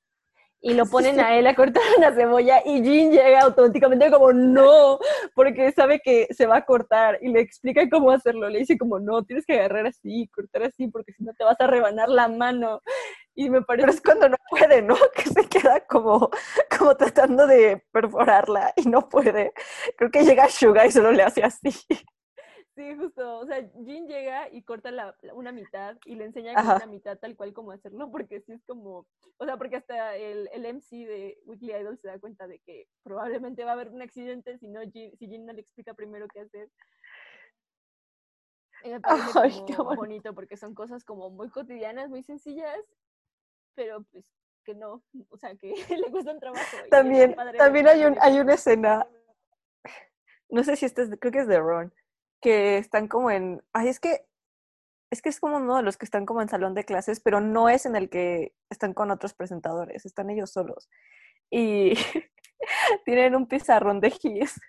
y 0.60 0.74
lo 0.74 0.86
ponen 0.86 1.20
a 1.20 1.36
él 1.36 1.46
a 1.46 1.54
cortar 1.54 1.82
una 1.96 2.12
cebolla 2.12 2.60
y 2.64 2.82
Jin 2.82 3.12
llega 3.12 3.42
automáticamente 3.42 4.10
como 4.10 4.32
no, 4.32 4.98
porque 5.34 5.70
sabe 5.72 6.00
que 6.00 6.26
se 6.30 6.46
va 6.46 6.58
a 6.58 6.64
cortar 6.64 7.18
y 7.22 7.28
le 7.28 7.40
explica 7.40 7.88
cómo 7.88 8.10
hacerlo. 8.10 8.48
Le 8.48 8.60
dice 8.60 8.78
como 8.78 8.98
no, 8.98 9.22
tienes 9.24 9.44
que 9.46 9.54
agarrar 9.54 9.86
así, 9.86 10.28
cortar 10.28 10.64
así, 10.64 10.88
porque 10.88 11.12
si 11.12 11.24
no 11.24 11.32
te 11.34 11.44
vas 11.44 11.60
a 11.60 11.66
rebanar 11.66 12.08
la 12.08 12.28
mano. 12.28 12.80
Y 13.34 13.50
me 13.50 13.60
Pero 13.62 13.66
parece 13.66 13.90
es 13.90 14.00
cuando 14.00 14.28
no 14.28 14.36
puede, 14.48 14.82
¿no? 14.82 14.96
Que 15.14 15.28
se 15.28 15.46
queda 15.46 15.80
como, 15.86 16.30
como 16.76 16.96
tratando 16.96 17.46
de 17.46 17.84
perforarla 17.92 18.72
y 18.76 18.88
no 18.88 19.08
puede. 19.08 19.52
Creo 19.96 20.10
que 20.10 20.24
llega 20.24 20.48
Suga 20.48 20.86
y 20.86 20.90
solo 20.90 21.12
le 21.12 21.22
hace 21.22 21.42
así. 21.44 21.70
Sí, 22.76 22.94
justo. 22.96 23.38
O 23.38 23.46
sea, 23.46 23.66
Jin 23.84 24.06
llega 24.06 24.50
y 24.52 24.62
corta 24.62 24.90
la, 24.90 25.16
la- 25.22 25.34
una 25.34 25.50
mitad 25.52 25.96
y 26.04 26.14
le 26.14 26.26
enseña 26.26 26.58
con 26.58 26.72
una 26.72 26.86
mitad 26.86 27.18
tal 27.18 27.34
cual 27.36 27.54
como 27.54 27.72
hacerlo, 27.72 28.10
porque 28.10 28.42
sí 28.42 28.52
es 28.52 28.62
como, 28.66 29.06
o 29.38 29.44
sea, 29.46 29.56
porque 29.56 29.76
hasta 29.76 30.16
el, 30.16 30.48
el 30.52 30.66
MC 30.66 31.06
de 31.06 31.38
Weekly 31.46 31.72
Idol 31.74 31.98
se 31.98 32.08
da 32.08 32.18
cuenta 32.20 32.46
de 32.46 32.60
que 32.60 32.86
probablemente 33.02 33.64
va 33.64 33.70
a 33.70 33.74
haber 33.74 33.88
un 33.90 34.02
accidente 34.02 34.58
si 34.58 34.68
no 34.68 34.82
Jin, 34.92 35.16
si 35.18 35.26
Jin 35.26 35.46
no 35.46 35.54
le 35.54 35.62
explica 35.62 35.94
primero 35.94 36.28
qué 36.28 36.40
hacer. 36.40 36.68
Y 38.84 38.90
me 38.90 39.00
parece 39.00 39.32
Ay, 39.34 39.50
como 39.50 39.66
qué 39.66 39.72
bonito. 39.72 39.96
bonito 39.96 40.34
porque 40.34 40.56
son 40.58 40.74
cosas 40.74 41.02
como 41.04 41.30
muy 41.30 41.48
cotidianas, 41.48 42.10
muy 42.10 42.22
sencillas, 42.22 42.78
pero 43.74 44.02
pues 44.12 44.26
que 44.64 44.74
no, 44.74 45.02
o 45.30 45.38
sea, 45.38 45.54
que 45.56 45.72
le 45.98 46.10
cuestan 46.10 46.38
trabajo. 46.40 46.62
También, 46.90 47.34
también 47.56 47.88
hay, 47.88 48.04
un, 48.04 48.16
hay 48.20 48.38
una 48.38 48.54
escena, 48.54 49.06
no 50.50 50.62
sé 50.62 50.76
si 50.76 50.84
este 50.86 51.02
es, 51.02 51.10
creo 51.18 51.32
que 51.32 51.40
es 51.40 51.48
de 51.48 51.58
Ron, 51.58 51.92
que 52.40 52.78
están 52.78 53.08
como 53.08 53.30
en, 53.30 53.62
ay, 53.72 53.88
es 53.88 54.00
que, 54.00 54.26
es 55.10 55.22
que 55.22 55.28
es 55.28 55.40
como 55.40 55.56
uno 55.58 55.76
de 55.76 55.82
los 55.82 55.96
que 55.96 56.04
están 56.04 56.26
como 56.26 56.42
en 56.42 56.48
salón 56.48 56.74
de 56.74 56.84
clases, 56.84 57.20
pero 57.20 57.40
no 57.40 57.68
es 57.68 57.86
en 57.86 57.96
el 57.96 58.10
que 58.10 58.54
están 58.70 58.94
con 58.94 59.10
otros 59.10 59.34
presentadores, 59.34 60.04
están 60.06 60.30
ellos 60.30 60.50
solos. 60.50 60.88
Y 61.50 61.94
tienen 63.04 63.34
un 63.36 63.46
pizarrón 63.46 64.00
de 64.00 64.10
gis. 64.10 64.60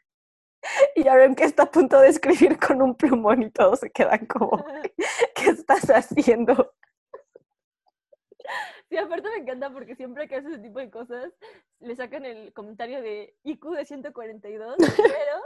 Y 0.95 1.03
ya 1.03 1.15
ven 1.15 1.35
que 1.35 1.45
está 1.45 1.63
a 1.63 1.71
punto 1.71 1.99
de 1.99 2.09
escribir 2.09 2.57
con 2.59 2.81
un 2.81 2.95
plumón 2.95 3.43
y 3.43 3.51
todos 3.51 3.79
se 3.79 3.91
quedan 3.91 4.25
como, 4.25 4.65
¿qué 5.35 5.49
estás 5.51 5.85
haciendo? 5.89 6.73
Sí, 8.89 8.97
aparte 8.97 9.29
me 9.29 9.37
encanta 9.37 9.69
porque 9.69 9.95
siempre 9.95 10.27
que 10.27 10.37
hace 10.37 10.47
ese 10.47 10.59
tipo 10.59 10.79
de 10.79 10.89
cosas, 10.89 11.33
le 11.79 11.95
sacan 11.95 12.25
el 12.25 12.53
comentario 12.53 13.01
de 13.01 13.35
IQ 13.43 13.71
de 13.71 13.85
142, 13.85 14.77
pero, 14.97 15.41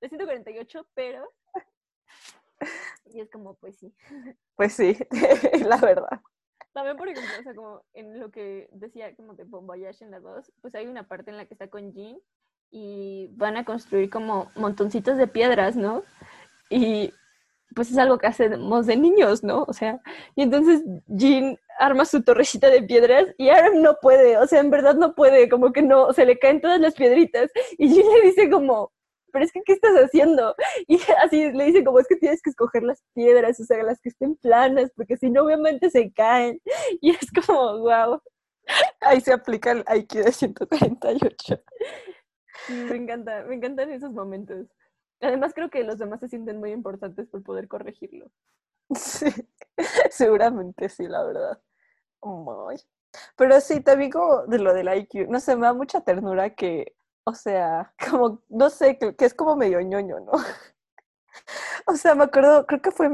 de 0.00 0.08
148, 0.08 0.86
pero. 0.94 1.30
Y 3.06 3.20
es 3.20 3.30
como, 3.30 3.54
pues 3.54 3.76
sí. 3.76 3.94
Pues 4.54 4.72
sí, 4.72 4.96
la 5.66 5.76
verdad. 5.76 6.20
También, 6.72 6.96
por 6.96 7.08
ejemplo, 7.08 7.32
o 7.38 7.42
sea, 7.42 7.54
como 7.54 7.82
en 7.94 8.18
lo 8.18 8.30
que 8.30 8.68
decía 8.72 9.14
como 9.14 9.34
de 9.34 9.44
Bon 9.44 9.66
Voyage 9.66 10.04
en 10.04 10.10
la 10.10 10.20
2, 10.20 10.52
pues 10.60 10.74
hay 10.74 10.86
una 10.86 11.06
parte 11.06 11.30
en 11.30 11.36
la 11.36 11.46
que 11.46 11.54
está 11.54 11.68
con 11.68 11.92
Jean 11.92 12.18
y 12.70 13.28
van 13.32 13.56
a 13.56 13.64
construir 13.64 14.10
como 14.10 14.50
montoncitos 14.56 15.16
de 15.16 15.26
piedras, 15.26 15.76
¿no? 15.76 16.02
Y 16.68 17.12
pues 17.74 17.90
es 17.90 17.98
algo 17.98 18.18
que 18.18 18.26
hacemos 18.26 18.86
de 18.86 18.96
niños, 18.96 19.42
¿no? 19.44 19.64
O 19.68 19.72
sea, 19.72 20.00
y 20.34 20.42
entonces 20.42 20.82
Jean 21.08 21.58
arma 21.78 22.04
su 22.04 22.22
torrecita 22.22 22.70
de 22.70 22.82
piedras 22.82 23.26
y 23.38 23.50
Aaron 23.50 23.82
no 23.82 23.96
puede, 24.00 24.38
o 24.38 24.46
sea, 24.46 24.60
en 24.60 24.70
verdad 24.70 24.94
no 24.94 25.14
puede, 25.14 25.48
como 25.48 25.72
que 25.72 25.82
no, 25.82 26.12
se 26.12 26.24
le 26.24 26.38
caen 26.38 26.60
todas 26.60 26.80
las 26.80 26.94
piedritas 26.94 27.50
y 27.78 27.88
Jean 27.88 28.06
le 28.08 28.22
dice 28.22 28.48
como, 28.50 28.92
pero 29.32 29.44
es 29.44 29.52
que, 29.52 29.62
¿qué 29.64 29.72
estás 29.74 29.94
haciendo? 29.96 30.54
Y 30.88 30.98
así 31.22 31.52
le 31.52 31.66
dice 31.66 31.84
como, 31.84 31.98
es 31.98 32.06
que 32.08 32.16
tienes 32.16 32.40
que 32.40 32.50
escoger 32.50 32.82
las 32.82 33.02
piedras, 33.14 33.60
o 33.60 33.64
sea, 33.64 33.82
las 33.82 34.00
que 34.00 34.08
estén 34.08 34.36
planas, 34.36 34.90
porque 34.96 35.16
si 35.16 35.30
no, 35.30 35.44
obviamente 35.44 35.90
se 35.90 36.12
caen. 36.12 36.60
Y 37.02 37.10
es 37.10 37.30
como, 37.30 37.80
wow, 37.80 38.20
Ahí 39.00 39.20
se 39.20 39.32
aplica 39.32 39.72
el 39.72 39.84
IQ 39.94 40.24
de 40.24 40.32
148. 40.32 41.62
me 42.68 42.96
encanta, 42.96 43.44
me 43.44 43.54
encantan 43.54 43.90
esos 43.90 44.12
momentos. 44.12 44.66
Además, 45.20 45.54
creo 45.54 45.70
que 45.70 45.84
los 45.84 45.98
demás 45.98 46.20
se 46.20 46.28
sienten 46.28 46.58
muy 46.58 46.72
importantes 46.72 47.28
por 47.28 47.42
poder 47.42 47.68
corregirlo. 47.68 48.30
Sí, 48.94 49.26
seguramente 50.10 50.88
sí, 50.88 51.08
la 51.08 51.24
verdad. 51.24 51.60
Ay. 52.22 52.76
Pero 53.36 53.60
sí, 53.60 53.80
también 53.80 54.10
como 54.10 54.46
de 54.46 54.58
lo 54.58 54.74
del 54.74 54.88
IQ, 54.96 55.28
no 55.28 55.40
sé, 55.40 55.56
me 55.56 55.66
da 55.66 55.72
mucha 55.74 56.00
ternura 56.02 56.54
que, 56.54 56.94
o 57.24 57.34
sea, 57.34 57.92
como, 58.10 58.42
no 58.48 58.70
sé, 58.70 58.98
que, 58.98 59.14
es 59.18 59.34
como 59.34 59.56
medio 59.56 59.80
ñoño, 59.80 60.20
¿no? 60.20 60.32
O 61.86 61.94
sea, 61.96 62.14
me 62.14 62.24
acuerdo, 62.24 62.66
creo 62.66 62.80
que 62.82 62.90
fue, 62.90 63.08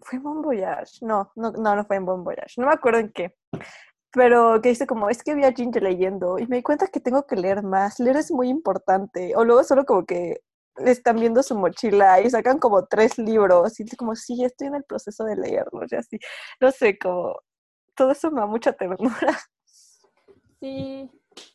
fue 0.00 0.16
en 0.18 0.22
Bon 0.22 0.42
Voyage, 0.42 1.04
no, 1.04 1.32
no, 1.34 1.50
no, 1.52 1.76
no 1.76 1.84
fue 1.84 1.96
en 1.96 2.06
Bon 2.06 2.22
Voyage, 2.24 2.54
no 2.60 2.66
me 2.68 2.72
acuerdo 2.72 3.00
en 3.00 3.12
qué, 3.12 3.36
pero 4.12 4.60
que 4.62 4.70
dice 4.70 4.86
como, 4.86 5.10
es 5.10 5.22
que 5.22 5.34
vi 5.34 5.44
a 5.44 5.52
Ginger 5.52 5.82
leyendo 5.82 6.38
y 6.38 6.46
me 6.46 6.56
di 6.56 6.62
cuenta 6.62 6.86
que 6.86 7.00
tengo 7.00 7.26
que 7.26 7.36
leer 7.36 7.62
más, 7.64 7.98
leer 7.98 8.16
es 8.16 8.30
muy 8.30 8.48
importante, 8.48 9.34
o 9.36 9.44
luego 9.44 9.64
solo 9.64 9.84
como 9.84 10.06
que 10.06 10.42
están 10.76 11.16
viendo 11.16 11.42
su 11.42 11.56
mochila 11.56 12.20
y 12.20 12.30
sacan 12.30 12.58
como 12.58 12.86
tres 12.86 13.18
libros 13.18 13.78
y 13.78 13.84
dice 13.84 13.96
como, 13.96 14.14
sí, 14.14 14.44
estoy 14.44 14.68
en 14.68 14.76
el 14.76 14.84
proceso 14.84 15.24
de 15.24 15.36
leerlos 15.36 15.92
y 15.92 15.96
así, 15.96 16.18
no 16.60 16.70
sé, 16.70 16.98
como, 16.98 17.36
todo 17.94 18.12
eso 18.12 18.30
me 18.30 18.40
da 18.40 18.46
mucha 18.46 18.72
ternura. 18.72 19.38
Sí, 20.60 21.10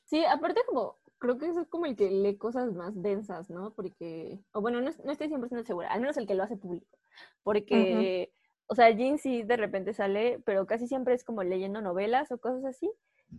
sí, 0.05 0.23
aparte 0.23 0.61
como, 0.67 0.99
creo 1.17 1.39
que 1.39 1.47
eso 1.47 1.61
es 1.61 1.67
como 1.67 1.87
el 1.87 1.95
que 1.95 2.11
lee 2.11 2.37
cosas 2.37 2.71
más 2.73 2.93
densas, 2.93 3.49
¿no? 3.49 3.73
Porque, 3.73 4.39
o 4.51 4.61
bueno, 4.61 4.81
no, 4.81 4.91
no 5.03 5.11
estoy 5.11 5.29
100% 5.29 5.65
segura, 5.65 5.91
al 5.91 5.99
menos 5.99 6.15
el 6.17 6.27
que 6.27 6.35
lo 6.35 6.43
hace 6.43 6.57
público, 6.57 6.95
porque, 7.41 8.31
o 8.67 8.75
sea, 8.75 8.91
Jean 8.91 9.17
sí 9.17 9.41
de 9.41 9.57
repente 9.57 9.95
sale, 9.95 10.43
pero 10.45 10.67
casi 10.67 10.87
siempre 10.87 11.15
es 11.15 11.23
como 11.23 11.41
leyendo 11.41 11.81
novelas 11.81 12.31
o 12.31 12.37
cosas 12.37 12.63
así, 12.65 12.91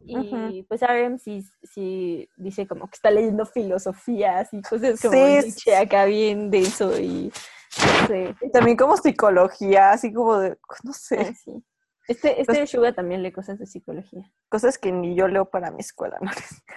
y 0.04 0.62
pues 0.64 0.80
RM 0.82 1.18
sí, 1.18 1.44
sí 1.62 2.28
dice 2.36 2.66
como 2.66 2.86
que 2.88 2.94
está 2.94 3.10
leyendo 3.10 3.44
filosofías 3.46 4.52
y 4.52 4.62
cosas 4.62 5.00
como 5.00 5.12
Sí, 5.14 5.18
Nietzsche 5.20 5.76
acá 5.76 6.04
bien 6.04 6.50
denso 6.50 6.98
y 6.98 7.32
Sí. 7.70 8.34
Y 8.40 8.50
también 8.50 8.76
como 8.76 8.96
psicología, 8.96 9.90
así 9.92 10.12
como 10.12 10.38
de, 10.38 10.58
no 10.82 10.92
sé, 10.92 11.34
sí. 11.34 11.64
Este, 12.08 12.40
este 12.40 12.52
Pues- 12.54 12.70
Suga 12.70 12.92
también 12.92 13.22
lee 13.22 13.30
cosas 13.30 13.58
de 13.60 13.66
psicología. 13.66 14.28
cosas 14.48 14.76
que 14.78 14.90
ni 14.90 15.14
yo 15.14 15.28
leo 15.28 15.44
para 15.44 15.70
mi 15.70 15.80
escuela, 15.80 16.18
¿no? 16.20 16.30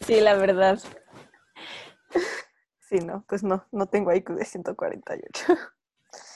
Sí, 0.00 0.20
la 0.20 0.34
verdad. 0.34 0.78
Sí, 2.80 2.96
no, 2.98 3.24
pues 3.28 3.44
no, 3.44 3.64
no 3.70 3.86
tengo 3.86 4.12
IQ 4.12 4.34
de 4.36 4.44
148. 4.44 5.44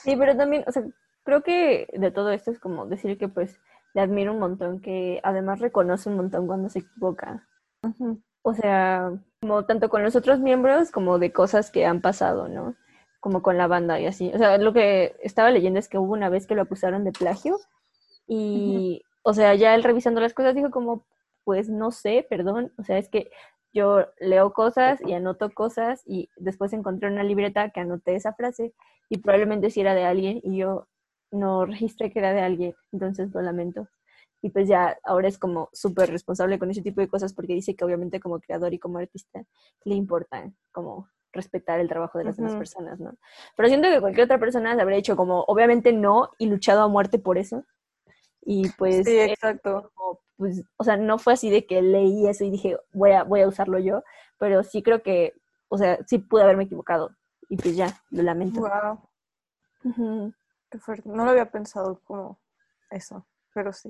Sí, 0.03 0.15
pero 0.15 0.37
también, 0.37 0.63
o 0.67 0.71
sea, 0.71 0.83
creo 1.23 1.43
que 1.43 1.87
de 1.93 2.11
todo 2.11 2.31
esto 2.31 2.51
es 2.51 2.59
como 2.59 2.85
decir 2.85 3.17
que 3.17 3.27
pues 3.27 3.59
le 3.95 4.01
admiro 4.01 4.33
un 4.33 4.39
montón, 4.39 4.81
que 4.81 5.21
además 5.23 5.61
reconoce 5.61 6.09
un 6.09 6.17
montón 6.17 6.47
cuando 6.47 6.69
se 6.69 6.79
equivoca. 6.79 7.47
O 8.41 8.53
sea, 8.53 9.13
como 9.39 9.65
tanto 9.65 9.87
con 9.87 10.03
los 10.03 10.17
otros 10.17 10.39
miembros 10.39 10.91
como 10.91 11.17
de 11.17 11.31
cosas 11.31 11.71
que 11.71 11.85
han 11.85 12.01
pasado, 12.01 12.49
¿no? 12.49 12.75
Como 13.21 13.41
con 13.41 13.57
la 13.57 13.67
banda 13.67 13.97
y 14.01 14.05
así. 14.05 14.31
O 14.33 14.37
sea, 14.37 14.57
lo 14.57 14.73
que 14.73 15.15
estaba 15.21 15.49
leyendo 15.49 15.79
es 15.79 15.87
que 15.87 15.97
hubo 15.97 16.11
una 16.11 16.27
vez 16.27 16.45
que 16.45 16.55
lo 16.55 16.61
acusaron 16.61 17.05
de 17.05 17.13
plagio 17.13 17.57
y, 18.27 19.01
o 19.23 19.33
sea, 19.33 19.55
ya 19.55 19.73
él 19.73 19.83
revisando 19.83 20.19
las 20.19 20.33
cosas 20.33 20.55
dijo 20.55 20.71
como, 20.71 21.05
pues 21.45 21.69
no 21.69 21.91
sé, 21.91 22.27
perdón. 22.29 22.73
O 22.77 22.83
sea, 22.83 22.97
es 22.97 23.07
que 23.07 23.31
yo 23.73 24.07
leo 24.19 24.51
cosas 24.51 24.99
y 25.05 25.13
anoto 25.13 25.51
cosas 25.51 26.01
y 26.05 26.29
después 26.35 26.73
encontré 26.73 27.09
una 27.09 27.23
libreta 27.23 27.69
que 27.69 27.79
anoté 27.79 28.15
esa 28.15 28.33
frase 28.33 28.73
y 29.07 29.19
probablemente 29.19 29.69
si 29.69 29.79
era 29.79 29.95
de 29.95 30.03
alguien 30.03 30.41
y 30.43 30.57
yo 30.57 30.87
no 31.35 31.65
registré 31.65 32.11
que 32.11 32.19
era 32.19 32.33
de 32.33 32.41
alguien, 32.41 32.75
entonces 32.91 33.33
lo 33.33 33.41
lamento. 33.41 33.87
Y 34.41 34.49
pues 34.49 34.67
ya 34.67 34.97
ahora 35.03 35.27
es 35.27 35.37
como 35.39 35.69
súper 35.73 36.09
responsable 36.11 36.59
con 36.59 36.69
ese 36.69 36.81
tipo 36.81 37.01
de 37.01 37.07
cosas 37.07 37.33
porque 37.33 37.53
dice 37.53 37.75
que 37.75 37.83
obviamente 37.83 38.19
como 38.19 38.39
creador 38.39 38.73
y 38.73 38.79
como 38.79 38.99
artista 38.99 39.43
le 39.83 39.95
importa 39.95 40.51
como 40.71 41.09
respetar 41.31 41.79
el 41.79 41.89
trabajo 41.89 42.17
de 42.17 42.25
las 42.25 42.37
demás 42.37 42.55
personas, 42.55 42.99
¿no? 42.99 43.13
Pero 43.57 43.69
siento 43.69 43.89
que 43.89 43.99
cualquier 43.99 44.25
otra 44.25 44.39
persona 44.39 44.73
le 44.75 44.81
habría 44.81 44.97
dicho 44.97 45.15
como 45.15 45.43
obviamente 45.47 45.93
no 45.93 46.29
y 46.37 46.47
luchado 46.47 46.81
a 46.81 46.87
muerte 46.87 47.19
por 47.19 47.37
eso. 47.37 47.65
Y 48.41 48.69
pues 48.77 49.05
Sí, 49.05 49.17
exacto. 49.19 49.91
como, 49.95 50.19
pues, 50.37 50.63
o 50.77 50.83
sea, 50.83 50.95
no 50.97 51.17
fue 51.17 51.33
así 51.33 51.49
de 51.49 51.65
que 51.65 51.81
leí 51.81 52.27
eso 52.27 52.43
y 52.43 52.51
dije, 52.51 52.77
voy 52.93 53.11
a, 53.11 53.23
voy 53.23 53.41
a 53.41 53.47
usarlo 53.47 53.79
yo, 53.79 54.03
pero 54.37 54.63
sí 54.63 54.83
creo 54.83 55.01
que, 55.01 55.33
o 55.67 55.77
sea, 55.77 55.97
sí 56.05 56.19
pude 56.19 56.43
haberme 56.43 56.65
equivocado. 56.65 57.11
Y 57.49 57.57
pues 57.57 57.75
ya, 57.75 57.99
lo 58.11 58.23
lamento. 58.23 58.61
Wow, 58.61 58.99
Ujú. 59.83 60.33
Qué 60.75 60.79
fuerte. 60.79 61.09
No 61.09 61.23
lo 61.23 61.31
había 61.31 61.49
pensado 61.49 62.01
como 62.03 62.39
eso, 62.89 63.25
pero 63.53 63.71
sí. 63.71 63.89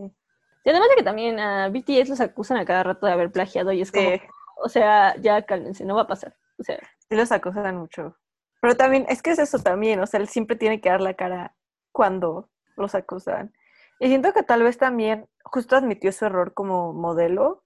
Y 0.64 0.70
además 0.70 0.90
de 0.90 0.96
que 0.96 1.04
también 1.04 1.40
a 1.40 1.70
BTS 1.70 2.10
los 2.10 2.22
acusan 2.22 2.58
a 2.58 2.66
cada 2.66 2.84
rato 2.84 3.06
de 3.06 3.14
haber 3.14 3.32
plagiado 3.32 3.72
y 3.72 3.82
es 3.82 3.92
como, 3.92 4.10
Sí, 4.10 4.22
o 4.58 4.70
sea, 4.70 5.16
ya 5.18 5.42
cálmense, 5.44 5.86
no 5.86 5.96
va 5.96 6.04
a 6.04 6.08
pasar. 6.08 6.36
O 6.58 6.64
sea, 6.64 6.80
sí 7.10 7.16
los 7.16 7.32
acosan 7.32 7.78
mucho. 7.78 8.16
Pero 8.62 8.76
también, 8.76 9.06
es 9.10 9.22
que 9.22 9.32
es 9.32 9.40
eso 9.40 9.60
también, 9.60 10.00
o 10.00 10.08
sea, 10.08 10.20
él 10.20 10.28
siempre 10.28 10.56
tiene 10.56 10.82
que 10.82 10.90
dar 10.90 11.02
la 11.02 11.14
cara 11.14 11.56
cuando 11.92 12.50
los 12.78 12.96
acusan. 12.96 13.54
Y 14.00 14.08
siento 14.08 14.34
que 14.34 14.44
tal 14.44 14.64
vez 14.64 14.78
también 14.78 15.28
justo 15.44 15.76
admitió 15.76 16.12
su 16.12 16.26
error 16.26 16.54
como 16.54 16.94
modelo, 16.94 17.64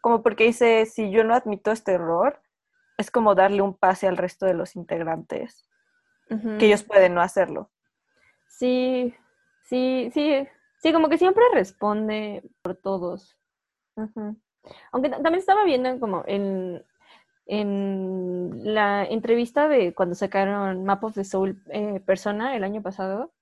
como 0.00 0.22
porque 0.22 0.44
dice, 0.44 0.86
si 0.86 1.10
yo 1.10 1.24
no 1.24 1.34
admito 1.34 1.70
este 1.70 1.92
error, 1.92 2.42
es 2.98 3.10
como 3.10 3.34
darle 3.34 3.62
un 3.62 3.74
pase 3.74 4.06
al 4.08 4.16
resto 4.16 4.46
de 4.46 4.54
los 4.54 4.76
integrantes, 4.76 5.68
que 6.58 6.66
ellos 6.66 6.82
pueden 6.82 7.14
no 7.14 7.20
hacerlo. 7.20 7.70
Sí, 8.58 9.14
sí, 9.64 10.10
sí, 10.14 10.46
sí, 10.80 10.92
como 10.92 11.08
que 11.08 11.18
siempre 11.18 11.42
responde 11.52 12.42
por 12.62 12.76
todos. 12.76 13.36
Aunque 14.92 15.08
ta- 15.10 15.16
también 15.22 15.36
estaba 15.40 15.64
viendo 15.64 15.98
como 16.00 16.22
en, 16.26 16.84
en 17.46 18.74
la 18.74 19.04
entrevista 19.04 19.68
de 19.68 19.94
cuando 19.94 20.14
sacaron 20.14 20.84
Map 20.84 21.04
of 21.04 21.14
the 21.14 21.24
Soul 21.24 21.62
eh, 21.70 22.00
Persona 22.06 22.56
el 22.56 22.64
año 22.64 22.82
pasado, 22.82 23.32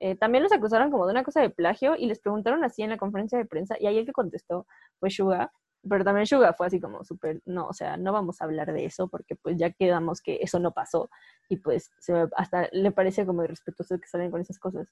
eh, 0.00 0.16
también 0.16 0.44
los 0.44 0.52
acusaron 0.52 0.90
como 0.90 1.06
de 1.06 1.12
una 1.12 1.24
cosa 1.24 1.40
de 1.42 1.50
plagio 1.50 1.96
y 1.96 2.06
les 2.06 2.20
preguntaron 2.20 2.64
así 2.64 2.82
en 2.82 2.90
la 2.90 2.98
conferencia 2.98 3.38
de 3.38 3.46
prensa 3.46 3.76
y 3.80 3.86
ahí 3.86 3.98
el 3.98 4.06
que 4.06 4.12
contestó 4.12 4.66
fue 5.00 5.10
Suga, 5.10 5.52
pero 5.88 6.04
también 6.04 6.26
Suga 6.26 6.52
fue 6.52 6.66
así 6.66 6.80
como 6.80 7.04
súper, 7.04 7.40
no, 7.44 7.66
o 7.66 7.72
sea, 7.72 7.96
no 7.96 8.12
vamos 8.12 8.40
a 8.40 8.44
hablar 8.44 8.72
de 8.72 8.84
eso 8.84 9.08
porque 9.08 9.36
pues 9.36 9.56
ya 9.56 9.70
quedamos 9.70 10.20
que 10.20 10.38
eso 10.40 10.58
no 10.58 10.72
pasó 10.72 11.10
y 11.48 11.56
pues 11.56 11.90
hasta 12.36 12.68
le 12.72 12.92
parece 12.92 13.26
como 13.26 13.44
irrespetuoso 13.44 13.98
que 13.98 14.08
salen 14.08 14.30
con 14.30 14.40
esas 14.40 14.58
cosas. 14.58 14.88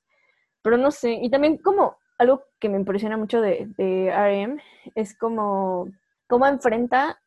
Pero 0.63 0.77
no 0.77 0.91
sé, 0.91 1.13
y 1.13 1.31
también 1.31 1.59
como 1.59 1.97
algo 2.19 2.45
que 2.59 2.69
me 2.69 2.77
impresiona 2.77 3.17
mucho 3.17 3.41
de, 3.41 3.67
de 3.79 4.11
RM 4.11 4.61
es 4.95 5.17
como 5.17 5.89
cómo 6.27 6.47
enfrenta 6.47 7.19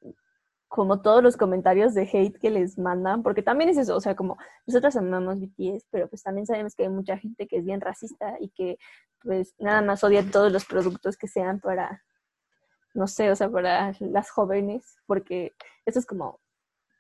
como 0.67 1.01
todos 1.01 1.21
los 1.21 1.37
comentarios 1.37 1.93
de 1.93 2.09
hate 2.11 2.39
que 2.39 2.49
les 2.49 2.79
mandan, 2.79 3.21
porque 3.21 3.43
también 3.43 3.69
es 3.69 3.77
eso, 3.77 3.95
o 3.95 4.01
sea, 4.01 4.15
como 4.15 4.37
nosotros 4.65 4.95
amamos 4.95 5.39
BTS, 5.39 5.85
pero 5.91 6.07
pues 6.07 6.23
también 6.23 6.47
sabemos 6.47 6.73
que 6.73 6.83
hay 6.83 6.89
mucha 6.89 7.15
gente 7.15 7.47
que 7.47 7.57
es 7.57 7.65
bien 7.65 7.79
racista 7.79 8.37
y 8.39 8.49
que 8.49 8.77
pues 9.21 9.53
nada 9.59 9.83
más 9.83 10.03
odia 10.03 10.25
todos 10.31 10.51
los 10.51 10.65
productos 10.65 11.15
que 11.15 11.27
sean 11.27 11.59
para, 11.59 12.01
no 12.93 13.07
sé, 13.07 13.31
o 13.31 13.35
sea, 13.35 13.49
para 13.49 13.93
las 13.99 14.29
jóvenes, 14.29 14.97
porque 15.05 15.53
eso 15.85 15.99
es 15.99 16.05
como 16.05 16.39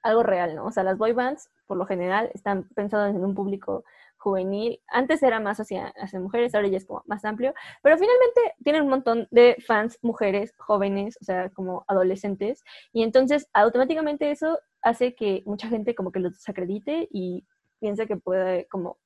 algo 0.03 0.23
real, 0.23 0.55
¿no? 0.55 0.65
O 0.65 0.71
sea, 0.71 0.83
las 0.83 0.97
boy 0.97 1.13
bands, 1.13 1.49
por 1.65 1.77
lo 1.77 1.85
general, 1.85 2.29
están 2.33 2.67
pensadas 2.75 3.15
en 3.15 3.23
un 3.23 3.33
público 3.35 3.83
juvenil. 4.17 4.81
Antes 4.87 5.21
era 5.21 5.39
más 5.39 5.59
hacia, 5.59 5.87
hacia 5.97 6.19
mujeres, 6.19 6.55
ahora 6.55 6.67
ya 6.67 6.77
es 6.77 6.85
como 6.85 7.03
más 7.05 7.25
amplio, 7.25 7.53
pero 7.81 7.97
finalmente 7.97 8.55
tienen 8.63 8.83
un 8.83 8.89
montón 8.89 9.27
de 9.31 9.57
fans 9.65 9.97
mujeres, 10.01 10.53
jóvenes, 10.57 11.17
o 11.21 11.25
sea, 11.25 11.49
como 11.49 11.83
adolescentes, 11.87 12.63
y 12.93 13.03
entonces 13.03 13.47
automáticamente 13.53 14.31
eso 14.31 14.59
hace 14.81 15.15
que 15.15 15.43
mucha 15.45 15.67
gente 15.67 15.95
como 15.95 16.11
que 16.11 16.19
los 16.19 16.33
desacredite 16.33 17.07
y 17.11 17.45
piensa 17.79 18.05
que 18.05 18.17
puede 18.17 18.67
como, 18.67 18.97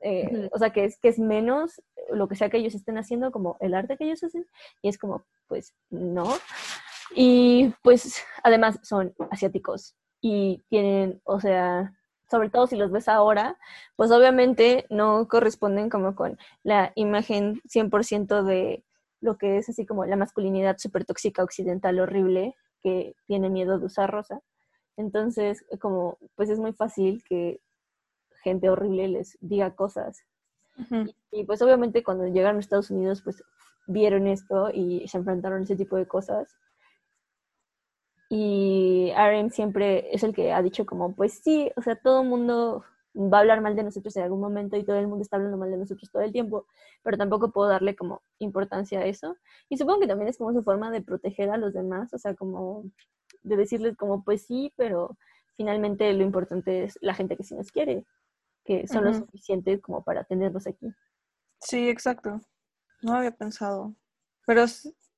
eh, 0.00 0.48
o 0.52 0.58
sea, 0.58 0.70
que 0.70 0.84
es, 0.84 0.98
que 0.98 1.08
es 1.08 1.18
menos 1.18 1.82
lo 2.10 2.28
que 2.28 2.36
sea 2.36 2.48
que 2.50 2.58
ellos 2.58 2.74
estén 2.74 2.98
haciendo, 2.98 3.32
como 3.32 3.56
el 3.60 3.74
arte 3.74 3.96
que 3.96 4.04
ellos 4.04 4.22
hacen, 4.22 4.46
y 4.82 4.88
es 4.88 4.98
como, 4.98 5.24
pues, 5.46 5.74
no. 5.90 6.34
Y 7.14 7.72
pues 7.82 8.22
además 8.42 8.78
son 8.82 9.14
asiáticos 9.30 9.94
y 10.20 10.62
tienen, 10.68 11.20
o 11.24 11.40
sea, 11.40 11.94
sobre 12.30 12.50
todo 12.50 12.66
si 12.66 12.76
los 12.76 12.90
ves 12.90 13.08
ahora, 13.08 13.58
pues 13.96 14.10
obviamente 14.10 14.86
no 14.90 15.26
corresponden 15.28 15.88
como 15.88 16.14
con 16.14 16.38
la 16.62 16.92
imagen 16.94 17.60
100% 17.64 18.42
de 18.42 18.84
lo 19.20 19.38
que 19.38 19.58
es 19.58 19.68
así 19.68 19.86
como 19.86 20.04
la 20.04 20.16
masculinidad 20.16 20.76
súper 20.78 21.04
tóxica 21.04 21.42
occidental 21.42 21.98
horrible 22.00 22.54
que 22.82 23.14
tiene 23.26 23.48
miedo 23.50 23.78
de 23.78 23.86
usar 23.86 24.10
rosa. 24.10 24.40
Entonces, 24.96 25.64
como, 25.80 26.18
pues 26.34 26.50
es 26.50 26.58
muy 26.58 26.72
fácil 26.72 27.22
que 27.28 27.60
gente 28.42 28.70
horrible 28.70 29.08
les 29.08 29.38
diga 29.40 29.74
cosas. 29.74 30.24
Y 31.32 31.44
pues 31.44 31.60
obviamente 31.60 32.04
cuando 32.04 32.26
llegaron 32.26 32.58
a 32.58 32.60
Estados 32.60 32.90
Unidos, 32.90 33.22
pues 33.22 33.42
vieron 33.86 34.26
esto 34.28 34.70
y 34.72 35.06
se 35.08 35.18
enfrentaron 35.18 35.60
a 35.60 35.64
ese 35.64 35.76
tipo 35.76 35.96
de 35.96 36.06
cosas. 36.06 36.56
Y 38.30 39.10
RM 39.16 39.50
siempre 39.50 40.14
es 40.14 40.22
el 40.22 40.34
que 40.34 40.52
ha 40.52 40.62
dicho 40.62 40.84
como, 40.86 41.14
pues 41.14 41.40
sí, 41.42 41.70
o 41.76 41.82
sea, 41.82 41.96
todo 41.96 42.22
el 42.22 42.28
mundo 42.28 42.84
va 43.16 43.38
a 43.38 43.40
hablar 43.40 43.60
mal 43.60 43.74
de 43.74 43.82
nosotros 43.82 44.16
en 44.16 44.22
algún 44.22 44.40
momento 44.40 44.76
y 44.76 44.84
todo 44.84 44.96
el 44.96 45.08
mundo 45.08 45.22
está 45.22 45.36
hablando 45.36 45.56
mal 45.56 45.70
de 45.70 45.78
nosotros 45.78 46.10
todo 46.10 46.22
el 46.22 46.30
tiempo, 46.30 46.66
pero 47.02 47.16
tampoco 47.16 47.50
puedo 47.50 47.68
darle 47.68 47.96
como 47.96 48.22
importancia 48.38 49.00
a 49.00 49.06
eso. 49.06 49.36
Y 49.68 49.78
supongo 49.78 50.00
que 50.00 50.06
también 50.06 50.28
es 50.28 50.38
como 50.38 50.52
su 50.52 50.62
forma 50.62 50.90
de 50.90 51.00
proteger 51.00 51.50
a 51.50 51.56
los 51.56 51.72
demás, 51.72 52.12
o 52.14 52.18
sea, 52.18 52.34
como 52.34 52.84
de 53.42 53.56
decirles 53.56 53.96
como, 53.96 54.22
pues 54.22 54.42
sí, 54.42 54.72
pero 54.76 55.16
finalmente 55.56 56.12
lo 56.12 56.22
importante 56.22 56.84
es 56.84 56.98
la 57.00 57.14
gente 57.14 57.36
que 57.36 57.44
sí 57.44 57.54
nos 57.54 57.72
quiere, 57.72 58.04
que 58.68 58.86
son 58.86 59.04
lo 59.04 59.10
Ujú. 59.10 59.20
suficiente 59.20 59.80
como 59.80 60.04
para 60.04 60.24
tenerlos 60.24 60.66
aquí. 60.66 60.92
Sí, 61.58 61.88
exacto. 61.88 62.38
No 63.00 63.14
había 63.14 63.30
pensado. 63.30 63.94
Pero 64.46 64.66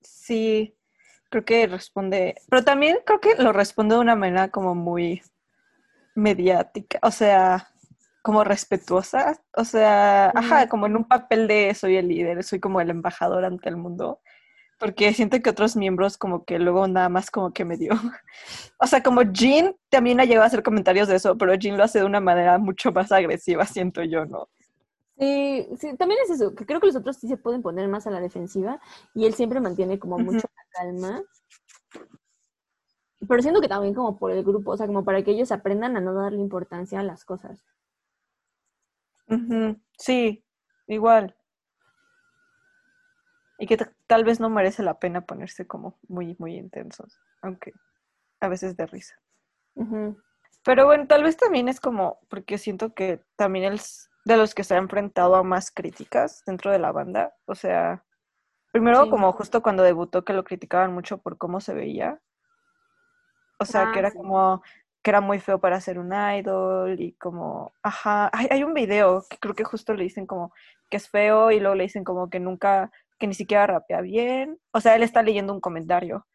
sí, 0.00 0.76
creo 1.30 1.44
que 1.44 1.66
responde. 1.66 2.36
Pero 2.48 2.62
también 2.62 2.98
creo 3.04 3.20
que 3.20 3.34
lo 3.34 3.52
responde 3.52 3.96
de 3.96 4.00
una 4.02 4.14
manera 4.14 4.50
como 4.52 4.76
muy 4.76 5.20
mediática. 6.14 7.00
O 7.02 7.10
sea, 7.10 7.68
como 8.22 8.44
respetuosa. 8.44 9.42
O 9.56 9.64
sea, 9.64 10.30
ajá, 10.30 10.68
como 10.68 10.86
en 10.86 10.94
un 10.94 11.08
papel 11.08 11.48
de 11.48 11.74
soy 11.74 11.96
el 11.96 12.06
líder, 12.06 12.44
soy 12.44 12.60
como 12.60 12.80
el 12.80 12.90
embajador 12.90 13.44
ante 13.44 13.68
el 13.68 13.76
mundo. 13.76 14.20
Porque 14.80 15.12
siento 15.12 15.38
que 15.40 15.50
otros 15.50 15.76
miembros 15.76 16.16
como 16.16 16.44
que 16.44 16.58
luego 16.58 16.88
nada 16.88 17.10
más 17.10 17.30
como 17.30 17.52
que 17.52 17.64
me 17.64 17.76
dio. 17.76 17.90
O 18.82 18.86
sea, 18.86 19.02
como 19.02 19.20
Jean 19.20 19.76
también 19.90 20.20
ha 20.20 20.24
llegado 20.24 20.44
a 20.44 20.46
hacer 20.46 20.62
comentarios 20.62 21.06
de 21.06 21.16
eso, 21.16 21.36
pero 21.36 21.54
Jean 21.54 21.76
lo 21.76 21.84
hace 21.84 21.98
de 21.98 22.06
una 22.06 22.18
manera 22.18 22.56
mucho 22.56 22.90
más 22.90 23.12
agresiva, 23.12 23.66
siento 23.66 24.02
yo, 24.02 24.24
¿no? 24.24 24.48
Sí, 25.18 25.68
sí, 25.78 25.94
también 25.98 26.18
es 26.24 26.30
eso, 26.30 26.54
que 26.54 26.64
creo 26.64 26.80
que 26.80 26.86
los 26.86 26.96
otros 26.96 27.18
sí 27.18 27.28
se 27.28 27.36
pueden 27.36 27.60
poner 27.60 27.86
más 27.88 28.06
a 28.06 28.10
la 28.10 28.22
defensiva 28.22 28.80
y 29.14 29.26
él 29.26 29.34
siempre 29.34 29.60
mantiene 29.60 29.98
como 29.98 30.18
mucho 30.18 30.48
la 30.56 30.64
calma. 30.70 31.22
Pero 33.28 33.42
siento 33.42 33.60
que 33.60 33.68
también 33.68 33.92
como 33.92 34.18
por 34.18 34.30
el 34.30 34.42
grupo, 34.42 34.70
o 34.70 34.76
sea, 34.78 34.86
como 34.86 35.04
para 35.04 35.22
que 35.22 35.32
ellos 35.32 35.52
aprendan 35.52 35.98
a 35.98 36.00
no 36.00 36.14
darle 36.14 36.40
importancia 36.40 37.00
a 37.00 37.02
las 37.02 37.26
cosas. 37.26 37.62
Sí, 39.98 40.42
igual. 40.86 41.36
Y 43.60 43.66
que 43.66 43.76
ta- 43.76 43.92
tal 44.08 44.24
vez 44.24 44.40
no 44.40 44.50
merece 44.50 44.82
la 44.82 44.98
pena 44.98 45.20
ponerse 45.26 45.66
como 45.66 45.98
muy, 46.08 46.34
muy 46.38 46.56
intensos, 46.56 47.20
aunque 47.42 47.74
a 48.40 48.48
veces 48.48 48.76
de 48.76 48.86
risa. 48.86 49.16
Pero 50.64 50.86
bueno, 50.86 51.06
tal 51.06 51.22
vez 51.22 51.36
también 51.36 51.68
es 51.68 51.80
como, 51.80 52.20
porque 52.28 52.58
siento 52.58 52.94
que 52.94 53.20
también 53.36 53.72
es 53.72 54.10
de 54.24 54.36
los 54.36 54.54
que 54.54 54.64
se 54.64 54.74
ha 54.74 54.78
enfrentado 54.78 55.36
a 55.36 55.42
más 55.42 55.70
críticas 55.70 56.42
dentro 56.46 56.70
de 56.70 56.78
la 56.78 56.92
banda. 56.92 57.34
O 57.46 57.54
sea, 57.54 58.04
primero 58.72 59.04
Sí. 59.04 59.10
como 59.10 59.32
justo 59.32 59.62
cuando 59.62 59.82
debutó 59.82 60.24
que 60.24 60.32
lo 60.34 60.44
criticaban 60.44 60.92
mucho 60.94 61.18
por 61.18 61.38
cómo 61.38 61.60
se 61.60 61.74
veía. 61.74 62.20
O 63.58 63.64
sea, 63.64 63.86
Ah, 63.86 63.92
que 63.92 63.98
era 64.00 64.10
sí. 64.10 64.18
como 64.18 64.62
que 65.02 65.10
era 65.10 65.20
muy 65.20 65.40
feo 65.40 65.60
para 65.60 65.80
ser 65.80 65.98
un 65.98 66.12
idol 66.12 67.00
y 67.00 67.14
como, 67.14 67.72
ajá, 67.82 68.30
hay, 68.34 68.48
hay 68.50 68.64
un 68.64 68.74
video 68.74 69.24
que 69.30 69.38
creo 69.38 69.54
que 69.54 69.64
justo 69.64 69.94
le 69.94 70.04
dicen 70.04 70.26
como 70.26 70.52
que 70.90 70.98
es 70.98 71.08
feo 71.08 71.50
y 71.50 71.60
luego 71.60 71.74
le 71.74 71.84
dicen 71.84 72.04
como 72.04 72.28
que 72.30 72.38
nunca, 72.40 72.90
que 73.20 73.28
ni 73.28 73.34
siquiera 73.34 73.68
rapea 73.68 74.00
bien. 74.00 74.58
O 74.72 74.80
sea, 74.80 74.96
él 74.96 75.04
está 75.04 75.22
leyendo 75.22 75.52
un 75.52 75.60
comentario 75.60 76.26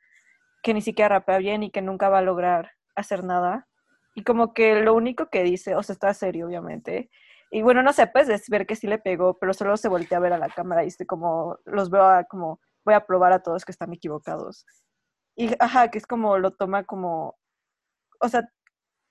que 0.63 0.73
ni 0.73 0.81
siquiera 0.81 1.09
rapea 1.09 1.39
bien 1.39 1.63
y 1.63 1.71
que 1.71 1.81
nunca 1.81 2.09
va 2.09 2.19
a 2.19 2.23
lograr 2.23 2.71
hacer 2.95 3.23
nada. 3.23 3.67
Y 4.15 4.23
como 4.23 4.53
que 4.53 4.81
lo 4.81 4.93
único 4.93 5.29
que 5.29 5.43
dice, 5.43 5.75
o 5.75 5.83
sea, 5.83 5.93
está 5.93 6.13
serio, 6.13 6.47
obviamente. 6.47 7.09
Y 7.51 7.61
bueno, 7.61 7.83
no 7.83 7.93
sé, 7.93 8.07
puedes 8.07 8.49
ver 8.49 8.65
que 8.65 8.75
sí 8.75 8.87
le 8.87 8.97
pegó, 8.97 9.37
pero 9.37 9.53
solo 9.53 9.77
se 9.77 9.89
voltea 9.89 10.17
a 10.17 10.21
ver 10.21 10.33
a 10.33 10.37
la 10.37 10.49
cámara 10.49 10.83
y 10.83 10.85
dice 10.85 11.05
como, 11.05 11.57
los 11.65 11.89
veo 11.89 12.03
a, 12.03 12.23
como, 12.23 12.59
voy 12.85 12.93
a 12.93 13.05
probar 13.05 13.33
a 13.33 13.43
todos 13.43 13.65
que 13.65 13.71
están 13.71 13.93
equivocados. 13.93 14.65
Y 15.35 15.51
ajá, 15.59 15.89
que 15.91 15.97
es 15.97 16.07
como, 16.07 16.37
lo 16.37 16.51
toma 16.51 16.85
como, 16.85 17.35
o 18.21 18.29
sea, 18.29 18.47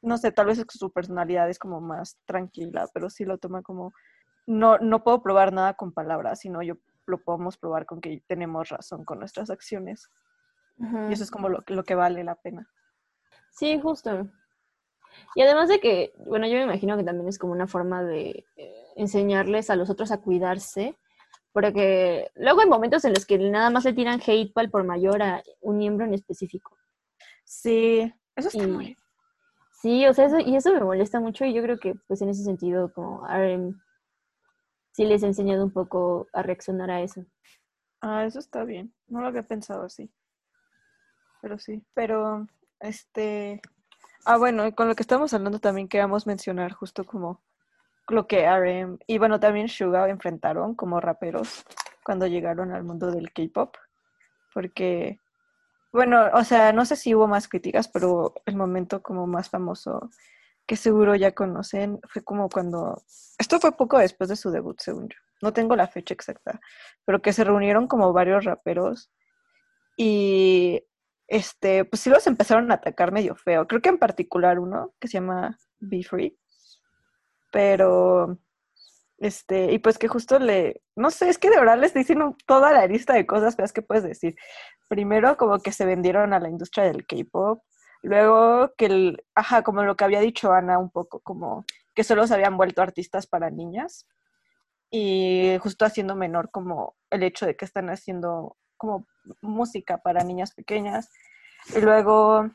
no 0.02 0.18
sé, 0.18 0.32
tal 0.32 0.46
vez 0.46 0.58
es 0.58 0.66
su 0.68 0.92
personalidad 0.92 1.48
es 1.48 1.58
como 1.58 1.80
más 1.80 2.18
tranquila, 2.26 2.88
pero 2.94 3.10
sí 3.10 3.24
lo 3.24 3.38
toma 3.38 3.62
como, 3.62 3.92
no, 4.46 4.78
no 4.78 5.04
puedo 5.04 5.22
probar 5.22 5.52
nada 5.52 5.74
con 5.74 5.92
palabras, 5.92 6.40
sino 6.40 6.62
yo 6.62 6.74
lo 7.06 7.18
podemos 7.22 7.56
probar 7.56 7.86
con 7.86 8.00
que 8.00 8.22
tenemos 8.26 8.68
razón 8.68 9.04
con 9.04 9.18
nuestras 9.18 9.50
acciones. 9.50 10.08
Y 11.08 11.12
eso 11.12 11.22
es 11.22 11.30
como 11.30 11.48
lo, 11.48 11.62
lo 11.68 11.84
que 11.84 11.94
vale 11.94 12.24
la 12.24 12.34
pena. 12.34 12.68
Sí, 13.50 13.78
justo. 13.80 14.26
Y 15.36 15.42
además 15.42 15.68
de 15.68 15.78
que, 15.80 16.12
bueno, 16.26 16.46
yo 16.48 16.54
me 16.54 16.64
imagino 16.64 16.96
que 16.96 17.04
también 17.04 17.28
es 17.28 17.38
como 17.38 17.52
una 17.52 17.68
forma 17.68 18.02
de 18.02 18.44
eh, 18.56 18.84
enseñarles 18.96 19.70
a 19.70 19.76
los 19.76 19.88
otros 19.90 20.10
a 20.10 20.18
cuidarse, 20.20 20.96
porque 21.52 22.30
luego 22.34 22.60
hay 22.62 22.68
momentos 22.68 23.04
en 23.04 23.12
los 23.14 23.24
que 23.26 23.38
nada 23.38 23.70
más 23.70 23.84
le 23.84 23.92
tiran 23.92 24.20
hate 24.26 24.52
pal 24.52 24.70
por 24.70 24.82
mayor 24.84 25.22
a 25.22 25.42
un 25.60 25.78
miembro 25.78 26.04
en 26.04 26.14
específico. 26.14 26.76
Sí, 27.44 28.12
eso 28.34 28.48
está 28.48 28.64
Y- 28.64 28.66
muy... 28.66 28.96
Sí, 29.80 30.06
o 30.06 30.14
sea, 30.14 30.24
eso, 30.26 30.38
y 30.38 30.56
eso 30.56 30.72
me 30.72 30.80
molesta 30.80 31.20
mucho 31.20 31.44
y 31.44 31.52
yo 31.52 31.60
creo 31.62 31.78
que 31.78 31.94
pues 32.08 32.22
en 32.22 32.30
ese 32.30 32.42
sentido 32.42 32.90
como 32.94 33.26
RM 33.28 33.74
sí 34.94 35.04
les 35.04 35.22
he 35.24 35.26
enseñado 35.26 35.64
un 35.64 35.72
poco 35.72 36.28
a 36.32 36.42
reaccionar 36.42 36.90
a 36.90 37.02
eso. 37.02 37.26
Ah, 38.00 38.24
eso 38.24 38.38
está 38.38 38.64
bien. 38.64 38.94
No 39.08 39.20
lo 39.20 39.26
había 39.26 39.42
pensado 39.42 39.82
así. 39.82 40.10
Pero 41.42 41.58
sí. 41.58 41.84
Pero, 41.94 42.46
este... 42.78 43.60
Ah, 44.24 44.38
bueno, 44.38 44.72
con 44.74 44.88
lo 44.88 44.94
que 44.94 45.02
estamos 45.02 45.34
hablando 45.34 45.58
también 45.58 45.88
queríamos 45.88 46.26
mencionar 46.26 46.72
justo 46.72 47.04
como 47.04 47.42
lo 48.08 48.26
que 48.26 48.46
RM 48.46 48.98
y 49.06 49.18
bueno, 49.18 49.40
también 49.40 49.68
Suga 49.68 50.08
enfrentaron 50.08 50.74
como 50.74 51.00
raperos 51.00 51.64
cuando 52.04 52.26
llegaron 52.26 52.72
al 52.72 52.84
mundo 52.84 53.10
del 53.10 53.32
K-pop. 53.32 53.76
Porque, 54.54 55.18
bueno, 55.92 56.26
o 56.32 56.44
sea, 56.44 56.72
no 56.72 56.84
sé 56.84 56.94
si 56.96 57.14
hubo 57.14 57.26
más 57.26 57.48
críticas, 57.48 57.88
pero 57.88 58.34
el 58.46 58.56
momento 58.56 59.02
como 59.02 59.26
más 59.26 59.50
famoso 59.50 60.10
que 60.66 60.76
seguro 60.76 61.14
ya 61.14 61.32
conocen 61.32 62.00
fue 62.08 62.22
como 62.22 62.48
cuando... 62.48 63.02
Esto 63.38 63.60
fue 63.60 63.72
poco 63.76 63.98
después 63.98 64.30
de 64.30 64.36
su 64.36 64.50
debut, 64.50 64.78
según 64.80 65.08
yo. 65.08 65.16
No 65.42 65.52
tengo 65.52 65.76
la 65.76 65.88
fecha 65.88 66.14
exacta, 66.14 66.60
pero 67.04 67.20
que 67.20 67.32
se 67.32 67.44
reunieron 67.44 67.86
como 67.86 68.12
varios 68.12 68.44
raperos 68.44 69.10
y 69.96 70.82
este, 71.26 71.84
pues 71.84 72.00
sí 72.00 72.10
los 72.10 72.26
empezaron 72.26 72.70
a 72.70 72.74
atacar 72.76 73.12
medio 73.12 73.34
feo. 73.36 73.66
Creo 73.66 73.82
que 73.82 73.88
en 73.90 73.98
particular 73.98 74.58
uno 74.58 74.94
que 75.00 75.08
se 75.08 75.14
llama 75.14 75.58
Be 75.80 76.02
Free. 76.02 76.38
Pero, 77.50 78.38
este, 79.18 79.72
y 79.72 79.78
pues 79.78 79.98
que 79.98 80.08
justo 80.08 80.38
le, 80.38 80.82
no 80.96 81.10
sé, 81.10 81.28
es 81.28 81.38
que 81.38 81.50
de 81.50 81.58
verdad 81.58 81.78
les 81.78 81.94
dicen 81.94 82.22
un- 82.22 82.36
toda 82.46 82.72
la 82.72 82.86
lista 82.86 83.14
de 83.14 83.26
cosas 83.26 83.54
feas 83.56 83.72
que 83.72 83.82
puedes 83.82 84.02
decir. 84.04 84.34
Primero, 84.88 85.36
como 85.36 85.58
que 85.60 85.72
se 85.72 85.84
vendieron 85.84 86.32
a 86.32 86.40
la 86.40 86.48
industria 86.48 86.84
del 86.84 87.06
K-pop. 87.06 87.62
Luego, 88.04 88.72
que 88.76 88.86
el, 88.86 89.24
ajá, 89.34 89.62
como 89.62 89.82
lo 89.82 89.96
que 89.96 90.04
había 90.04 90.20
dicho 90.20 90.52
Ana 90.52 90.78
un 90.78 90.90
poco, 90.90 91.20
como 91.20 91.64
que 91.94 92.04
solo 92.04 92.26
se 92.26 92.34
habían 92.34 92.56
vuelto 92.58 92.82
artistas 92.82 93.26
para 93.26 93.50
niñas. 93.50 94.06
Y 94.90 95.56
justo 95.60 95.84
haciendo 95.84 96.14
menor 96.14 96.50
como 96.50 96.96
el 97.10 97.22
hecho 97.22 97.46
de 97.46 97.56
que 97.56 97.64
están 97.64 97.88
haciendo 97.90 98.56
como 98.76 99.06
música 99.40 99.98
para 99.98 100.22
niñas 100.22 100.54
pequeñas. 100.54 101.10
Y 101.74 101.80
luego 101.80 102.50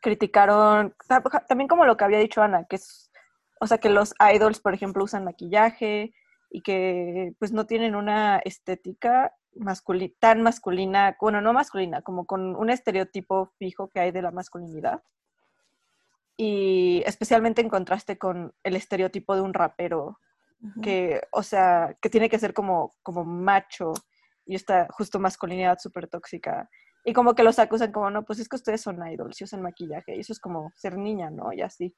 criticaron 0.00 0.94
ta- 1.06 1.22
también 1.48 1.68
como 1.68 1.84
lo 1.84 1.96
que 1.96 2.04
había 2.04 2.18
dicho 2.18 2.42
Ana, 2.42 2.64
que 2.64 2.76
es, 2.76 3.10
o 3.60 3.66
sea, 3.66 3.78
que 3.78 3.90
los 3.90 4.14
idols, 4.34 4.60
por 4.60 4.72
ejemplo, 4.72 5.04
usan 5.04 5.24
maquillaje 5.24 6.14
y 6.50 6.62
que 6.62 7.34
pues 7.38 7.52
no 7.52 7.66
tienen 7.66 7.94
una 7.94 8.38
estética 8.38 9.34
tan 10.18 10.42
masculina, 10.42 11.16
bueno, 11.20 11.40
no 11.40 11.52
masculina, 11.52 12.02
como 12.02 12.26
con 12.26 12.56
un 12.56 12.70
estereotipo 12.70 13.52
fijo 13.58 13.88
que 13.88 14.00
hay 14.00 14.10
de 14.10 14.22
la 14.22 14.30
masculinidad. 14.30 15.02
Y 16.36 17.02
especialmente 17.04 17.60
en 17.60 17.68
contraste 17.68 18.16
con 18.16 18.54
el 18.62 18.76
estereotipo 18.76 19.34
de 19.34 19.42
un 19.42 19.52
rapero 19.52 20.18
que, 20.82 21.22
o 21.32 21.42
sea, 21.42 21.96
que 22.00 22.10
tiene 22.10 22.28
que 22.28 22.38
ser 22.38 22.52
como, 22.52 22.94
como 23.02 23.24
macho 23.24 23.92
y 24.46 24.54
esta 24.54 24.86
justo 24.90 25.18
masculinidad 25.18 25.78
súper 25.78 26.08
tóxica. 26.08 26.68
Y 27.04 27.12
como 27.12 27.34
que 27.34 27.42
los 27.42 27.58
acusan 27.58 27.92
como, 27.92 28.10
no, 28.10 28.24
pues 28.24 28.40
es 28.40 28.48
que 28.48 28.56
ustedes 28.56 28.82
son 28.82 29.06
idols 29.06 29.40
y 29.40 29.44
usan 29.44 29.62
maquillaje 29.62 30.16
y 30.16 30.20
eso 30.20 30.32
es 30.32 30.40
como 30.40 30.72
ser 30.76 30.98
niña, 30.98 31.30
¿no? 31.30 31.52
Y 31.52 31.62
así. 31.62 31.94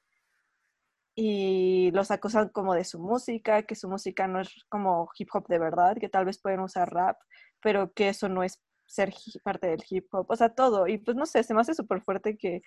Y 1.15 1.91
los 1.91 2.09
acusan 2.09 2.49
como 2.49 2.73
de 2.73 2.83
su 2.83 2.99
música, 2.99 3.63
que 3.63 3.75
su 3.75 3.87
música 3.87 4.27
no 4.27 4.41
es 4.41 4.49
como 4.69 5.09
hip 5.17 5.29
hop 5.33 5.47
de 5.47 5.59
verdad, 5.59 5.95
que 5.99 6.09
tal 6.09 6.25
vez 6.25 6.39
pueden 6.41 6.61
usar 6.61 6.91
rap, 6.91 7.17
pero 7.61 7.93
que 7.93 8.09
eso 8.09 8.29
no 8.29 8.43
es 8.43 8.59
ser 8.85 9.13
parte 9.43 9.67
del 9.67 9.83
hip 9.89 10.07
hop, 10.13 10.25
o 10.29 10.35
sea, 10.35 10.49
todo. 10.49 10.87
Y 10.87 10.97
pues 10.97 11.15
no 11.15 11.25
sé, 11.25 11.43
se 11.43 11.53
me 11.53 11.61
hace 11.61 11.73
súper 11.73 12.01
fuerte 12.01 12.37
que 12.37 12.61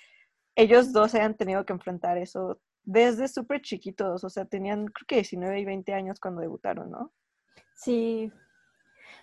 ellos 0.54 0.92
dos 0.92 1.14
hayan 1.14 1.36
tenido 1.36 1.64
que 1.66 1.72
enfrentar 1.72 2.18
eso 2.18 2.60
desde 2.86 3.26
súper 3.28 3.60
chiquitos, 3.60 4.22
o 4.22 4.30
sea, 4.30 4.44
tenían 4.44 4.86
creo 4.86 5.06
que 5.06 5.16
19 5.16 5.60
y 5.60 5.64
20 5.64 5.92
años 5.92 6.20
cuando 6.20 6.40
debutaron, 6.40 6.90
¿no? 6.90 7.12
Sí. 7.74 8.32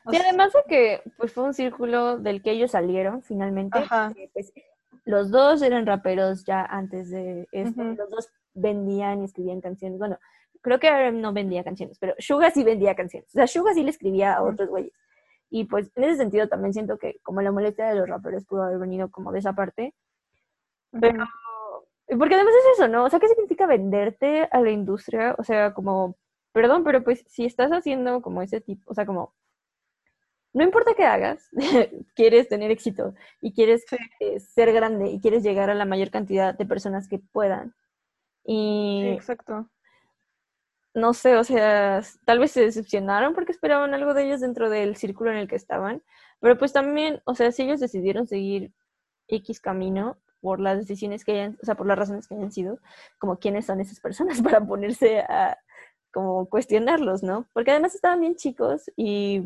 O 0.05 0.11
sea, 0.11 0.21
además 0.21 0.51
de 0.53 0.63
que 0.67 1.01
pues 1.17 1.33
fue 1.33 1.45
un 1.45 1.53
círculo 1.53 2.17
del 2.17 2.43
que 2.43 2.51
ellos 2.51 2.71
salieron 2.71 3.23
finalmente. 3.23 3.79
Ajá. 3.79 4.13
pues, 4.33 4.53
los 5.05 5.31
dos 5.31 5.61
eran 5.61 5.85
raperos 5.85 6.43
ya 6.45 6.63
antes 6.63 7.09
de 7.09 7.47
esto. 7.51 7.83
Los 7.83 8.09
dos 8.09 8.29
vendían 8.53 9.21
y 9.21 9.25
escribían 9.25 9.61
canciones. 9.61 9.99
Bueno, 9.99 10.17
creo 10.61 10.79
que 10.79 10.89
RM 10.89 11.21
no 11.21 11.33
vendía 11.33 11.63
canciones, 11.63 11.97
pero 11.99 12.15
Suga 12.19 12.51
sí 12.51 12.63
vendía 12.63 12.95
canciones. 12.95 13.29
O 13.29 13.33
sea, 13.33 13.47
Suga 13.47 13.73
sí 13.73 13.83
le 13.83 13.89
escribía 13.91 14.35
a 14.35 14.43
otros 14.43 14.69
güeyes. 14.69 14.93
Y 15.49 15.65
pues 15.65 15.91
en 15.95 16.05
ese 16.05 16.17
sentido 16.17 16.47
también 16.47 16.73
siento 16.73 16.97
que 16.97 17.19
como 17.23 17.41
la 17.41 17.51
molestia 17.51 17.85
de 17.87 17.95
los 17.95 18.09
raperos 18.09 18.45
pudo 18.45 18.63
haber 18.63 18.79
venido 18.79 19.11
como 19.11 19.31
de 19.31 19.39
esa 19.39 19.53
parte. 19.53 19.93
Pero, 20.99 21.25
porque 22.17 22.35
además 22.35 22.53
es 22.59 22.79
eso, 22.79 22.87
¿no? 22.87 23.05
O 23.05 23.09
sea, 23.09 23.19
¿qué 23.19 23.27
significa 23.27 23.65
venderte 23.67 24.47
a 24.51 24.61
la 24.61 24.71
industria? 24.71 25.35
O 25.37 25.43
sea, 25.43 25.73
como, 25.73 26.15
perdón, 26.53 26.83
pero 26.83 27.03
pues 27.03 27.23
si 27.27 27.45
estás 27.45 27.71
haciendo 27.71 28.21
como 28.21 28.41
ese 28.41 28.61
tipo, 28.61 28.83
o 28.91 28.93
sea, 28.93 29.05
como, 29.05 29.33
no 30.53 30.63
importa 30.63 30.93
qué 30.95 31.03
hagas, 31.03 31.49
quieres 32.15 32.47
tener 32.47 32.71
éxito 32.71 33.13
y 33.41 33.53
quieres 33.53 33.85
Sí. 33.87 33.97
eh, 34.19 34.39
ser 34.39 34.71
grande 34.73 35.09
y 35.09 35.19
quieres 35.19 35.43
llegar 35.43 35.69
a 35.69 35.75
la 35.75 35.85
mayor 35.85 36.11
cantidad 36.11 36.53
de 36.55 36.65
personas 36.65 37.07
que 37.07 37.19
puedan. 37.19 37.73
Sí, 38.45 38.51
Y 38.51 39.07
exacto. 39.07 39.69
no 40.93 41.13
sé, 41.13 41.35
o 41.37 41.43
sea, 41.43 42.01
tal 42.25 42.39
vez 42.39 42.51
se 42.51 42.61
decepcionaron 42.61 43.33
porque 43.33 43.51
esperaban 43.51 43.93
algo 43.93 44.13
de 44.13 44.25
ellos 44.25 44.41
dentro 44.41 44.69
del 44.69 44.95
círculo 44.95 45.31
en 45.31 45.37
el 45.37 45.47
que 45.47 45.55
estaban, 45.55 46.03
pero 46.39 46.57
pues 46.57 46.71
también, 46.73 47.21
o 47.25 47.33
sea, 47.35 47.51
si 47.51 47.63
ellos 47.63 47.79
decidieron 47.79 48.27
seguir 48.27 48.71
X 49.27 49.59
camino 49.59 50.17
por 50.41 50.59
las 50.59 50.77
decisiones 50.77 51.23
que 51.25 51.31
hayan, 51.33 51.57
o 51.61 51.65
sea, 51.65 51.75
por 51.75 51.87
las 51.87 51.97
razones 51.97 52.27
que 52.27 52.35
hayan 52.35 52.51
sido, 52.51 52.79
como 53.17 53.37
quiénes 53.39 53.65
son 53.65 53.79
esas 53.81 53.99
personas 53.99 54.41
para 54.43 54.61
ponerse 54.65 55.19
a 55.21 55.57
como 56.13 56.47
cuestionarlos, 56.47 57.23
¿no? 57.23 57.47
Porque 57.53 57.71
además 57.71 57.95
estaban 57.95 58.19
bien 58.21 58.35
chicos 58.35 58.91
y 58.95 59.41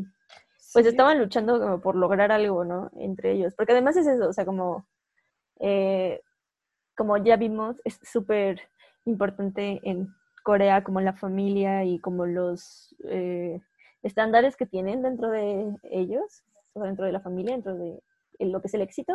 pues 0.74 0.86
Sí. 0.86 0.90
estaban 0.90 1.20
luchando 1.20 1.60
como 1.62 1.80
por 1.82 1.96
lograr 1.96 2.32
algo, 2.32 2.66
¿no? 2.66 2.92
Entre 2.98 3.32
ellos, 3.34 3.56
porque 3.56 3.72
además 3.72 3.96
es 3.98 4.08
eso, 4.08 4.28
o 4.30 4.34
sea, 4.34 4.46
como, 4.46 4.86
eh, 5.60 6.22
como 6.98 7.18
ya 7.18 7.38
vimos, 7.38 7.78
es 7.86 8.00
súper 8.04 8.62
importante 9.08 9.80
en 9.84 10.14
Corea 10.44 10.84
como 10.84 11.02
la 11.02 11.14
familia 11.14 11.84
y 11.84 12.00
como 12.00 12.26
los 12.26 12.96
eh, 13.10 13.60
estándares 14.04 14.56
que 14.56 14.66
tienen 14.66 15.02
dentro 15.02 15.30
de 15.30 15.76
ellos, 15.84 16.44
o 16.74 16.82
dentro 16.84 17.06
de 17.06 17.12
la 17.12 17.20
familia, 17.22 17.54
dentro 17.54 17.76
de 17.76 18.02
lo 18.40 18.62
que 18.62 18.68
es 18.68 18.74
el 18.74 18.82
éxito. 18.82 19.14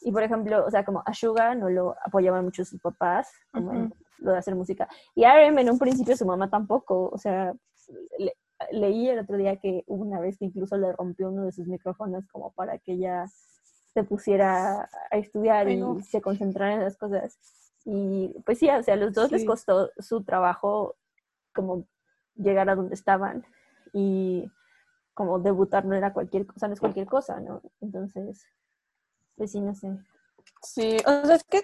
Y 0.00 0.12
por 0.12 0.22
ejemplo, 0.22 0.64
o 0.64 0.70
sea, 0.70 0.84
como 0.84 1.02
a 1.04 1.12
Suga 1.12 1.54
no 1.54 1.68
lo 1.70 1.94
apoyaban 2.04 2.44
mucho 2.44 2.64
sus 2.64 2.80
papás, 2.80 3.30
como 3.52 3.72
en 3.72 3.94
lo 4.18 4.32
de 4.32 4.38
hacer 4.38 4.54
música. 4.54 4.88
Y 5.14 5.24
a 5.24 5.34
RM 5.48 5.58
en 5.60 5.70
un 5.70 5.78
principio 5.78 6.16
su 6.16 6.26
mamá 6.26 6.48
tampoco, 6.50 7.08
o 7.12 7.18
sea, 7.18 7.52
le- 8.18 8.34
leí 8.72 9.08
el 9.08 9.20
otro 9.20 9.36
día 9.36 9.56
que 9.56 9.84
hubo 9.86 10.02
una 10.04 10.18
vez 10.20 10.36
que 10.38 10.46
incluso 10.46 10.76
le 10.76 10.92
rompió 10.92 11.28
uno 11.30 11.44
de 11.44 11.52
sus 11.52 11.66
micrófonos 11.68 12.26
como 12.32 12.50
para 12.52 12.78
que 12.78 12.92
ella 12.94 13.26
se 13.94 14.02
pusiera 14.04 14.88
a 15.10 15.16
estudiar 15.16 15.68
Ay, 15.68 15.80
y 15.80 16.02
se 16.02 16.20
concentrara 16.20 16.74
en 16.74 16.80
las 16.82 16.96
cosas. 16.96 17.38
Y 17.84 18.34
pues 18.44 18.58
sí, 18.58 18.68
o 18.68 18.82
sea, 18.82 18.94
a 18.94 18.96
los 18.96 19.12
dos 19.14 19.30
les 19.30 19.44
costó 19.44 19.90
su 19.98 20.22
trabajo 20.22 20.96
como 21.54 21.86
llegar 22.34 22.68
a 22.70 22.76
donde 22.76 22.94
estaban 22.94 23.46
y 23.92 24.50
como 25.14 25.38
debutar 25.38 25.84
no 25.84 25.96
era 25.96 26.12
cualquier 26.12 26.46
cosa, 26.46 26.68
no 26.68 26.74
es 26.74 26.80
cualquier 26.80 27.06
cosa, 27.06 27.40
¿no? 27.40 27.62
Entonces, 27.80 28.46
pues 29.36 29.52
sí, 29.52 29.60
no 29.60 29.74
sé. 29.74 29.98
Sí, 30.62 30.96
o 31.06 31.26
sea, 31.26 31.36
es 31.36 31.44
que 31.44 31.62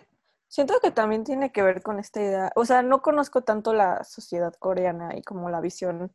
siento 0.48 0.74
que 0.80 0.90
también 0.90 1.24
tiene 1.24 1.52
que 1.52 1.62
ver 1.62 1.82
con 1.82 1.98
esta 1.98 2.20
idea. 2.20 2.52
O 2.56 2.64
sea, 2.64 2.82
no 2.82 3.02
conozco 3.02 3.42
tanto 3.42 3.74
la 3.74 4.02
sociedad 4.04 4.54
coreana 4.54 5.16
y 5.16 5.22
como 5.22 5.50
la 5.50 5.60
visión 5.60 6.12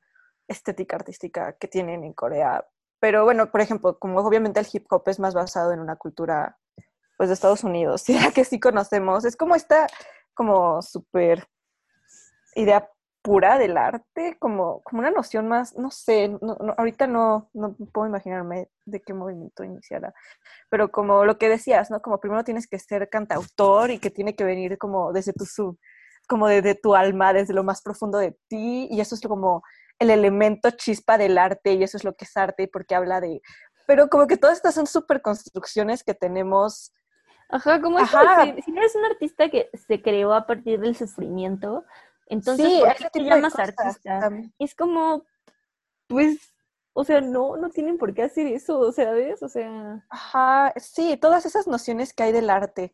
estética 0.47 0.95
artística 0.95 1.53
que 1.53 1.67
tienen 1.67 2.03
en 2.03 2.13
Corea. 2.13 2.67
Pero 2.99 3.23
bueno, 3.23 3.51
por 3.51 3.61
ejemplo, 3.61 3.97
como 3.99 4.19
obviamente 4.19 4.59
el 4.59 4.67
hip 4.71 4.85
hop 4.89 5.03
es 5.07 5.19
más 5.19 5.33
basado 5.33 5.71
en 5.71 5.79
una 5.79 5.95
cultura 5.95 6.57
pues 7.19 7.27
de 7.29 7.33
Estados 7.33 7.65
Unidos, 7.65 8.07
y 8.09 8.13
la 8.17 8.31
que 8.31 8.45
sí 8.45 8.61
conocemos, 8.61 9.25
es 9.25 9.35
como 9.35 9.53
esta 9.55 9.87
como 10.33 10.81
súper 10.81 11.45
idea 12.55 12.89
pura 13.21 13.57
del 13.57 13.75
arte, 13.77 14.37
como, 14.39 14.81
como 14.83 15.01
una 15.01 15.11
noción 15.11 15.47
más, 15.49 15.75
no 15.77 15.91
sé, 15.91 16.29
no- 16.29 16.39
no- 16.61 16.73
ahorita 16.77 17.05
no, 17.07 17.49
no 17.53 17.75
puedo 17.93 18.07
imaginarme 18.07 18.69
de 18.85 19.01
qué 19.01 19.13
movimiento 19.13 19.63
iniciara, 19.65 20.13
pero 20.69 20.91
como 20.91 21.25
lo 21.25 21.37
que 21.37 21.49
decías, 21.49 21.91
¿no? 21.91 22.01
Como 22.01 22.19
primero 22.21 22.43
tienes 22.45 22.67
que 22.67 22.79
ser 22.79 23.09
cantautor 23.09 23.91
y 23.91 23.99
que 23.99 24.11
tiene 24.11 24.35
que 24.35 24.45
venir 24.45 24.77
como 24.77 25.13
desde 25.13 25.33
tu 25.33 25.45
sub, 25.45 25.77
como 26.29 26.47
desde 26.47 26.75
tu 26.75 26.95
alma, 26.95 27.33
desde 27.33 27.53
lo 27.53 27.63
más 27.65 27.81
profundo 27.81 28.19
de 28.19 28.37
ti, 28.49 28.87
y 28.91 29.01
eso 29.01 29.15
es 29.15 29.21
como 29.21 29.63
el 29.99 30.11
elemento 30.11 30.71
chispa 30.71 31.17
del 31.17 31.37
arte, 31.37 31.73
y 31.73 31.83
eso 31.83 31.97
es 31.97 32.05
lo 32.05 32.15
que 32.15 32.25
es 32.25 32.37
arte, 32.37 32.69
porque 32.71 32.95
habla 32.95 33.21
de... 33.21 33.41
Pero 33.87 34.09
como 34.09 34.27
que 34.27 34.37
todas 34.37 34.57
estas 34.57 34.75
son 34.75 34.87
super 34.87 35.21
construcciones 35.21 36.03
que 36.03 36.13
tenemos 36.13 36.93
Ajá, 37.49 37.81
como 37.81 37.99
es 37.99 38.09
si, 38.09 38.61
si 38.61 38.77
eres 38.77 38.95
un 38.95 39.05
artista 39.05 39.49
que 39.49 39.69
se 39.73 40.01
creó 40.01 40.33
a 40.33 40.45
partir 40.45 40.79
del 40.79 40.95
sufrimiento, 40.95 41.83
entonces 42.27 42.67
Sí, 42.67 42.79
¿por 42.79 42.89
ese 42.89 43.03
qué 43.05 43.09
te 43.09 43.23
llamas 43.23 43.57
artista? 43.57 44.19
también. 44.19 44.53
Es 44.59 44.75
como, 44.75 45.25
pues, 46.07 46.53
o 46.93 47.03
sea, 47.03 47.21
no, 47.21 47.57
no 47.57 47.69
tienen 47.69 47.97
por 47.97 48.13
qué 48.13 48.23
hacer 48.23 48.47
eso, 48.47 48.79
o 48.79 48.91
sea, 48.91 49.11
¿ves? 49.11 49.41
O 49.41 49.49
sea, 49.49 50.05
Ajá, 50.09 50.73
sí, 50.77 51.17
todas 51.17 51.45
esas 51.45 51.67
nociones 51.67 52.13
que 52.13 52.23
hay 52.23 52.31
del 52.31 52.49
arte 52.49 52.91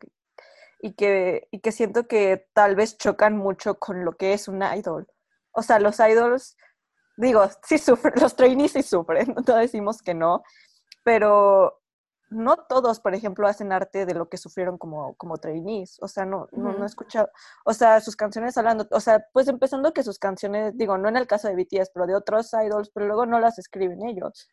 y 0.82 0.94
que, 0.94 1.48
y 1.52 1.60
que 1.60 1.72
siento 1.72 2.08
que 2.08 2.48
tal 2.54 2.76
vez 2.76 2.98
chocan 2.98 3.36
mucho 3.38 3.78
con 3.78 4.06
lo 4.06 4.14
que 4.14 4.34
es 4.34 4.48
un 4.48 4.64
idol. 4.64 5.08
O 5.52 5.64
sea, 5.64 5.80
los 5.80 6.00
idols, 6.00 6.58
digo, 7.18 7.46
sí 7.64 7.78
sufren, 7.78 8.14
los 8.22 8.36
trainees 8.36 8.72
sí 8.72 8.84
sufren, 8.84 9.36
no 9.48 9.56
decimos 9.56 10.02
que 10.02 10.14
no, 10.14 10.44
pero 11.04 11.82
no 12.36 12.58
todos, 12.58 13.00
por 13.00 13.16
ejemplo, 13.16 13.48
hacen 13.48 13.72
arte 13.72 14.06
de 14.06 14.14
lo 14.14 14.30
que 14.30 14.38
sufrieron 14.38 14.78
como, 14.78 15.16
como 15.16 15.38
trainees. 15.38 15.98
O 16.02 16.08
sea, 16.08 16.26
no, 16.26 16.48
no, 16.52 16.74
no 16.74 16.86
escuchado, 16.86 17.30
o 17.66 17.74
sea, 17.74 18.00
sus 18.02 18.16
canciones 18.16 18.58
hablando, 18.58 18.88
o 18.92 19.00
sea, 19.00 19.26
pues 19.34 19.48
empezando 19.48 19.94
que 19.94 20.04
sus 20.04 20.20
canciones, 20.20 20.78
digo, 20.78 20.98
no 20.98 21.10
en 21.10 21.18
el 21.18 21.28
caso 21.28 21.48
de 21.48 21.56
BTS, 21.56 21.92
pero 21.94 22.06
de 22.08 22.16
otros 22.16 22.52
idols, 22.54 22.90
pero 22.92 23.08
luego 23.08 23.26
no 23.26 23.40
las 23.40 23.58
escriben 23.60 24.06
ellos. 24.06 24.50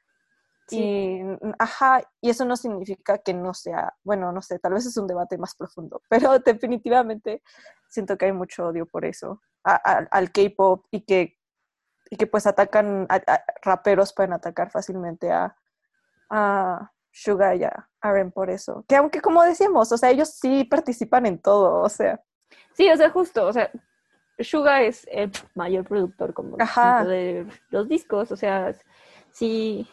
Sí. 0.68 0.78
Y, 0.80 1.22
ajá, 1.58 2.02
y 2.20 2.30
eso 2.30 2.44
no 2.44 2.56
significa 2.56 3.18
que 3.18 3.34
no 3.34 3.52
sea, 3.52 3.94
bueno, 4.04 4.30
no 4.32 4.40
sé, 4.42 4.58
tal 4.60 4.74
vez 4.74 4.86
es 4.86 4.96
un 4.96 5.06
debate 5.08 5.36
más 5.36 5.54
profundo, 5.56 6.00
pero 6.08 6.38
definitivamente 6.38 7.42
siento 7.88 8.16
que 8.16 8.26
hay 8.26 8.32
mucho 8.32 8.68
odio 8.68 8.86
por 8.86 9.04
eso, 9.04 9.42
a- 9.64 9.74
a- 9.74 10.08
al 10.10 10.30
K-pop 10.32 10.86
y 10.90 11.02
que, 11.02 11.36
y 12.10 12.16
que 12.16 12.26
pues 12.26 12.46
atacan, 12.46 13.06
a- 13.10 13.44
raperos 13.62 14.12
pueden 14.14 14.32
atacar 14.34 14.70
fácilmente 14.70 15.30
a, 15.32 15.56
a 16.30 16.90
Suga 17.12 17.54
y 17.54 17.62
a 17.64 17.88
RM 18.02 18.32
por 18.32 18.50
eso. 18.50 18.84
Que 18.88 18.96
aunque 18.96 19.20
como 19.20 19.42
decíamos, 19.42 19.92
o 19.92 19.98
sea, 19.98 20.10
ellos 20.10 20.30
sí 20.30 20.64
participan 20.64 21.26
en 21.26 21.38
todo, 21.38 21.82
o 21.82 21.88
sea, 21.88 22.22
sí, 22.74 22.90
o 22.90 22.96
sea, 22.96 23.10
justo, 23.10 23.46
o 23.46 23.52
sea, 23.52 23.70
Suga 24.38 24.82
es 24.82 25.06
el 25.10 25.30
mayor 25.54 25.84
productor 25.84 26.32
como 26.32 26.56
Ajá. 26.58 27.04
de 27.04 27.46
los 27.70 27.88
discos, 27.88 28.32
o 28.32 28.36
sea, 28.36 28.74
sí, 29.30 29.86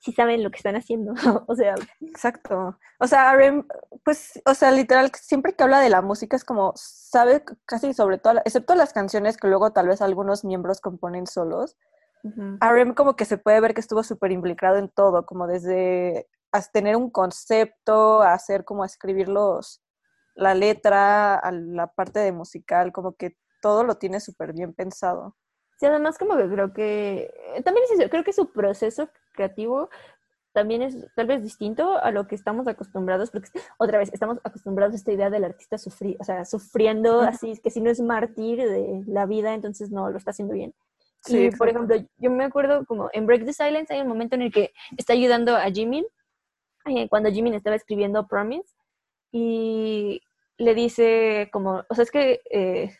sí 0.00 0.12
saben 0.12 0.42
lo 0.42 0.50
que 0.50 0.56
están 0.56 0.74
haciendo, 0.74 1.14
o 1.46 1.54
sea, 1.54 1.76
Exacto. 2.00 2.76
O 3.00 3.06
sea, 3.06 3.32
RM, 3.32 3.64
pues, 4.04 4.42
o 4.44 4.54
sea, 4.54 4.72
literal, 4.72 5.12
siempre 5.14 5.54
que 5.54 5.62
habla 5.62 5.78
de 5.78 5.90
la 5.90 6.02
música 6.02 6.36
es 6.36 6.44
como, 6.44 6.72
sabe 6.74 7.44
casi 7.64 7.94
sobre 7.94 8.18
todo, 8.18 8.40
excepto 8.44 8.74
las 8.74 8.92
canciones 8.92 9.36
que 9.36 9.46
luego 9.46 9.72
tal 9.72 9.86
vez 9.86 10.02
algunos 10.02 10.44
miembros 10.44 10.80
componen 10.80 11.28
solos, 11.28 11.76
ujú. 12.24 12.58
RM 12.60 12.94
como 12.94 13.14
que 13.14 13.24
se 13.24 13.38
puede 13.38 13.60
ver 13.60 13.74
que 13.74 13.80
estuvo 13.80 14.02
súper 14.02 14.32
implicado 14.32 14.76
en 14.78 14.88
todo, 14.88 15.24
como 15.24 15.46
desde 15.46 16.26
a 16.58 16.72
tener 16.72 16.96
un 16.96 17.10
concepto, 17.10 18.22
a 18.22 18.34
hacer 18.34 18.64
como 18.64 18.82
a 18.82 18.86
escribir 18.86 19.28
los, 19.28 19.82
la 20.34 20.54
letra, 20.54 21.34
a 21.36 21.52
la 21.52 21.88
parte 21.88 22.20
de 22.20 22.32
musical, 22.32 22.92
como 22.92 23.14
que 23.14 23.36
todo 23.60 23.84
lo 23.84 23.96
tiene 23.96 24.20
súper 24.20 24.52
bien 24.52 24.74
pensado. 24.74 25.36
Sí, 25.78 25.86
además 25.86 26.18
como 26.18 26.36
que 26.36 26.48
creo 26.48 26.72
que, 26.72 27.30
también 27.64 27.84
es 27.84 27.98
eso, 27.98 28.10
creo 28.10 28.24
que 28.24 28.32
su 28.32 28.50
proceso 28.52 29.08
creativo 29.32 29.90
también 30.52 30.82
es 30.82 30.96
tal 31.14 31.26
vez 31.26 31.42
distinto 31.42 31.98
a 31.98 32.10
lo 32.10 32.26
que 32.26 32.34
estamos 32.34 32.66
acostumbrados, 32.66 33.30
porque 33.30 33.48
otra 33.78 33.98
vez 33.98 34.10
estamos 34.12 34.38
acostumbrados 34.42 34.94
a 34.94 34.96
esta 34.96 35.12
idea 35.12 35.30
del 35.30 35.44
artista 35.44 35.78
sufrir, 35.78 36.16
o 36.18 36.24
sea, 36.24 36.44
sufriendo 36.44 37.20
así, 37.20 37.58
que 37.62 37.70
si 37.70 37.80
no 37.80 37.90
es 37.90 38.00
mártir 38.00 38.58
de 38.58 39.04
la 39.06 39.26
vida, 39.26 39.54
entonces 39.54 39.90
no 39.90 40.10
lo 40.10 40.18
está 40.18 40.32
haciendo 40.32 40.54
bien. 40.54 40.74
Sí, 41.20 41.46
y 41.46 41.50
por 41.50 41.68
ejemplo, 41.68 41.96
yo 42.16 42.30
me 42.30 42.44
acuerdo 42.44 42.84
como 42.86 43.10
en 43.12 43.26
Break 43.26 43.44
the 43.44 43.52
Silence 43.52 43.92
hay 43.92 44.00
un 44.00 44.08
momento 44.08 44.36
en 44.36 44.42
el 44.42 44.52
que 44.52 44.72
está 44.96 45.12
ayudando 45.12 45.56
a 45.56 45.64
Jimin, 45.64 46.06
eh, 46.90 47.08
cuando 47.08 47.30
Jimin 47.30 47.54
estaba 47.54 47.76
escribiendo 47.76 48.26
Promise, 48.26 48.74
y 49.32 50.22
le 50.58 50.74
dice 50.74 51.48
como, 51.52 51.84
o 51.88 51.94
sea, 51.94 52.04
es 52.04 52.10
que 52.10 52.40
eh, 52.50 52.90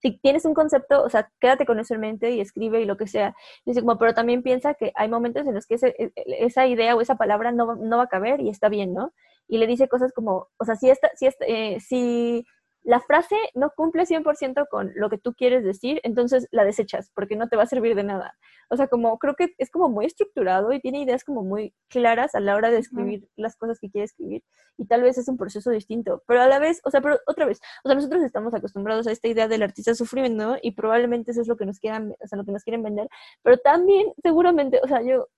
si 0.00 0.18
tienes 0.18 0.44
un 0.44 0.54
concepto, 0.54 1.02
o 1.02 1.08
sea, 1.10 1.30
quédate 1.40 1.66
con 1.66 1.78
eso 1.80 1.94
en 1.94 2.00
mente 2.00 2.30
y 2.30 2.40
escribe 2.40 2.80
y 2.80 2.84
lo 2.84 2.96
que 2.96 3.06
sea. 3.06 3.34
Dice 3.66 3.80
como, 3.80 3.98
pero 3.98 4.14
también 4.14 4.42
piensa 4.42 4.74
que 4.74 4.92
hay 4.94 5.08
momentos 5.08 5.46
en 5.46 5.54
los 5.54 5.66
que 5.66 5.74
ese- 5.76 5.94
e- 5.98 6.12
e- 6.16 6.44
esa 6.46 6.66
idea 6.66 6.94
o 6.96 7.00
esa 7.00 7.16
palabra 7.16 7.52
no, 7.52 7.74
no 7.76 7.96
va 7.98 8.04
a 8.04 8.08
caber 8.08 8.40
y 8.40 8.48
está 8.50 8.68
bien, 8.68 8.94
¿no? 8.94 9.12
Y 9.48 9.58
le 9.58 9.66
dice 9.66 9.88
cosas 9.88 10.12
como, 10.12 10.48
o 10.58 10.64
sea, 10.64 10.76
si, 10.76 10.90
esta, 10.90 11.10
si, 11.16 11.26
esta, 11.26 11.44
eh, 11.46 11.80
si 11.80 12.44
la 12.88 13.00
frase 13.00 13.36
no 13.54 13.70
cumple 13.76 14.06
100% 14.06 14.66
con 14.70 14.92
lo 14.94 15.10
que 15.10 15.18
tú 15.18 15.34
quieres 15.34 15.62
decir, 15.62 16.00
entonces 16.04 16.48
la 16.52 16.64
desechas 16.64 17.10
porque 17.14 17.36
no 17.36 17.46
te 17.46 17.54
va 17.54 17.64
a 17.64 17.66
servir 17.66 17.94
de 17.94 18.02
nada. 18.02 18.34
O 18.70 18.78
sea, 18.78 18.86
como 18.86 19.18
creo 19.18 19.34
que 19.34 19.54
es 19.58 19.70
como 19.70 19.90
muy 19.90 20.06
estructurado 20.06 20.72
y 20.72 20.80
tiene 20.80 21.02
ideas 21.02 21.22
como 21.22 21.42
muy 21.42 21.74
claras 21.90 22.34
a 22.34 22.40
la 22.40 22.56
hora 22.56 22.70
de 22.70 22.78
escribir 22.78 23.28
las 23.36 23.56
cosas 23.56 23.78
que 23.78 23.90
quiere 23.90 24.06
escribir 24.06 24.42
y 24.78 24.86
tal 24.86 25.02
vez 25.02 25.18
es 25.18 25.28
un 25.28 25.36
proceso 25.36 25.70
distinto, 25.70 26.22
pero 26.26 26.40
a 26.40 26.46
la 26.46 26.58
vez, 26.58 26.80
o 26.82 26.90
sea, 26.90 27.02
pero 27.02 27.18
otra 27.26 27.44
vez, 27.44 27.60
o 27.84 27.88
sea, 27.90 27.94
nosotros 27.94 28.22
estamos 28.22 28.54
acostumbrados 28.54 29.06
a 29.06 29.12
esta 29.12 29.28
idea 29.28 29.48
del 29.48 29.64
artista 29.64 29.94
sufriendo 29.94 30.56
y 30.62 30.70
probablemente 30.70 31.32
eso 31.32 31.42
es 31.42 31.48
lo 31.48 31.58
que 31.58 31.66
nos 31.66 31.80
quieran, 31.80 32.14
o 32.18 32.26
sea, 32.26 32.38
lo 32.38 32.46
que 32.46 32.52
nos 32.52 32.64
quieren 32.64 32.82
vender, 32.82 33.06
pero 33.42 33.58
también 33.58 34.14
seguramente, 34.22 34.80
o 34.82 34.88
sea, 34.88 35.02
yo 35.02 35.28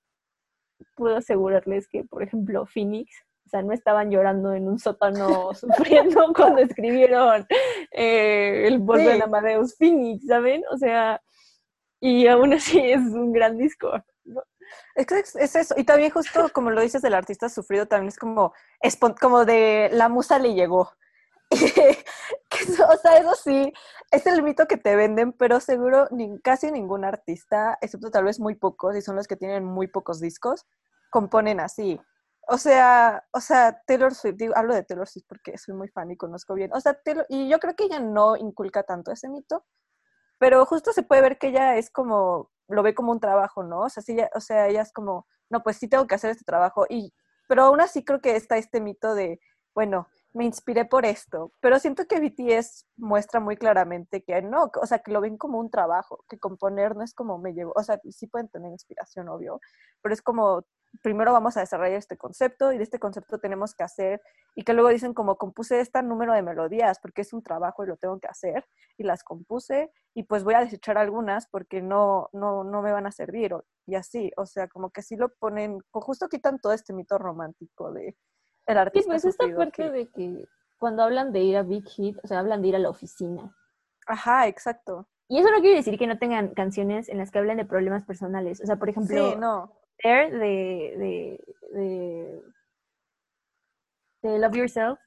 puedo 0.94 1.16
asegurarles 1.16 1.88
que, 1.88 2.04
por 2.04 2.22
ejemplo, 2.22 2.64
Phoenix, 2.66 3.10
o 3.50 3.56
sea, 3.56 3.62
no 3.62 3.72
estaban 3.72 4.10
llorando 4.12 4.52
en 4.52 4.68
un 4.68 4.78
sótano 4.78 5.52
sufriendo 5.54 6.32
cuando 6.34 6.60
escribieron 6.60 7.46
eh, 7.90 8.64
el 8.68 8.86
de 8.86 9.14
Sí. 9.16 9.20
Amadeus 9.22 9.76
Phoenix, 9.76 10.24
¿saben? 10.26 10.62
O 10.70 10.76
sea, 10.78 11.20
y 12.00 12.28
aún 12.28 12.52
así 12.54 12.78
es 12.92 13.00
un 13.00 13.32
gran 13.32 13.58
disco. 13.58 13.90
¿no? 14.24 14.42
Es, 14.94 15.06
que 15.06 15.18
es, 15.18 15.34
es 15.34 15.56
eso. 15.56 15.74
Y 15.76 15.82
también 15.82 16.12
justo 16.12 16.48
como 16.52 16.70
lo 16.70 16.80
dices 16.80 17.02
del 17.02 17.14
artista 17.14 17.48
sufrido, 17.48 17.86
también 17.86 18.08
es 18.08 18.16
como, 18.18 18.52
espon- 18.84 19.18
como 19.18 19.44
de 19.44 19.90
la 19.92 20.08
musa 20.08 20.38
le 20.38 20.54
llegó. 20.54 20.92
O 22.88 22.96
sea, 22.98 23.16
eso 23.18 23.34
sí, 23.34 23.72
es 24.10 24.26
el 24.26 24.42
mito 24.42 24.66
que 24.66 24.76
te 24.76 24.94
venden, 24.96 25.32
pero 25.32 25.60
seguro 25.60 26.06
ni- 26.10 26.38
casi 26.40 26.70
ningún 26.70 27.04
artista, 27.04 27.78
excepto 27.80 28.10
tal 28.10 28.24
vez 28.24 28.38
muy 28.38 28.54
pocos, 28.54 28.96
y 28.96 29.02
son 29.02 29.16
los 29.16 29.26
que 29.26 29.36
tienen 29.36 29.64
muy 29.64 29.86
pocos 29.88 30.20
discos, 30.20 30.66
componen 31.10 31.58
así. 31.60 32.00
O 32.52 32.58
sea, 32.58 33.22
o 33.32 33.40
sea, 33.40 33.80
Taylor 33.86 34.12
Swift, 34.14 34.34
digo, 34.36 34.54
hablo 34.56 34.74
de 34.74 34.82
Taylor 34.82 35.06
Swift 35.08 35.26
porque 35.28 35.56
soy 35.56 35.74
muy 35.74 35.88
fan 35.88 36.10
y 36.10 36.16
conozco 36.16 36.54
bien. 36.54 36.72
O 36.74 36.80
sea, 36.80 36.94
Taylor- 37.00 37.26
y 37.28 37.48
yo 37.48 37.60
creo 37.60 37.76
que 37.76 37.84
ella 37.84 38.00
no 38.00 38.36
inculca 38.36 38.82
tanto 38.82 39.12
ese 39.12 39.28
mito, 39.28 39.64
pero 40.38 40.66
justo 40.66 40.92
se 40.92 41.02
puede 41.04 41.22
ver 41.22 41.38
que 41.38 41.48
ella 41.48 41.76
es 41.76 41.90
como, 41.90 42.50
lo 42.68 42.82
ve 42.82 42.94
como 42.94 43.12
un 43.12 43.20
trabajo, 43.20 43.62
¿no? 43.64 43.80
O 43.82 43.88
sea, 43.90 44.02
sí, 44.02 44.12
ella- 44.14 44.30
o 44.34 44.40
sea, 44.40 44.68
ella 44.68 44.82
es 44.82 44.92
como, 44.92 45.26
no, 45.50 45.62
pues 45.62 45.78
sí 45.78 45.88
tengo 45.88 46.06
que 46.08 46.14
hacer 46.16 46.30
este 46.32 46.44
trabajo, 46.44 46.86
y, 46.90 47.14
pero 47.48 47.64
aún 47.64 47.80
así 47.82 48.04
creo 48.04 48.20
que 48.20 48.36
está 48.36 48.58
este 48.58 48.80
mito 48.80 49.14
de, 49.14 49.40
bueno, 49.74 50.08
me 50.32 50.44
inspiré 50.44 50.84
por 50.84 51.04
esto, 51.04 51.52
pero 51.60 51.78
siento 51.78 52.06
que 52.06 52.20
BTS 52.20 52.86
muestra 52.96 53.40
muy 53.40 53.56
claramente 53.56 54.22
que 54.22 54.40
no, 54.42 54.70
o 54.80 54.86
sea, 54.86 55.00
que 55.00 55.10
lo 55.10 55.20
ven 55.20 55.36
como 55.36 55.58
un 55.58 55.70
trabajo, 55.70 56.24
que 56.28 56.38
componer 56.38 56.94
no 56.94 57.02
es 57.02 57.14
como 57.14 57.38
me 57.38 57.52
llegó, 57.52 57.72
o 57.74 57.82
sea, 57.82 57.98
sí 58.10 58.26
pueden 58.28 58.48
tener 58.48 58.70
inspiración, 58.70 59.28
obvio, 59.28 59.60
pero 60.02 60.12
es 60.14 60.22
como, 60.22 60.64
primero 61.02 61.32
vamos 61.32 61.56
a 61.56 61.60
desarrollar 61.60 61.96
este 61.96 62.16
concepto 62.16 62.72
y 62.72 62.78
de 62.78 62.84
este 62.84 63.00
concepto 63.00 63.38
tenemos 63.38 63.74
que 63.74 63.82
hacer, 63.82 64.20
y 64.54 64.62
que 64.62 64.72
luego 64.72 64.90
dicen 64.90 65.14
como 65.14 65.36
compuse 65.36 65.80
este 65.80 66.02
número 66.02 66.32
de 66.32 66.42
melodías 66.42 66.98
porque 67.00 67.22
es 67.22 67.32
un 67.32 67.42
trabajo 67.42 67.82
y 67.84 67.88
lo 67.88 67.96
tengo 67.96 68.20
que 68.20 68.28
hacer, 68.28 68.64
y 68.98 69.02
las 69.02 69.24
compuse, 69.24 69.90
y 70.14 70.24
pues 70.24 70.44
voy 70.44 70.54
a 70.54 70.60
desechar 70.60 70.96
algunas 70.96 71.48
porque 71.48 71.82
no, 71.82 72.28
no, 72.32 72.62
no 72.62 72.82
me 72.82 72.92
van 72.92 73.06
a 73.06 73.12
servir, 73.12 73.52
y 73.86 73.96
así, 73.96 74.30
o 74.36 74.46
sea, 74.46 74.68
como 74.68 74.90
que 74.90 75.02
sí 75.02 75.16
lo 75.16 75.30
ponen, 75.40 75.80
justo 75.90 76.28
quitan 76.28 76.60
todo 76.60 76.72
este 76.72 76.92
mito 76.92 77.18
romántico 77.18 77.92
de 77.92 78.16
el 78.66 78.74
Sí, 78.74 78.78
artista 78.78 79.10
pues 79.12 79.24
esta 79.24 79.46
parte 79.56 79.84
que- 79.84 79.90
de 79.90 80.08
que 80.08 80.48
cuando 80.78 81.02
hablan 81.02 81.32
de 81.32 81.40
ir 81.40 81.56
a 81.56 81.62
Big 81.62 81.86
Hit, 81.88 82.16
o 82.22 82.26
sea, 82.26 82.38
hablan 82.38 82.62
de 82.62 82.68
ir 82.68 82.76
a 82.76 82.78
la 82.78 82.88
oficina. 82.90 83.54
Ajá, 84.06 84.46
exacto. 84.48 85.06
Y 85.28 85.38
eso 85.38 85.50
no 85.50 85.60
quiere 85.60 85.76
decir 85.76 85.98
que 85.98 86.06
no 86.06 86.18
tengan 86.18 86.54
canciones 86.54 87.08
en 87.08 87.18
las 87.18 87.30
que 87.30 87.38
hablen 87.38 87.58
de 87.58 87.64
problemas 87.64 88.04
personales. 88.04 88.60
O 88.62 88.66
sea, 88.66 88.76
por 88.76 88.88
ejemplo, 88.88 89.32
Sí, 89.32 89.36
no. 89.38 89.72
There 90.02 90.30
de, 90.30 90.38
de, 90.98 91.44
de, 91.78 92.42
de 94.22 94.38
Love 94.38 94.56
Yourself 94.56 94.98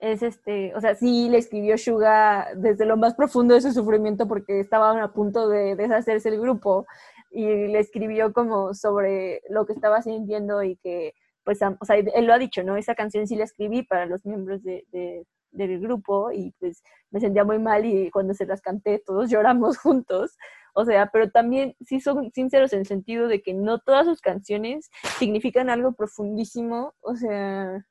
es 0.00 0.22
este, 0.22 0.74
o 0.74 0.80
sea, 0.80 0.94
sí 0.94 1.28
le 1.28 1.38
escribió 1.38 1.78
Suga 1.78 2.48
desde 2.56 2.84
lo 2.86 2.96
más 2.96 3.14
profundo 3.14 3.54
de 3.54 3.60
su 3.60 3.72
sufrimiento 3.72 4.26
porque 4.26 4.60
estaban 4.60 4.98
a 4.98 5.12
punto 5.12 5.48
de 5.48 5.76
deshacerse 5.76 6.28
el 6.30 6.40
grupo 6.40 6.86
y 7.30 7.44
le 7.68 7.78
escribió 7.78 8.32
como 8.32 8.74
sobre 8.74 9.42
lo 9.48 9.66
que 9.66 9.72
estaba 9.72 10.02
sintiendo 10.02 10.62
y 10.62 10.76
que, 10.76 11.14
pues, 11.44 11.60
o 11.62 11.84
sea, 11.84 11.96
él 11.96 12.24
lo 12.26 12.32
ha 12.32 12.38
dicho, 12.38 12.62
¿no? 12.62 12.76
Esa 12.76 12.94
canción 12.94 13.26
sí 13.26 13.36
la 13.36 13.44
escribí 13.44 13.82
para 13.82 14.06
los 14.06 14.24
miembros 14.24 14.62
de, 14.62 14.84
de- 14.92 15.26
del 15.50 15.78
grupo 15.78 16.32
y 16.32 16.52
pues 16.58 16.82
me 17.10 17.20
sentía 17.20 17.44
muy 17.44 17.60
mal 17.60 17.84
y 17.84 18.10
cuando 18.10 18.34
se 18.34 18.44
las 18.44 18.60
canté 18.60 18.98
todos 18.98 19.30
lloramos 19.30 19.78
juntos. 19.78 20.36
O 20.74 20.84
sea, 20.84 21.10
pero 21.12 21.30
también 21.30 21.76
sí 21.80 22.00
son 22.00 22.32
sinceros 22.32 22.72
en 22.72 22.80
el 22.80 22.86
sentido 22.86 23.28
de 23.28 23.40
que 23.40 23.54
no 23.54 23.78
todas 23.78 24.06
sus 24.06 24.20
canciones 24.20 24.90
significan 25.20 25.70
algo 25.70 25.92
profundísimo, 25.92 26.94
o 27.00 27.14
sea, 27.14 27.86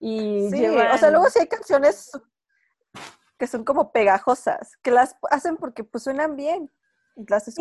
y 0.00 0.48
Sí, 0.50 0.56
llevan- 0.58 0.90
o 0.92 0.98
sea, 0.98 1.10
luego 1.10 1.30
sí 1.30 1.38
hay 1.38 1.46
canciones 1.46 2.10
que 3.38 3.46
son 3.46 3.64
como 3.64 3.92
pegajosas, 3.92 4.76
que 4.82 4.90
las 4.90 5.14
hacen 5.30 5.56
porque 5.56 5.84
pues 5.84 6.02
suenan 6.04 6.34
bien 6.36 6.70
y 7.16 7.24
las 7.28 7.44
Sí. 7.44 7.52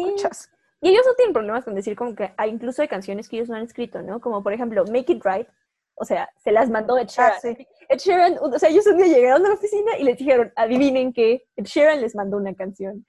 Y 0.86 0.90
ellos 0.90 1.04
no 1.04 1.16
tienen 1.16 1.34
problemas 1.34 1.66
con 1.66 1.74
decir 1.74 1.96
como 1.96 2.14
que 2.14 2.32
hay, 2.38 2.52
incluso 2.52 2.84
hay 2.84 2.88
canciones 2.88 3.28
que 3.28 3.38
ellos 3.38 3.50
no 3.50 3.56
han 3.56 3.64
escrito, 3.64 4.04
¿no? 4.04 4.22
Como 4.22 4.44
por 4.44 4.54
ejemplo, 4.54 4.86
Make 4.86 5.14
It 5.14 5.26
Right, 5.26 5.48
o 5.96 6.06
sea, 6.06 6.30
se 6.44 6.52
las 6.52 6.70
mandó 6.70 6.96
Ed 7.00 7.08
Sheeran. 7.08 7.34
Ah, 7.36 7.40
sí. 7.42 7.68
Ed 7.90 7.98
Sheeran, 7.98 8.38
o 8.40 8.60
sea, 8.60 8.70
ellos 8.70 8.86
un 8.86 8.98
día 8.98 9.08
llegaron 9.08 9.44
a 9.44 9.50
la 9.50 9.56
oficina 9.56 9.98
y 9.98 10.04
les 10.04 10.16
dijeron, 10.16 10.54
adivinen 10.56 11.12
qué, 11.12 11.44
Ed 11.56 11.64
Sheeran 11.64 12.02
les 12.02 12.14
mandó 12.14 12.38
una 12.38 12.54
canción. 12.54 13.04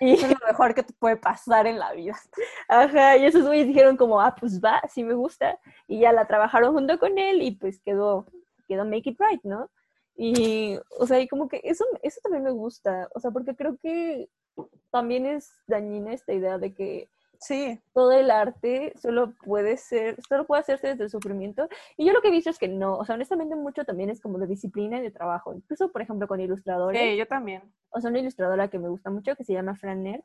Y, 0.00 0.14
Es 0.14 0.22
lo 0.22 0.46
mejor 0.46 0.74
que 0.74 0.82
te 0.82 0.94
puede 0.94 1.18
pasar 1.18 1.66
en 1.66 1.78
la 1.78 1.92
vida. 1.92 2.18
ajá, 2.68 3.18
y 3.18 3.26
esos 3.26 3.44
güeyes 3.44 3.66
dijeron 3.66 3.98
como, 3.98 4.18
ah, 4.18 4.34
pues 4.34 4.58
va, 4.58 4.80
sí 4.88 5.04
me 5.04 5.12
gusta. 5.12 5.58
Y 5.86 6.00
ya 6.00 6.10
la 6.10 6.26
trabajaron 6.26 6.72
junto 6.72 6.98
con 6.98 7.18
él 7.18 7.42
y 7.42 7.50
pues 7.50 7.82
quedó, 7.82 8.24
quedó 8.66 8.86
Make 8.86 9.10
It 9.10 9.20
Right, 9.20 9.42
¿no? 9.42 9.70
Y, 10.16 10.78
o 10.98 11.06
sea, 11.06 11.20
y 11.20 11.28
como 11.28 11.50
que 11.50 11.60
eso, 11.64 11.84
eso 12.02 12.18
también 12.22 12.44
me 12.44 12.50
gusta, 12.52 13.10
o 13.14 13.20
sea, 13.20 13.30
porque 13.30 13.54
creo 13.54 13.76
que 13.76 14.30
también 14.90 15.26
es 15.26 15.52
dañina 15.66 16.12
esta 16.12 16.32
idea 16.32 16.58
de 16.58 16.74
que 16.74 17.08
Sí, 17.44 17.78
todo 17.92 18.12
el 18.12 18.30
arte 18.30 18.94
solo 18.96 19.34
puede 19.44 19.76
ser, 19.76 20.16
solo 20.26 20.46
puede 20.46 20.60
hacerse 20.60 20.88
desde 20.88 21.04
el 21.04 21.10
sufrimiento. 21.10 21.68
Y 21.96 22.06
yo 22.06 22.14
lo 22.14 22.22
que 22.22 22.28
he 22.28 22.30
visto 22.30 22.48
es 22.48 22.58
que 22.58 22.68
no, 22.68 22.96
o 22.96 23.04
sea, 23.04 23.16
honestamente 23.16 23.54
mucho 23.54 23.84
también 23.84 24.08
es 24.08 24.22
como 24.22 24.38
de 24.38 24.46
disciplina 24.46 24.98
y 24.98 25.02
de 25.02 25.10
trabajo. 25.10 25.54
Incluso, 25.54 25.92
por 25.92 26.00
ejemplo, 26.00 26.26
con 26.26 26.40
ilustradores. 26.40 27.00
sí, 27.00 27.16
yo 27.18 27.26
también. 27.26 27.62
O 27.90 28.00
sea, 28.00 28.08
una 28.08 28.20
ilustradora 28.20 28.68
que 28.68 28.78
me 28.78 28.88
gusta 28.88 29.10
mucho, 29.10 29.36
que 29.36 29.44
se 29.44 29.52
llama 29.52 29.76
Fran 29.76 30.02
Nerd, 30.02 30.22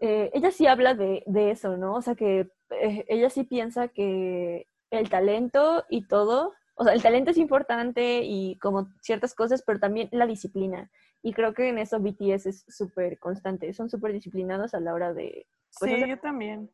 eh, 0.00 0.30
ella 0.32 0.52
sí 0.52 0.68
habla 0.68 0.94
de, 0.94 1.24
de 1.26 1.50
eso, 1.50 1.76
¿no? 1.76 1.96
O 1.96 2.02
sea, 2.02 2.14
que 2.14 2.48
eh, 2.70 3.04
ella 3.08 3.30
sí 3.30 3.42
piensa 3.42 3.88
que 3.88 4.68
el 4.90 5.10
talento 5.10 5.84
y 5.88 6.06
todo, 6.06 6.54
o 6.76 6.84
sea, 6.84 6.92
el 6.92 7.02
talento 7.02 7.32
es 7.32 7.38
importante 7.38 8.20
y 8.22 8.56
como 8.58 8.88
ciertas 9.02 9.34
cosas, 9.34 9.64
pero 9.66 9.80
también 9.80 10.08
la 10.12 10.26
disciplina. 10.26 10.88
Y 11.22 11.32
creo 11.32 11.52
que 11.52 11.68
en 11.68 11.78
eso 11.78 11.98
BTS 12.00 12.46
es 12.46 12.64
súper 12.68 13.18
constante, 13.18 13.72
son 13.72 13.90
súper 13.90 14.12
disciplinados 14.12 14.74
a 14.74 14.80
la 14.80 14.94
hora 14.94 15.12
de... 15.12 15.46
Pues, 15.78 15.92
sí, 15.92 16.08
yo 16.08 16.18
también. 16.18 16.70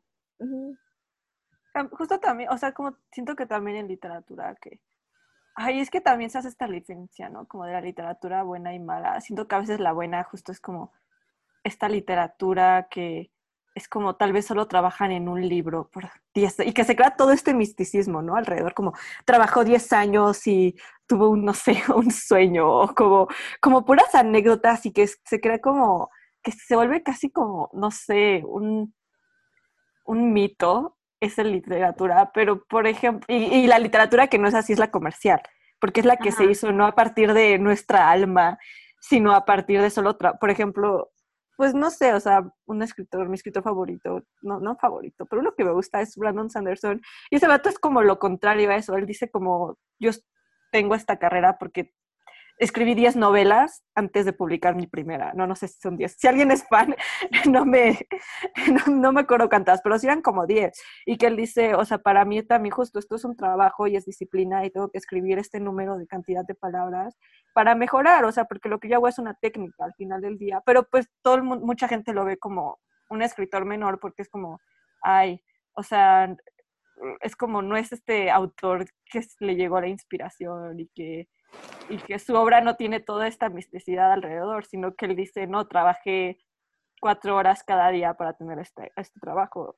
Justo 1.91 2.19
también, 2.19 2.49
o 2.49 2.57
sea, 2.57 2.73
como 2.73 2.97
siento 3.11 3.35
que 3.35 3.45
también 3.45 3.77
en 3.77 3.87
literatura 3.87 4.55
que... 4.61 4.81
Ay, 5.55 5.79
es 5.79 5.89
que 5.89 6.01
también 6.01 6.29
se 6.29 6.37
hace 6.37 6.49
esta 6.49 6.67
diferencia, 6.67 7.29
¿no? 7.29 7.47
Como 7.47 7.65
de 7.65 7.73
la 7.73 7.81
literatura 7.81 8.43
buena 8.43 8.73
y 8.73 8.79
mala. 8.79 9.19
Siento 9.21 9.47
que 9.47 9.55
a 9.55 9.59
veces 9.59 9.79
la 9.79 9.93
buena 9.93 10.23
justo 10.23 10.51
es 10.51 10.59
como 10.59 10.91
esta 11.63 11.89
literatura 11.89 12.87
que 12.89 13.31
es 13.75 13.89
como 13.89 14.15
tal 14.15 14.31
vez 14.31 14.45
solo 14.45 14.67
trabajan 14.67 15.11
en 15.11 15.27
un 15.27 15.47
libro 15.47 15.89
por 15.91 16.09
10 16.33 16.61
y 16.65 16.73
que 16.73 16.85
se 16.85 16.95
crea 16.95 17.17
todo 17.17 17.31
este 17.31 17.53
misticismo, 17.53 18.21
¿no? 18.21 18.37
Alrededor, 18.37 18.73
como 18.73 18.93
trabajó 19.25 19.65
10 19.65 19.91
años 19.93 20.47
y 20.47 20.75
tuvo 21.05 21.29
un, 21.29 21.43
no 21.43 21.53
sé, 21.53 21.83
un 21.95 22.09
sueño, 22.09 22.67
o 22.67 22.95
como, 22.95 23.27
como 23.59 23.85
puras 23.85 24.15
anécdotas 24.15 24.85
y 24.85 24.91
que 24.91 25.05
se 25.07 25.41
crea 25.41 25.59
como, 25.59 26.09
que 26.41 26.53
se 26.53 26.75
vuelve 26.75 27.03
casi 27.03 27.29
como, 27.29 27.69
no 27.73 27.91
sé, 27.91 28.43
un, 28.45 28.95
un 30.05 30.33
mito, 30.33 30.97
esa 31.19 31.43
literatura, 31.43 32.31
pero 32.33 32.63
por 32.65 32.87
ejemplo, 32.87 33.25
y, 33.27 33.35
y 33.35 33.67
la 33.67 33.79
literatura 33.79 34.27
que 34.27 34.37
no 34.37 34.47
es 34.47 34.53
así 34.53 34.73
es 34.73 34.79
la 34.79 34.91
comercial, 34.91 35.41
porque 35.79 35.99
es 35.99 36.05
la 36.05 36.17
que 36.17 36.31
se 36.31 36.45
hizo 36.45 36.71
no 36.71 36.85
a 36.85 36.95
partir 36.95 37.33
de 37.33 37.59
nuestra 37.59 38.09
alma, 38.09 38.57
sino 39.01 39.33
a 39.33 39.45
partir 39.45 39.81
de 39.81 39.89
solo 39.89 40.11
otra, 40.11 40.37
por 40.39 40.49
ejemplo, 40.49 41.11
pues 41.55 41.73
no 41.73 41.89
sé, 41.89 42.13
o 42.13 42.19
sea, 42.19 42.49
un 42.65 42.81
escritor, 42.81 43.29
mi 43.29 43.35
escritor 43.35 43.63
favorito, 43.63 44.23
no, 44.41 44.59
no 44.59 44.75
favorito, 44.75 45.25
pero 45.25 45.41
uno 45.41 45.53
que 45.55 45.63
me 45.63 45.71
gusta 45.71 46.01
es 46.01 46.15
Brandon 46.17 46.49
Sanderson, 46.49 47.01
y 47.29 47.37
ese 47.37 47.47
vato 47.47 47.69
es 47.69 47.79
como 47.79 48.01
lo 48.01 48.19
contrario 48.19 48.69
a 48.71 48.75
eso, 48.75 48.95
él 48.95 49.05
dice 49.05 49.29
como, 49.29 49.77
yo 49.99 50.11
tengo 50.71 50.95
esta 50.95 51.17
carrera 51.17 51.57
porque 51.57 51.93
escribí 52.57 52.95
10 52.95 53.15
novelas 53.15 53.83
antes 53.95 54.25
de 54.25 54.33
publicar 54.33 54.75
mi 54.75 54.87
primera, 54.87 55.33
no, 55.33 55.45
no 55.47 55.55
sé 55.55 55.67
si 55.67 55.79
son 55.79 55.97
10, 55.97 56.15
si 56.17 56.27
alguien 56.27 56.51
es 56.51 56.65
fan, 56.67 56.95
no 57.49 57.65
me, 57.65 57.99
no, 58.71 58.93
no 58.93 59.11
me 59.11 59.21
acuerdo 59.21 59.49
cuántas, 59.49 59.81
pero 59.81 59.99
sí 59.99 60.07
eran 60.07 60.21
como 60.21 60.45
10, 60.45 60.79
y 61.05 61.17
que 61.17 61.27
él 61.27 61.35
dice, 61.35 61.75
o 61.75 61.85
sea, 61.85 61.97
para 61.99 62.25
mí 62.25 62.41
también 62.43 62.73
justo 62.73 62.99
esto 62.99 63.15
es 63.15 63.25
un 63.25 63.35
trabajo 63.35 63.87
y 63.87 63.95
es 63.95 64.05
disciplina 64.05 64.65
y 64.65 64.69
tengo 64.71 64.89
que 64.89 64.97
escribir 64.97 65.37
este 65.39 65.59
número 65.59 65.97
de 65.97 66.07
cantidad 66.07 66.45
de 66.45 66.55
palabras 66.55 67.15
para 67.53 67.75
mejorar, 67.75 68.25
o 68.25 68.31
sea, 68.31 68.45
porque 68.45 68.69
lo 68.69 68.79
que 68.79 68.89
yo 68.89 68.95
hago 68.95 69.07
es 69.07 69.19
una 69.19 69.33
técnica 69.35 69.85
al 69.85 69.93
final 69.95 70.21
del 70.21 70.37
día, 70.37 70.61
pero 70.65 70.83
pues 70.89 71.07
todo 71.21 71.35
el 71.35 71.43
mu- 71.43 71.59
mucha 71.59 71.87
gente 71.87 72.13
lo 72.13 72.25
ve 72.25 72.37
como 72.37 72.79
un 73.09 73.21
escritor 73.21 73.65
menor 73.65 73.99
porque 73.99 74.21
es 74.23 74.29
como, 74.29 74.59
ay, 75.01 75.41
o 75.73 75.83
sea, 75.83 76.35
es 77.21 77.35
como 77.35 77.61
no 77.61 77.75
es 77.77 77.91
este 77.91 78.31
autor 78.31 78.85
que 79.11 79.21
le 79.39 79.55
llegó 79.55 79.79
la 79.81 79.87
inspiración 79.87 80.79
y 80.79 80.87
que, 80.95 81.27
y 81.89 81.97
que 81.97 82.19
su 82.19 82.35
obra 82.35 82.61
no 82.61 82.75
tiene 82.75 82.99
toda 82.99 83.27
esta 83.27 83.49
misticidad 83.49 84.11
alrededor, 84.11 84.65
sino 84.65 84.95
que 84.95 85.05
él 85.05 85.15
dice, 85.15 85.47
no, 85.47 85.67
trabajé 85.67 86.39
cuatro 86.99 87.35
horas 87.35 87.63
cada 87.63 87.89
día 87.89 88.13
para 88.15 88.33
tener 88.33 88.59
este, 88.59 88.91
este 88.95 89.19
trabajo. 89.19 89.75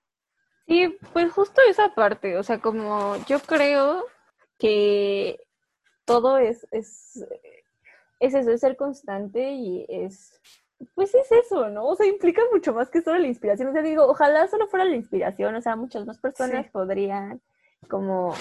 Sí, 0.68 0.98
pues 1.14 1.32
justo 1.32 1.62
esa 1.70 1.94
parte, 1.94 2.38
o 2.38 2.44
sea, 2.44 2.60
como 2.60 3.16
yo 3.26 3.40
creo 3.40 4.04
que 4.58 5.40
todo 6.06 6.38
es, 6.38 6.68
es, 6.72 7.26
es 8.20 8.34
eso, 8.34 8.52
es 8.52 8.62
ser 8.62 8.76
constante 8.76 9.52
y 9.52 9.86
es, 9.90 10.40
pues 10.94 11.14
es 11.16 11.32
eso, 11.32 11.70
¿no? 11.70 11.86
O 11.86 11.96
sea, 11.96 12.06
implica 12.06 12.42
mucho 12.52 12.74
más 12.74 12.90
que 12.90 13.02
solo 13.02 13.18
la 13.20 13.28
inspiración. 13.28 13.70
O 13.70 13.74
sea, 13.74 13.82
digo, 13.82 14.06
ojalá 14.08 14.48
solo 14.48 14.68
fuera 14.68 14.86
la 14.86 14.96
inspiración, 14.96 15.56
o 15.56 15.62
sea, 15.62 15.76
muchas 15.76 16.06
más 16.06 16.18
personas 16.20 16.66
Sí. 16.66 16.72
podrían 16.72 17.42
como 17.90 18.34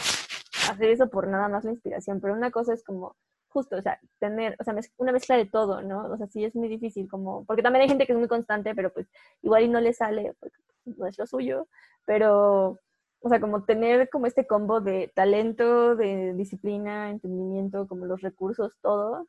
hacer 0.71 0.91
eso 0.91 1.09
por 1.09 1.29
nada 1.29 1.49
más 1.49 1.65
la 1.65 1.73
inspiración, 1.73 2.21
pero 2.21 2.35
una 2.35 2.51
cosa 2.51 2.73
es 2.73 2.83
como 2.83 3.17
justo, 3.49 3.77
o 3.77 3.83
sea, 3.83 3.99
tener, 4.19 4.57
o 4.59 4.65
sea, 4.65 4.75
una 4.99 5.13
mezcla 5.13 5.37
de 5.37 5.47
todo, 5.47 5.83
¿no? 5.83 6.07
O 6.13 6.17
sea, 6.17 6.27
sí 6.27 6.45
es 6.45 6.55
muy 6.55 6.69
difícil, 6.69 7.09
como, 7.09 7.45
porque 7.47 7.63
también 7.63 7.83
hay 7.83 7.89
gente 7.89 8.07
que 8.07 8.13
es 8.13 8.19
muy 8.19 8.29
constante, 8.29 8.75
pero 8.75 8.93
pues 8.93 9.09
igual 9.43 9.63
y 9.65 9.69
no 9.69 9.81
le 9.81 9.93
sale, 9.93 10.35
porque 10.41 10.57
no 10.85 11.07
es 11.07 11.19
lo 11.19 11.27
suyo, 11.27 11.69
pero, 12.05 12.79
o 13.21 13.29
sea, 13.29 13.41
como 13.41 13.65
tener 13.65 14.09
como 14.11 14.27
este 14.27 14.47
combo 14.47 14.81
de 14.81 15.11
talento, 15.15 15.97
de 15.97 16.35
disciplina, 16.35 17.11
entendimiento, 17.11 17.87
como 17.89 18.05
los 18.07 18.21
recursos, 18.21 18.73
todo, 18.83 19.27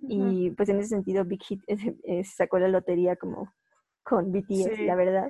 y 0.00 0.50
pues 0.52 0.68
en 0.68 0.78
ese 0.78 0.90
sentido 0.90 1.24
Big 1.24 1.42
Hit 1.42 1.62
es- 1.66 1.80
es- 2.04 2.34
sacó 2.36 2.58
la 2.58 2.68
lotería 2.68 3.16
como 3.16 3.52
con 4.04 4.30
BTS, 4.32 4.76
Sí. 4.76 4.84
la 4.84 4.94
verdad. 4.94 5.28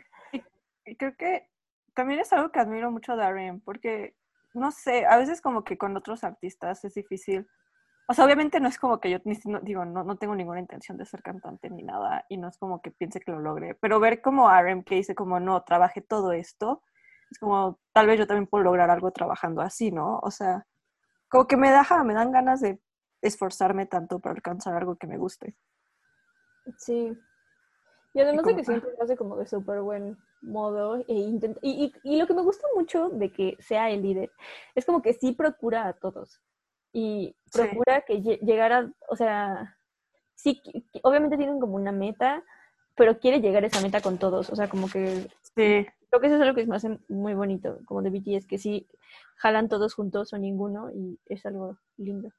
Y 0.84 0.96
creo 0.96 1.14
que 1.16 1.49
también 1.94 2.20
es 2.20 2.32
algo 2.32 2.51
que 2.53 2.61
admiro 2.61 2.90
mucho 2.90 3.16
de 3.16 3.24
R.E.M. 3.24 3.61
porque, 3.64 4.14
no 4.55 4.70
sé, 4.70 5.05
a 5.07 5.16
veces 5.16 5.40
como 5.40 5.64
que 5.64 5.76
con 5.78 5.96
otros 5.96 6.22
artistas 6.22 6.84
es 6.84 6.94
difícil. 6.94 7.46
O 8.11 8.15
sea, 8.15 8.25
obviamente 8.25 8.59
no 8.59 8.69
es 8.69 8.79
como 8.79 9.01
que 9.01 9.11
yo, 9.11 9.19
ni- 9.25 9.39
no- 9.45 9.61
digo, 9.61 9.85
no, 9.85 10.03
no 10.03 10.17
tengo 10.17 10.35
ninguna 10.35 10.61
intención 10.61 10.97
de 10.97 11.05
ser 11.05 11.23
cantante 11.23 11.69
ni 11.69 11.83
nada, 11.83 12.25
y 12.29 12.39
no 12.39 12.49
es 12.49 12.57
como 12.57 12.81
que 12.81 12.91
piense 12.91 13.21
que 13.21 13.31
lo 13.33 13.39
logre, 13.41 13.75
pero 13.75 14.01
ver 14.01 14.23
como 14.23 14.51
R.E.M. 14.51 14.83
que 14.85 14.95
dice 14.95 15.15
como, 15.15 15.39
no, 15.41 15.63
trabajé 15.63 16.01
todo 16.01 16.33
esto, 16.33 16.83
es 17.31 17.39
como, 17.39 17.79
tal 17.93 18.07
vez 18.07 18.19
yo 18.19 18.27
también 18.27 18.47
puedo 18.47 18.65
lograr 18.65 18.91
algo 18.91 19.11
trabajando 19.11 19.61
así, 19.61 19.91
¿no? 19.93 20.19
O 20.23 20.31
sea, 20.31 20.67
como 21.29 21.47
que 21.47 21.59
me 21.59 21.71
deja, 21.71 22.03
me 22.03 22.15
dan 22.15 22.33
ganas 22.33 22.61
de 22.63 22.81
esforzarme 23.21 23.85
tanto 23.85 24.21
para 24.21 24.35
alcanzar 24.35 24.75
algo 24.75 24.97
que 24.97 25.07
me 25.07 25.19
guste. 25.19 25.55
Sí. 26.79 27.13
Y 28.15 28.21
además 28.21 28.45
de 28.47 28.57
que 28.57 28.65
siempre 28.65 28.91
lo 28.97 29.05
hace 29.05 29.17
como 29.17 29.37
de 29.37 29.47
súper 29.47 29.83
buen 29.83 30.17
modo 30.41 30.97
e 30.97 31.05
intenta- 31.09 31.61
y, 31.63 31.93
y, 32.03 32.15
y 32.15 32.19
lo 32.19 32.27
que 32.27 32.33
me 32.35 32.43
gusta 32.43 32.67
mucho 32.75 33.11
de 33.11 33.31
que 33.33 33.57
sea 33.61 33.91
el 33.91 34.03
líder 34.03 34.33
es 34.75 34.87
como 34.87 35.03
que 35.03 35.13
sí 35.13 35.33
procura 35.33 35.87
a 35.89 35.93
todos 35.93 36.41
y 36.93 37.36
Sí. 37.47 37.61
procura 37.62 38.03
que 38.03 38.20
lle- 38.22 38.41
llegara, 38.41 38.91
o 39.09 39.16
sea, 39.16 39.76
sí, 40.34 40.62
obviamente 41.03 41.36
tienen 41.39 41.61
como 41.61 41.76
una 41.76 41.93
meta, 41.93 42.43
pero 42.97 43.18
quiere 43.20 43.41
llegar 43.41 43.64
a 43.64 43.68
esa 43.68 43.80
meta 43.82 44.03
con 44.03 44.18
todos, 44.18 44.51
o 44.51 44.57
sea, 44.57 44.68
como 44.68 44.89
que 44.91 45.28
Sí, 45.57 45.86
creo 46.11 46.20
que 46.20 46.26
eso 46.28 46.36
es 46.36 46.43
algo 46.43 46.55
que 46.55 46.66
me 46.66 46.76
hace 46.76 46.99
muy 47.09 47.34
bonito, 47.34 47.78
como 47.86 48.03
de 48.03 48.11
BTS, 48.11 48.47
que 48.47 48.59
sí 48.59 48.89
jalan 49.36 49.68
todos 49.68 49.95
juntos 49.95 50.32
o 50.32 50.39
ninguno 50.39 50.91
y 50.93 51.18
es 51.26 51.45
algo 51.47 51.78
lindo. 51.97 52.30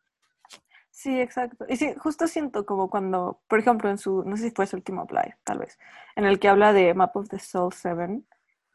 Sí, 0.92 1.20
exacto. 1.20 1.66
Y 1.70 1.78
sí, 1.78 1.94
justo 1.98 2.28
siento 2.28 2.66
como 2.66 2.90
cuando, 2.90 3.42
por 3.48 3.60
ejemplo, 3.60 3.90
en 3.90 3.98
su, 3.98 4.24
no 4.26 4.36
sé 4.38 4.44
si 4.50 4.52
fue 4.52 4.68
su 4.68 4.76
último 4.76 5.08
live, 5.10 5.38
tal 5.44 5.60
vez, 5.60 5.78
en 6.16 6.26
el 6.26 6.40
que 6.40 6.50
habla 6.50 6.74
de 6.74 6.94
Map 6.94 7.16
of 7.16 7.30
the 7.30 7.40
Soul 7.40 7.74
7, 7.74 8.22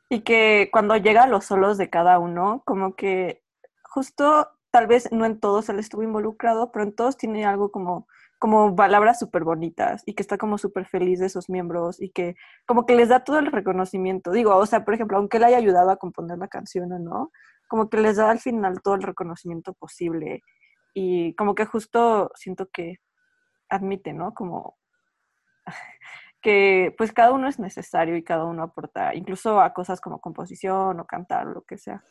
y 0.09 0.20
que 0.22 0.70
cuando 0.72 0.97
llega 0.97 1.25
a 1.25 1.27
los 1.29 1.45
solos 1.47 1.79
de 1.79 1.91
cada 1.91 2.18
uno, 2.18 2.62
como 2.64 2.95
que 2.97 3.43
justo, 3.85 4.51
tal 4.75 4.89
vez 4.89 5.09
no 5.12 5.25
en 5.25 5.39
todos 5.39 5.68
él 5.68 5.79
estuvo 5.79 6.03
involucrado, 6.03 6.72
pero 6.72 6.85
en 6.85 6.93
todos 6.93 7.16
tiene 7.16 7.45
algo 7.45 7.70
como, 7.70 8.09
como 8.41 8.75
palabras 8.75 9.20
súper 9.20 9.45
bonitas 9.45 10.03
y 10.05 10.14
que 10.14 10.22
está 10.22 10.37
como 10.37 10.59
súper 10.59 10.85
feliz 10.85 11.20
de 11.20 11.29
sus 11.29 11.49
miembros 11.49 12.03
y 12.03 12.11
que 12.11 12.35
como 12.66 12.85
que 12.85 12.97
les 12.97 13.09
da 13.09 13.22
todo 13.22 13.39
el 13.39 13.53
reconocimiento. 13.53 14.33
Digo, 14.33 14.57
o 14.57 14.66
sea, 14.66 14.85
por 14.85 14.95
ejemplo, 14.95 15.16
aunque 15.16 15.37
él 15.37 15.45
haya 15.45 15.59
ayudado 15.59 15.91
a 15.91 15.97
componer 15.97 16.39
la 16.39 16.49
canción 16.49 16.91
o 16.91 16.99
no, 16.99 17.31
como 17.68 17.89
que 17.89 17.99
les 17.99 18.16
da 18.16 18.33
al 18.33 18.41
final 18.41 18.83
todo 18.83 18.97
el 18.97 19.05
reconocimiento 19.05 19.75
posible 19.75 20.43
y 20.93 21.37
como 21.37 21.55
que 21.55 21.66
justo 21.66 22.33
siento 22.35 22.68
que 22.72 22.97
admite, 23.68 24.12
¿no? 24.12 24.35
Como 24.35 24.77
que 26.43 26.93
pues 26.99 27.12
cada 27.12 27.31
uno 27.31 27.47
es 27.47 27.61
necesario 27.61 28.16
y 28.16 28.25
cada 28.25 28.45
uno 28.45 28.64
aporta, 28.64 29.14
incluso 29.14 29.61
a 29.61 29.72
cosas 29.72 30.01
como 30.01 30.20
composición 30.20 30.99
o 30.99 31.07
cantar 31.07 31.47
o 31.47 31.53
lo 31.53 31.62
que 31.62 31.79
sea. 31.79 32.03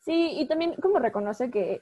Sí, 0.00 0.32
y 0.38 0.48
también 0.48 0.74
como 0.80 0.98
reconoce 0.98 1.50
que 1.50 1.80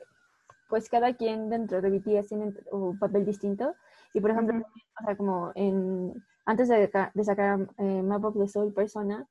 pues 0.68 0.88
cada 0.88 1.14
quien 1.14 1.50
dentro 1.50 1.82
de 1.82 1.90
BTS 1.90 2.28
tiene 2.28 2.54
un 2.70 2.98
papel 2.98 3.26
distinto. 3.26 3.74
Y 4.14 4.20
por 4.20 4.30
ejemplo, 4.30 4.64
o 5.00 5.04
sea, 5.04 5.16
como 5.16 5.52
en, 5.54 6.24
antes 6.46 6.68
de, 6.68 6.90
de 7.12 7.24
sacar 7.24 7.68
eh, 7.78 8.02
Map 8.02 8.24
of 8.24 8.38
the 8.38 8.48
Soul 8.48 8.72
Persona, 8.72 9.26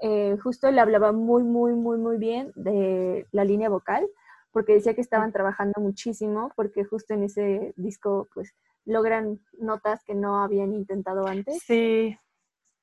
eh, 0.00 0.36
justo 0.42 0.70
le 0.70 0.80
hablaba 0.80 1.12
muy, 1.12 1.42
muy, 1.42 1.72
muy, 1.72 1.98
muy 1.98 2.16
bien 2.18 2.52
de 2.54 3.26
la 3.32 3.44
línea 3.44 3.68
vocal, 3.68 4.06
porque 4.52 4.74
decía 4.74 4.94
que 4.94 5.00
estaban 5.00 5.32
trabajando 5.32 5.80
muchísimo, 5.80 6.52
porque 6.56 6.84
justo 6.84 7.14
en 7.14 7.24
ese 7.24 7.74
disco, 7.76 8.28
pues, 8.32 8.54
logran 8.84 9.40
notas 9.58 10.04
que 10.04 10.14
no 10.14 10.42
habían 10.42 10.72
intentado 10.72 11.26
antes. 11.26 11.62
Sí. 11.66 12.16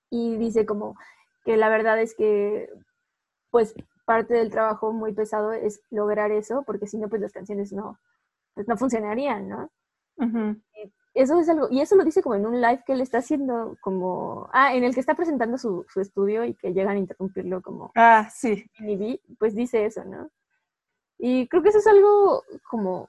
Y 0.10 0.36
dice 0.38 0.66
como 0.66 0.98
que 1.46 1.58
la 1.58 1.70
verdad 1.70 2.00
es 2.02 2.14
que, 2.16 2.70
pues, 3.52 3.74
parte 4.12 4.34
del 4.34 4.51
trabajo 4.51 4.91
muy 4.91 5.14
pesado 5.14 5.53
es 5.53 5.82
lograr 5.89 6.32
eso, 6.32 6.64
porque 6.66 6.86
si 6.86 6.97
no, 6.97 7.07
pues 7.07 7.22
las 7.22 7.32
canciones 7.32 7.72
no, 7.72 7.97
pues, 8.53 8.68
no 8.68 8.76
funcionarían, 8.76 9.47
¿no? 9.47 9.72
Eso 11.14 11.39
es 11.39 11.47
algo, 11.47 11.68
y 11.72 11.80
eso 11.80 11.95
lo 11.95 12.03
dice 12.03 12.22
como 12.22 12.36
en 12.36 12.45
un 12.45 12.59
live 12.59 12.84
que 12.86 12.91
él 12.91 12.99
está 12.99 13.20
haciendo, 13.20 13.78
como, 13.80 14.49
ah, 14.51 14.76
en 14.76 14.84
el 14.84 14.93
que 14.93 14.99
está 14.99 15.16
presentando 15.16 15.57
su, 15.57 15.86
su 15.88 16.01
estudio 16.01 16.43
y 16.43 16.55
que 16.55 16.74
llegan 16.74 16.97
a 16.97 16.99
interrumpirlo 16.99 17.62
como, 17.62 17.91
ah, 17.95 18.30
sí. 18.30 18.70
Pues 19.39 19.55
dice 19.55 19.86
eso, 19.86 20.03
¿no? 20.03 20.30
Y 21.18 21.47
creo 21.47 21.64
que 21.64 21.70
eso 21.70 21.80
es 21.80 21.88
algo 21.88 22.43
como 22.70 23.07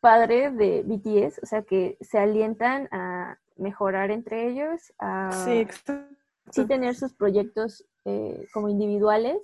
padre 0.00 0.50
de 0.50 0.82
BTS, 0.82 1.40
o 1.42 1.46
sea, 1.46 1.62
que 1.62 1.96
se 2.02 2.18
alientan 2.18 2.88
a 2.90 3.38
mejorar 3.56 4.10
entre 4.10 4.48
ellos, 4.48 4.92
a 4.98 5.30
sí, 5.32 6.66
tener 6.66 6.94
sus 6.94 7.14
proyectos 7.14 7.86
eh, 8.06 8.46
como 8.52 8.68
individuales, 8.68 9.36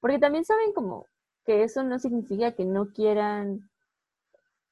porque 0.00 0.18
también 0.18 0.44
saben 0.44 0.72
como 0.72 1.06
que 1.44 1.62
eso 1.62 1.84
no 1.84 1.98
significa 1.98 2.52
que 2.52 2.64
no 2.64 2.92
quieran 2.92 3.70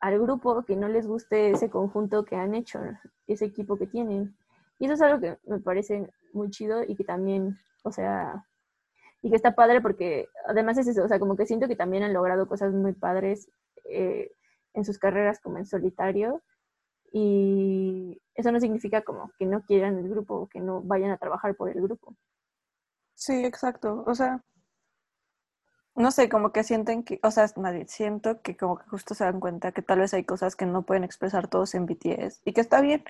al 0.00 0.18
grupo, 0.18 0.64
que 0.64 0.76
no 0.76 0.88
les 0.88 1.06
guste 1.06 1.50
ese 1.50 1.70
conjunto 1.70 2.24
que 2.24 2.36
han 2.36 2.54
hecho, 2.54 2.80
ese 3.26 3.44
equipo 3.46 3.78
que 3.78 3.86
tienen. 3.86 4.36
Y 4.78 4.86
eso 4.86 4.94
es 4.94 5.02
algo 5.02 5.20
que 5.20 5.38
me 5.46 5.60
parece 5.60 6.10
muy 6.32 6.50
chido 6.50 6.82
y 6.82 6.96
que 6.96 7.04
también, 7.04 7.56
o 7.84 7.92
sea, 7.92 8.44
y 9.22 9.30
que 9.30 9.36
está 9.36 9.54
padre 9.54 9.80
porque 9.80 10.28
además 10.46 10.78
es 10.78 10.88
eso, 10.88 11.04
o 11.04 11.08
sea, 11.08 11.18
como 11.18 11.36
que 11.36 11.46
siento 11.46 11.68
que 11.68 11.76
también 11.76 12.02
han 12.02 12.12
logrado 12.12 12.46
cosas 12.48 12.72
muy 12.72 12.92
padres 12.92 13.48
eh, 13.84 14.30
en 14.74 14.84
sus 14.84 14.98
carreras 14.98 15.40
como 15.40 15.58
en 15.58 15.66
solitario 15.66 16.42
y 17.12 18.20
eso 18.34 18.52
no 18.52 18.60
significa 18.60 19.02
como 19.02 19.30
que 19.38 19.46
no 19.46 19.62
quieran 19.62 19.98
el 19.98 20.08
grupo 20.08 20.34
o 20.34 20.46
que 20.48 20.60
no 20.60 20.82
vayan 20.82 21.10
a 21.10 21.18
trabajar 21.18 21.56
por 21.56 21.70
el 21.70 21.80
grupo. 21.80 22.14
Sí, 23.18 23.44
exacto, 23.44 24.04
o 24.06 24.14
sea, 24.14 24.44
no 25.96 26.12
sé, 26.12 26.28
como 26.28 26.52
que 26.52 26.62
sienten 26.62 27.02
que, 27.02 27.18
o 27.24 27.32
sea, 27.32 27.46
nadie, 27.56 27.84
siento 27.88 28.40
que 28.42 28.56
como 28.56 28.78
que 28.78 28.84
justo 28.86 29.14
se 29.14 29.24
dan 29.24 29.40
cuenta 29.40 29.72
que 29.72 29.82
tal 29.82 29.98
vez 29.98 30.14
hay 30.14 30.22
cosas 30.22 30.54
que 30.54 30.66
no 30.66 30.82
pueden 30.82 31.02
expresar 31.02 31.48
todos 31.48 31.74
en 31.74 31.84
BTS 31.86 32.42
y 32.44 32.52
que 32.52 32.60
está 32.60 32.80
bien 32.80 33.02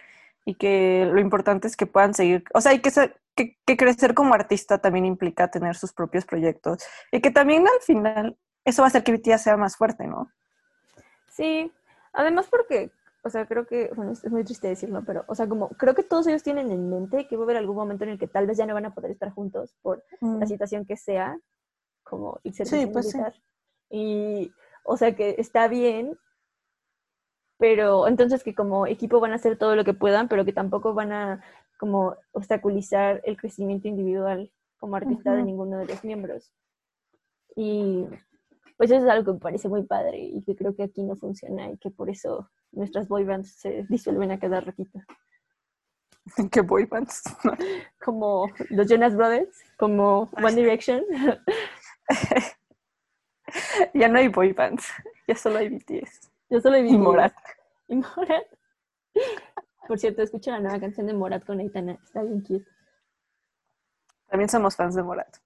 y 0.47 0.55
que 0.55 1.05
lo 1.13 1.21
importante 1.21 1.69
es 1.69 1.77
que 1.77 1.85
puedan 1.85 2.15
seguir, 2.15 2.45
o 2.55 2.63
sea, 2.63 2.73
y 2.73 2.81
que, 2.81 2.91
que, 3.67 3.77
crecer 3.77 4.15
como 4.15 4.33
artista 4.33 4.79
también 4.79 5.05
implica 5.05 5.51
tener 5.51 5.77
sus 5.77 5.93
propios 5.93 6.25
proyectos 6.25 6.83
y 7.13 7.21
que 7.21 7.31
también 7.31 7.69
al 7.69 7.81
final 7.83 8.39
eso 8.65 8.81
va 8.81 8.87
a 8.87 8.89
hacer 8.89 9.05
que 9.05 9.13
BTS 9.13 9.43
sea 9.43 9.59
más 9.59 9.77
fuerte, 9.77 10.07
¿no? 10.07 10.33
Sí, 11.29 11.71
además 12.15 12.47
porque, 12.51 12.91
o 13.25 13.31
sea, 13.31 13.47
creo 13.47 13.67
que, 13.67 13.91
bueno, 13.95 14.13
es 14.13 14.31
muy 14.31 14.45
triste 14.45 14.69
decirlo, 14.69 15.03
pero, 15.05 15.25
o 15.27 15.35
sea, 15.35 15.49
como 15.49 15.71
creo 15.71 15.95
que 15.95 16.03
todos 16.03 16.27
ellos 16.27 16.43
tienen 16.43 16.71
en 16.71 16.89
mente 16.89 17.27
que 17.27 17.37
va 17.37 17.43
a 17.43 17.45
haber 17.45 17.57
algún 17.57 17.77
momento 17.77 18.05
en 18.05 18.11
el 18.11 18.19
que 18.19 18.29
tal 18.29 18.47
vez 18.47 18.57
ya 18.57 18.67
no 18.67 18.75
van 18.75 18.87
a 18.87 18.95
poder 18.95 19.11
estar 19.11 19.31
juntos 19.31 19.77
por 19.83 20.05
la 20.21 20.45
mm. 20.45 20.47
situación 20.47 20.85
que 20.87 20.97
sea, 20.97 21.39
como 22.03 22.41
y 22.43 22.53
sí, 22.53 22.87
pues 22.87 23.11
sí. 23.11 23.19
Y, 23.91 24.53
o 24.85 24.97
sea, 24.97 25.15
que 25.15 25.35
está 25.39 25.69
bien 25.69 26.19
pero 27.59 28.07
entonces 28.07 28.45
que 28.45 28.55
como 28.55 28.87
equipo 28.87 29.21
van 29.21 29.33
a 29.33 29.35
hacer 29.35 29.59
todo 29.59 29.75
lo 29.75 29.85
que 29.85 29.93
puedan, 29.93 30.29
pero 30.29 30.45
que 30.45 30.53
tampoco 30.53 30.95
van 30.95 31.13
a 31.13 31.45
como 31.79 32.17
obstaculizar 32.33 33.21
el 33.25 33.37
crecimiento 33.37 33.89
individual 33.89 34.51
como 34.79 34.97
artista 34.97 35.35
de 35.35 35.43
ninguno 35.43 35.79
de 35.79 35.87
los 35.87 36.05
miembros. 36.05 36.53
Y 37.57 38.07
pues 38.77 38.91
eso 38.91 39.05
es 39.05 39.11
algo 39.11 39.25
que 39.25 39.33
me 39.33 39.41
parece 39.41 39.69
muy 39.69 39.83
padre 39.83 40.19
y 40.21 40.43
que 40.43 40.55
creo 40.55 40.75
que 40.75 40.85
aquí 40.85 41.03
no 41.03 41.17
funciona 41.17 41.71
y 41.71 41.79
que 41.79 41.91
por 41.91 42.09
eso 42.11 42.49
nuestras 42.73 43.09
boy 43.09 43.25
bands 43.25 43.53
se 43.53 43.85
disuelven 43.89 44.31
a 44.31 44.39
cada 44.39 44.61
ratito. 44.61 45.01
¿Qué 46.53 46.61
boy 46.61 46.85
bands? 46.85 47.23
como 48.05 48.51
los 48.71 48.89
Jonas 48.89 49.17
Brothers, 49.17 49.63
como 49.77 50.31
One 50.33 50.55
Direction. 50.55 51.05
ya 53.95 54.09
no 54.09 54.19
hay 54.19 54.29
boy 54.29 54.53
bands, 54.53 54.89
ya 55.27 55.35
solo 55.35 55.59
hay 55.59 55.69
BTS. 55.69 56.31
Yo 56.51 56.61
solo 56.61 56.77
he 56.77 56.83
visto. 56.83 56.97
Y 56.97 56.99
Morat. 56.99 57.35
Y 57.89 57.97
Morat. 57.97 58.47
Por 59.87 59.99
cierto, 59.99 60.23
escucha 60.23 60.53
la 60.53 60.61
nueva 60.61 60.81
canción 60.81 61.07
de 61.07 61.15
Morat 61.15 61.45
con 61.45 61.61
Aitana. 61.61 61.99
Está 62.05 62.23
bien 62.23 62.41
cute. 62.43 62.67
También 64.29 64.49
somos 64.49 64.77
fans 64.77 64.95
de 64.95 65.03
Morat. 65.03 65.37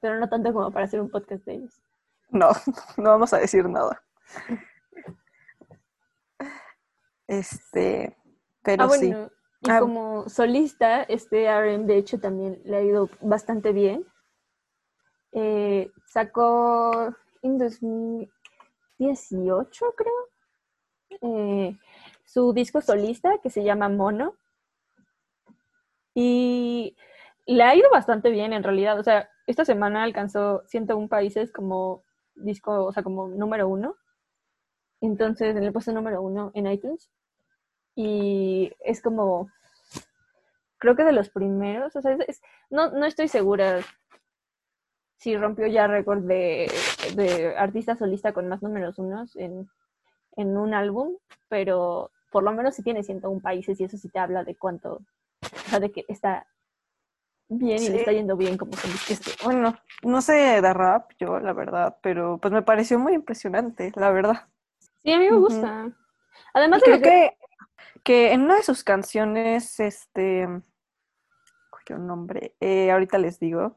Pero 0.00 0.18
no 0.18 0.28
tanto 0.28 0.52
como 0.52 0.70
para 0.70 0.84
hacer 0.84 1.00
un 1.00 1.10
podcast 1.10 1.44
de 1.44 1.54
ellos. 1.54 1.82
No, 2.30 2.50
no 2.96 3.10
vamos 3.10 3.32
a 3.32 3.38
decir 3.38 3.68
nada. 3.68 4.02
Este, 7.26 8.16
pero 8.62 8.84
ah, 8.84 8.90
sí. 8.90 9.12
Y 9.62 9.70
ah. 9.70 9.80
como 9.80 10.28
solista, 10.28 11.02
este 11.02 11.48
RM 11.48 11.86
de 11.86 11.96
hecho 11.96 12.20
también 12.20 12.60
le 12.64 12.76
ha 12.76 12.82
ido 12.82 13.08
bastante 13.20 13.72
bien. 13.72 14.06
Eh, 15.32 15.90
sacó 16.06 17.14
en 17.42 17.58
2000, 17.58 18.30
18, 18.98 19.94
creo, 19.96 20.12
eh, 21.20 21.76
su 22.24 22.52
disco 22.52 22.80
solista 22.80 23.38
que 23.42 23.50
se 23.50 23.64
llama 23.64 23.88
Mono. 23.88 24.34
Y 26.14 26.96
le 27.46 27.62
ha 27.62 27.74
ido 27.74 27.90
bastante 27.90 28.30
bien 28.30 28.52
en 28.52 28.62
realidad. 28.62 28.98
O 28.98 29.04
sea, 29.04 29.28
esta 29.46 29.64
semana 29.64 30.02
alcanzó 30.02 30.62
101 30.66 31.08
países 31.08 31.52
como 31.52 32.02
disco, 32.34 32.84
o 32.84 32.92
sea, 32.92 33.02
como 33.02 33.28
número 33.28 33.68
uno. 33.68 33.96
Entonces, 35.06 35.54
en 35.54 35.62
el 35.62 35.72
puesto 35.72 35.92
número 35.92 36.20
uno 36.20 36.50
en 36.54 36.66
iTunes. 36.66 37.08
Y 37.94 38.72
es 38.84 39.00
como, 39.00 39.48
creo 40.78 40.96
que 40.96 41.04
de 41.04 41.12
los 41.12 41.30
primeros, 41.30 41.94
o 41.94 42.02
sea, 42.02 42.16
no, 42.70 42.90
no 42.90 43.06
estoy 43.06 43.28
segura 43.28 43.80
sí 45.16 45.36
rompió 45.36 45.66
ya 45.66 45.86
récord 45.86 46.24
de, 46.24 46.70
de, 47.14 47.56
artista 47.56 47.96
solista 47.96 48.32
con 48.32 48.48
más 48.48 48.62
números 48.62 48.98
unos 48.98 49.34
en, 49.36 49.68
en, 50.36 50.56
un 50.56 50.74
álbum, 50.74 51.16
pero 51.48 52.10
por 52.30 52.42
lo 52.42 52.52
menos 52.52 52.74
sí 52.74 52.82
tiene 52.82 53.02
101 53.02 53.40
países 53.40 53.80
y 53.80 53.84
eso 53.84 53.96
sí 53.96 54.08
te 54.10 54.18
habla 54.18 54.44
de 54.44 54.56
cuánto, 54.56 55.00
o 55.42 55.68
sea, 55.70 55.80
de 55.80 55.90
que 55.90 56.04
está 56.08 56.46
bien 57.48 57.82
y 57.82 57.88
le 57.88 57.98
está 58.00 58.12
yendo 58.12 58.36
bien 58.36 58.58
como 58.58 58.72
solista. 58.74 59.30
Bueno, 59.42 59.74
no 60.02 60.20
sé 60.20 60.60
de 60.60 60.72
rap 60.74 61.12
yo, 61.18 61.38
la 61.40 61.54
verdad, 61.54 61.96
pero 62.02 62.38
pues 62.38 62.52
me 62.52 62.62
pareció 62.62 62.98
muy 62.98 63.14
impresionante, 63.14 63.92
la 63.96 64.10
verdad. 64.10 64.48
Sí, 65.06 65.12
a 65.12 65.18
mí 65.20 65.30
me 65.30 65.36
gusta. 65.36 65.92
Además 66.52 66.82
de 66.82 67.00
que... 67.00 67.38
que... 68.02 68.32
en 68.32 68.42
una 68.42 68.56
de 68.56 68.64
sus 68.64 68.82
canciones, 68.82 69.78
este, 69.78 70.48
cuyo 71.70 71.96
nombre, 71.96 72.56
eh, 72.58 72.90
ahorita 72.90 73.16
les 73.18 73.38
digo, 73.38 73.76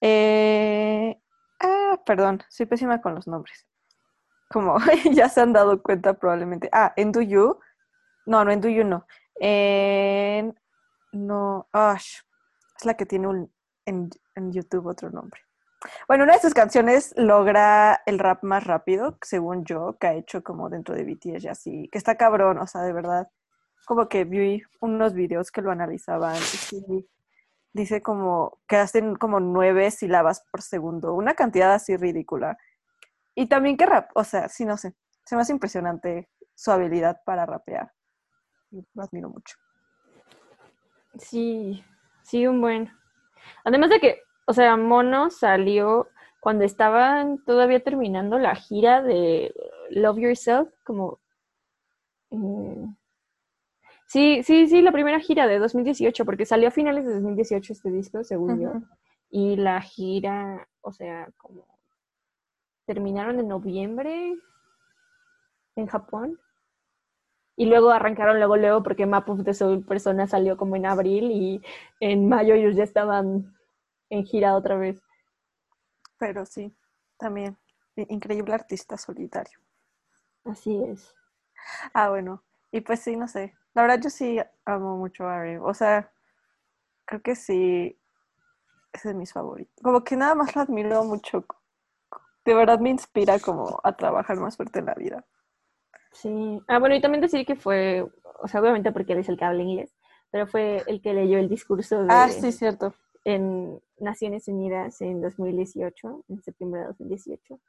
eh, 0.00 1.20
ah, 1.58 2.00
perdón, 2.06 2.44
soy 2.48 2.66
pésima 2.66 3.00
con 3.00 3.16
los 3.16 3.26
nombres. 3.26 3.66
Como 4.52 4.76
ya 5.12 5.28
se 5.28 5.40
han 5.40 5.52
dado 5.52 5.82
cuenta 5.82 6.14
probablemente. 6.14 6.68
Ah, 6.72 6.92
en 6.94 7.10
Do 7.10 7.22
You. 7.22 7.58
No, 8.26 8.44
no, 8.44 8.52
en 8.52 8.60
Do 8.60 8.68
You 8.68 8.84
no. 8.84 9.04
En... 9.40 10.56
No, 11.10 11.66
es 11.74 12.84
la 12.84 12.94
que 12.94 13.04
tiene 13.04 13.26
un, 13.26 13.52
en, 13.84 14.10
YouTube 14.52 14.86
otro 14.86 15.10
nombre. 15.10 15.40
Bueno, 16.08 16.24
una 16.24 16.34
de 16.34 16.40
sus 16.40 16.54
canciones 16.54 17.14
logra 17.16 18.02
el 18.06 18.18
rap 18.18 18.42
más 18.42 18.64
rápido, 18.64 19.18
según 19.22 19.64
yo, 19.64 19.96
que 19.98 20.06
ha 20.06 20.14
hecho 20.14 20.42
como 20.42 20.68
dentro 20.68 20.94
de 20.94 21.04
BTS 21.04 21.44
y 21.44 21.48
así, 21.48 21.88
que 21.90 21.98
está 21.98 22.16
cabrón, 22.16 22.58
o 22.58 22.66
sea, 22.66 22.82
de 22.82 22.92
verdad. 22.92 23.28
Como 23.84 24.08
que 24.08 24.24
vi 24.24 24.62
unos 24.80 25.12
videos 25.12 25.50
que 25.50 25.60
lo 25.60 25.72
analizaban 25.72 26.36
y 26.70 27.08
dice 27.72 28.02
como 28.02 28.58
que 28.68 28.76
hacen 28.76 29.16
como 29.16 29.40
nueve 29.40 29.90
sílabas 29.90 30.44
por 30.50 30.62
segundo, 30.62 31.14
una 31.14 31.34
cantidad 31.34 31.72
así 31.72 31.96
ridícula. 31.96 32.58
Y 33.34 33.48
también 33.48 33.76
que 33.76 33.86
rap, 33.86 34.10
o 34.14 34.24
sea, 34.24 34.48
sí, 34.48 34.64
no 34.64 34.76
sé, 34.76 34.94
se 35.24 35.34
me 35.34 35.42
hace 35.42 35.52
impresionante 35.52 36.28
su 36.54 36.70
habilidad 36.70 37.20
para 37.24 37.46
rapear. 37.46 37.92
Lo 38.70 39.02
admiro 39.02 39.28
mucho. 39.30 39.56
Sí, 41.18 41.84
sí, 42.22 42.46
un 42.46 42.60
buen. 42.60 42.90
Además 43.64 43.90
de 43.90 44.00
que, 44.00 44.22
o 44.52 44.54
sea, 44.54 44.76
Mono 44.76 45.30
salió 45.30 46.08
cuando 46.38 46.62
estaban 46.64 47.42
todavía 47.44 47.82
terminando 47.82 48.38
la 48.38 48.54
gira 48.54 49.00
de 49.00 49.54
Love 49.88 50.18
Yourself, 50.18 50.68
como... 50.84 51.20
eh, 52.30 52.84
Sí, 54.06 54.42
sí, 54.42 54.66
sí, 54.66 54.82
la 54.82 54.92
primera 54.92 55.20
gira 55.20 55.46
de 55.46 55.58
2018, 55.58 56.26
porque 56.26 56.44
salió 56.44 56.68
a 56.68 56.70
finales 56.70 57.06
de 57.06 57.14
2018 57.14 57.72
este 57.72 57.90
disco, 57.90 58.22
según 58.24 58.60
yo. 58.60 58.72
Y 59.30 59.56
la 59.56 59.80
gira, 59.80 60.68
o 60.82 60.92
sea, 60.92 61.30
como 61.38 61.66
terminaron 62.84 63.40
en 63.40 63.48
noviembre 63.48 64.34
en 65.76 65.86
Japón. 65.86 66.38
Y 67.56 67.64
luego 67.64 67.88
arrancaron 67.88 68.36
luego, 68.36 68.58
luego, 68.58 68.82
porque 68.82 69.06
Map 69.06 69.30
of 69.30 69.44
the 69.44 69.54
Soul 69.54 69.82
Persona 69.86 70.26
salió 70.26 70.58
como 70.58 70.76
en 70.76 70.84
abril 70.84 71.30
y 71.30 71.62
en 72.00 72.28
mayo 72.28 72.52
ellos 72.52 72.76
ya 72.76 72.84
estaban 72.84 73.54
en 74.12 74.24
gira 74.26 74.54
otra 74.54 74.76
vez. 74.76 75.02
Pero 76.18 76.44
sí, 76.46 76.74
también, 77.18 77.56
increíble 77.96 78.54
artista 78.54 78.96
solitario. 78.96 79.58
Así 80.44 80.82
es. 80.84 81.14
Ah, 81.94 82.10
bueno, 82.10 82.42
y 82.70 82.80
pues 82.80 83.00
sí, 83.00 83.16
no 83.16 83.28
sé. 83.28 83.54
La 83.74 83.82
verdad 83.82 84.00
yo 84.02 84.10
sí 84.10 84.38
amo 84.64 84.96
mucho 84.96 85.26
a 85.26 85.38
RM. 85.38 85.60
O 85.64 85.74
sea, 85.74 86.10
creo 87.06 87.22
que 87.22 87.34
sí 87.34 87.98
es 88.92 89.02
de 89.02 89.14
mis 89.14 89.32
favoritos. 89.32 89.82
Como 89.82 90.04
que 90.04 90.16
nada 90.16 90.34
más 90.34 90.54
lo 90.54 90.62
admiro 90.62 91.04
mucho. 91.04 91.44
De 92.44 92.54
verdad 92.54 92.80
me 92.80 92.90
inspira 92.90 93.38
como 93.38 93.80
a 93.82 93.96
trabajar 93.96 94.36
más 94.38 94.56
fuerte 94.56 94.80
en 94.80 94.86
la 94.86 94.94
vida. 94.94 95.24
Sí. 96.12 96.60
Ah, 96.68 96.78
bueno, 96.78 96.94
y 96.94 97.00
también 97.00 97.22
decir 97.22 97.46
que 97.46 97.56
fue, 97.56 98.06
o 98.40 98.48
sea, 98.48 98.60
obviamente 98.60 98.92
porque 98.92 99.14
él 99.14 99.20
es 99.20 99.28
el 99.28 99.38
que 99.38 99.44
habla 99.44 99.62
inglés, 99.62 99.94
pero 100.30 100.46
fue 100.46 100.84
el 100.86 101.00
que 101.00 101.14
leyó 101.14 101.38
el 101.38 101.48
discurso 101.48 102.02
de, 102.02 102.12
Ah, 102.12 102.28
sí, 102.28 102.52
cierto. 102.52 102.94
En 103.24 103.80
Naciones 103.98 104.48
Unidas 104.48 105.00
en 105.00 105.20
2018, 105.20 106.24
en 106.28 106.42
septiembre 106.42 106.80
de 106.80 106.86
2018. 106.88 107.60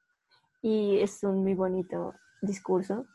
Y 0.62 1.00
es 1.00 1.24
un 1.24 1.44
muy 1.44 1.54
bonito 1.54 2.14
discurso, 2.42 3.06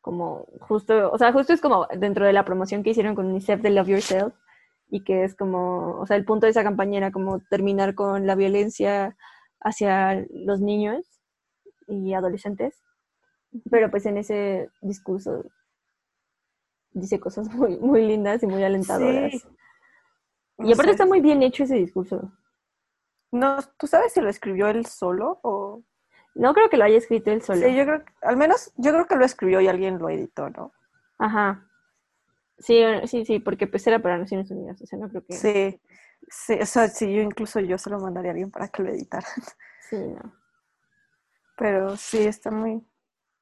como 0.00 0.46
justo, 0.60 1.10
o 1.12 1.18
sea, 1.18 1.32
justo 1.32 1.52
es 1.52 1.60
como 1.60 1.86
dentro 1.96 2.26
de 2.26 2.32
la 2.32 2.44
promoción 2.44 2.82
que 2.82 2.90
hicieron 2.90 3.14
con 3.14 3.26
UNICEF 3.26 3.62
de 3.62 3.70
Love 3.70 3.88
Yourself, 3.88 4.34
y 4.90 5.04
que 5.04 5.24
es 5.24 5.34
como, 5.34 5.98
o 6.00 6.06
sea, 6.06 6.16
el 6.16 6.24
punto 6.24 6.46
de 6.46 6.50
esa 6.50 6.62
campaña 6.62 6.98
era 6.98 7.12
como 7.12 7.40
terminar 7.40 7.94
con 7.94 8.26
la 8.26 8.34
violencia 8.34 9.16
hacia 9.60 10.26
los 10.30 10.60
niños 10.60 11.06
y 11.86 12.12
adolescentes, 12.12 12.82
pero 13.70 13.90
pues 13.90 14.04
en 14.06 14.18
ese 14.18 14.70
discurso 14.82 15.44
dice 16.92 17.20
cosas 17.20 17.52
muy, 17.54 17.78
muy 17.78 18.06
lindas 18.06 18.42
y 18.42 18.46
muy 18.46 18.62
alentadoras. 18.64 19.32
Sí. 19.32 19.42
Y 20.58 20.72
aparte 20.72 20.90
sé. 20.90 20.92
está 20.92 21.06
muy 21.06 21.20
bien 21.20 21.42
hecho 21.42 21.64
ese 21.64 21.76
discurso. 21.76 22.32
No, 23.30 23.58
¿tú 23.78 23.86
sabes 23.86 24.12
si 24.12 24.20
lo 24.20 24.28
escribió 24.28 24.68
él 24.68 24.86
solo 24.86 25.40
o...? 25.42 25.82
No 26.34 26.54
creo 26.54 26.70
que 26.70 26.76
lo 26.76 26.84
haya 26.84 26.96
escrito 26.96 27.30
él 27.30 27.42
solo. 27.42 27.66
Sí, 27.66 27.74
yo 27.74 27.84
creo 27.84 28.04
al 28.22 28.36
menos 28.36 28.72
yo 28.76 28.92
creo 28.92 29.06
que 29.06 29.16
lo 29.16 29.24
escribió 29.24 29.60
y 29.60 29.68
alguien 29.68 29.98
lo 29.98 30.08
editó, 30.08 30.48
¿no? 30.50 30.72
Ajá. 31.18 31.68
Sí, 32.58 32.80
sí, 33.06 33.24
sí, 33.24 33.38
porque 33.38 33.66
pues 33.66 33.86
era 33.86 34.00
para 34.00 34.18
Naciones 34.18 34.50
Unidas, 34.50 34.80
o 34.80 34.86
sea, 34.86 34.98
no 34.98 35.08
creo 35.08 35.24
que... 35.26 35.34
Sí, 35.34 35.80
sí, 36.28 36.58
o 36.60 36.66
sea, 36.66 36.88
sí, 36.88 37.12
yo 37.12 37.20
incluso 37.22 37.60
yo 37.60 37.76
se 37.76 37.90
lo 37.90 37.98
mandaría 37.98 38.30
a 38.30 38.32
alguien 38.32 38.50
para 38.50 38.68
que 38.68 38.82
lo 38.82 38.90
editara. 38.90 39.26
Sí, 39.90 39.98
no. 39.98 40.32
Pero 41.58 41.96
sí, 41.96 42.24
está 42.24 42.50
muy... 42.50 42.82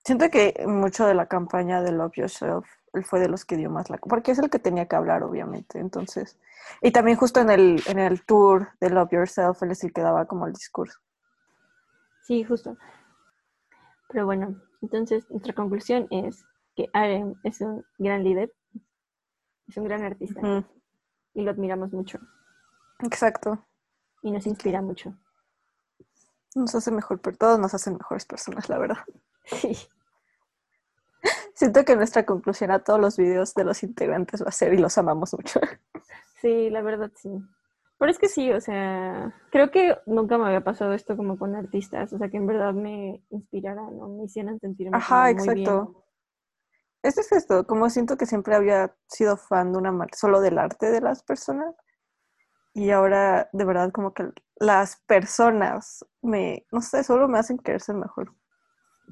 Siento 0.04 0.30
que 0.30 0.64
mucho 0.66 1.06
de 1.06 1.14
la 1.14 1.26
campaña 1.26 1.80
de 1.80 1.92
Love 1.92 2.16
Yourself, 2.16 2.66
él 2.92 3.04
fue 3.04 3.20
de 3.20 3.28
los 3.28 3.44
que 3.44 3.56
dio 3.56 3.70
más 3.70 3.90
la... 3.90 3.98
Porque 3.98 4.32
es 4.32 4.38
el 4.38 4.50
que 4.50 4.58
tenía 4.58 4.86
que 4.86 4.96
hablar, 4.96 5.22
obviamente, 5.22 5.78
entonces... 5.78 6.38
Y 6.82 6.92
también 6.92 7.16
justo 7.16 7.40
en 7.40 7.50
el, 7.50 7.82
en 7.86 7.98
el 7.98 8.24
tour 8.24 8.68
de 8.80 8.90
Love 8.90 9.12
Yourself, 9.12 9.62
él 9.62 9.70
es 9.70 9.84
el 9.84 9.92
que 9.92 10.02
daba 10.02 10.26
como 10.26 10.46
el 10.46 10.52
discurso. 10.52 10.98
Sí, 12.22 12.44
justo. 12.44 12.76
Pero 14.08 14.26
bueno, 14.26 14.60
entonces 14.82 15.28
nuestra 15.30 15.54
conclusión 15.54 16.06
es 16.10 16.44
que 16.76 16.88
RM 16.94 17.36
es 17.44 17.60
un 17.60 17.84
gran 17.98 18.24
líder, 18.24 18.52
es 19.68 19.76
un 19.76 19.84
gran 19.84 20.02
artista 20.02 20.64
y 21.34 21.42
lo 21.42 21.50
admiramos 21.50 21.92
mucho 21.92 22.18
Exacto. 23.00 23.66
y 24.22 24.30
nos 24.30 24.46
inspira 24.46 24.82
mucho. 24.82 25.14
Nos 26.54 26.74
hace 26.74 26.90
mejor, 26.90 27.20
pero 27.20 27.36
todos 27.36 27.58
nos 27.60 27.74
hacen 27.74 27.94
mejores 27.94 28.26
personas, 28.26 28.68
la 28.68 28.78
verdad. 28.78 28.98
Sí, 29.46 29.76
Siento 31.60 31.84
que 31.84 31.94
nuestra 31.94 32.24
conclusión 32.24 32.70
a 32.70 32.78
todos 32.82 32.98
los 32.98 33.18
videos 33.18 33.54
de 33.54 33.64
los 33.64 33.82
integrantes 33.82 34.42
va 34.42 34.48
a 34.48 34.52
ser 34.52 34.72
y 34.72 34.78
los 34.78 34.96
amamos 34.96 35.34
mucho. 35.34 35.60
sí, 36.40 36.70
la 36.70 36.82
verdad 36.82 37.10
sí. 37.16 37.28
Pero 37.98 38.10
es 38.10 38.18
que 38.18 38.28
sí, 38.28 38.50
o 38.50 38.60
sea, 38.60 39.34
creo 39.50 39.70
que 39.70 39.94
nunca 40.06 40.38
me 40.38 40.46
había 40.46 40.64
pasado 40.64 40.94
esto 40.94 41.16
como 41.16 41.38
con 41.38 41.54
artistas, 41.54 42.12
o 42.14 42.18
sea, 42.18 42.30
que 42.30 42.38
en 42.38 42.46
verdad 42.46 42.72
me 42.72 43.22
inspiraran 43.30 44.00
o 44.00 44.08
me 44.08 44.24
hicieran 44.24 44.58
sentirme 44.58 44.96
Ajá, 44.96 45.26
bien. 45.26 45.36
exacto. 45.36 46.04
Esto 47.02 47.20
es 47.20 47.32
esto, 47.32 47.66
como 47.66 47.90
siento 47.90 48.16
que 48.16 48.24
siempre 48.26 48.54
había 48.54 48.94
sido 49.06 49.36
fan 49.36 49.72
de 49.72 49.78
una 49.78 49.92
mar- 49.92 50.14
solo 50.14 50.40
del 50.40 50.58
arte 50.58 50.90
de 50.90 51.00
las 51.02 51.22
personas 51.22 51.74
y 52.74 52.90
ahora 52.90 53.48
de 53.52 53.64
verdad 53.64 53.90
como 53.92 54.12
que 54.14 54.28
las 54.56 54.96
personas 55.06 56.04
me, 56.22 56.66
no 56.72 56.80
sé, 56.82 57.04
solo 57.04 57.28
me 57.28 57.38
hacen 57.38 57.58
querer 57.58 57.80
ser 57.80 57.96
mejor. 57.96 58.34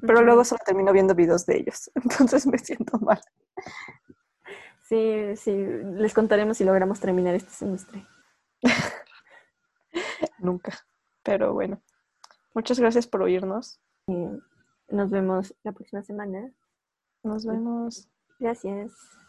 Pero 0.01 0.21
luego 0.21 0.43
solo 0.43 0.59
termino 0.65 0.91
viendo 0.93 1.15
videos 1.15 1.45
de 1.45 1.57
ellos, 1.57 1.91
entonces 1.95 2.45
me 2.47 2.57
siento 2.57 2.97
mal. 2.99 3.21
Sí, 4.83 5.35
sí, 5.35 5.55
les 5.55 6.13
contaremos 6.13 6.57
si 6.57 6.63
logramos 6.63 6.99
terminar 6.99 7.35
este 7.35 7.51
semestre. 7.51 8.07
Nunca. 10.39 10.73
Pero 11.23 11.53
bueno, 11.53 11.81
muchas 12.55 12.79
gracias 12.79 13.05
por 13.05 13.21
oírnos. 13.21 13.79
Nos 14.87 15.11
vemos 15.11 15.55
la 15.63 15.73
próxima 15.73 16.01
semana. 16.01 16.51
Nos 17.23 17.45
vemos. 17.45 18.09
Gracias. 18.39 18.91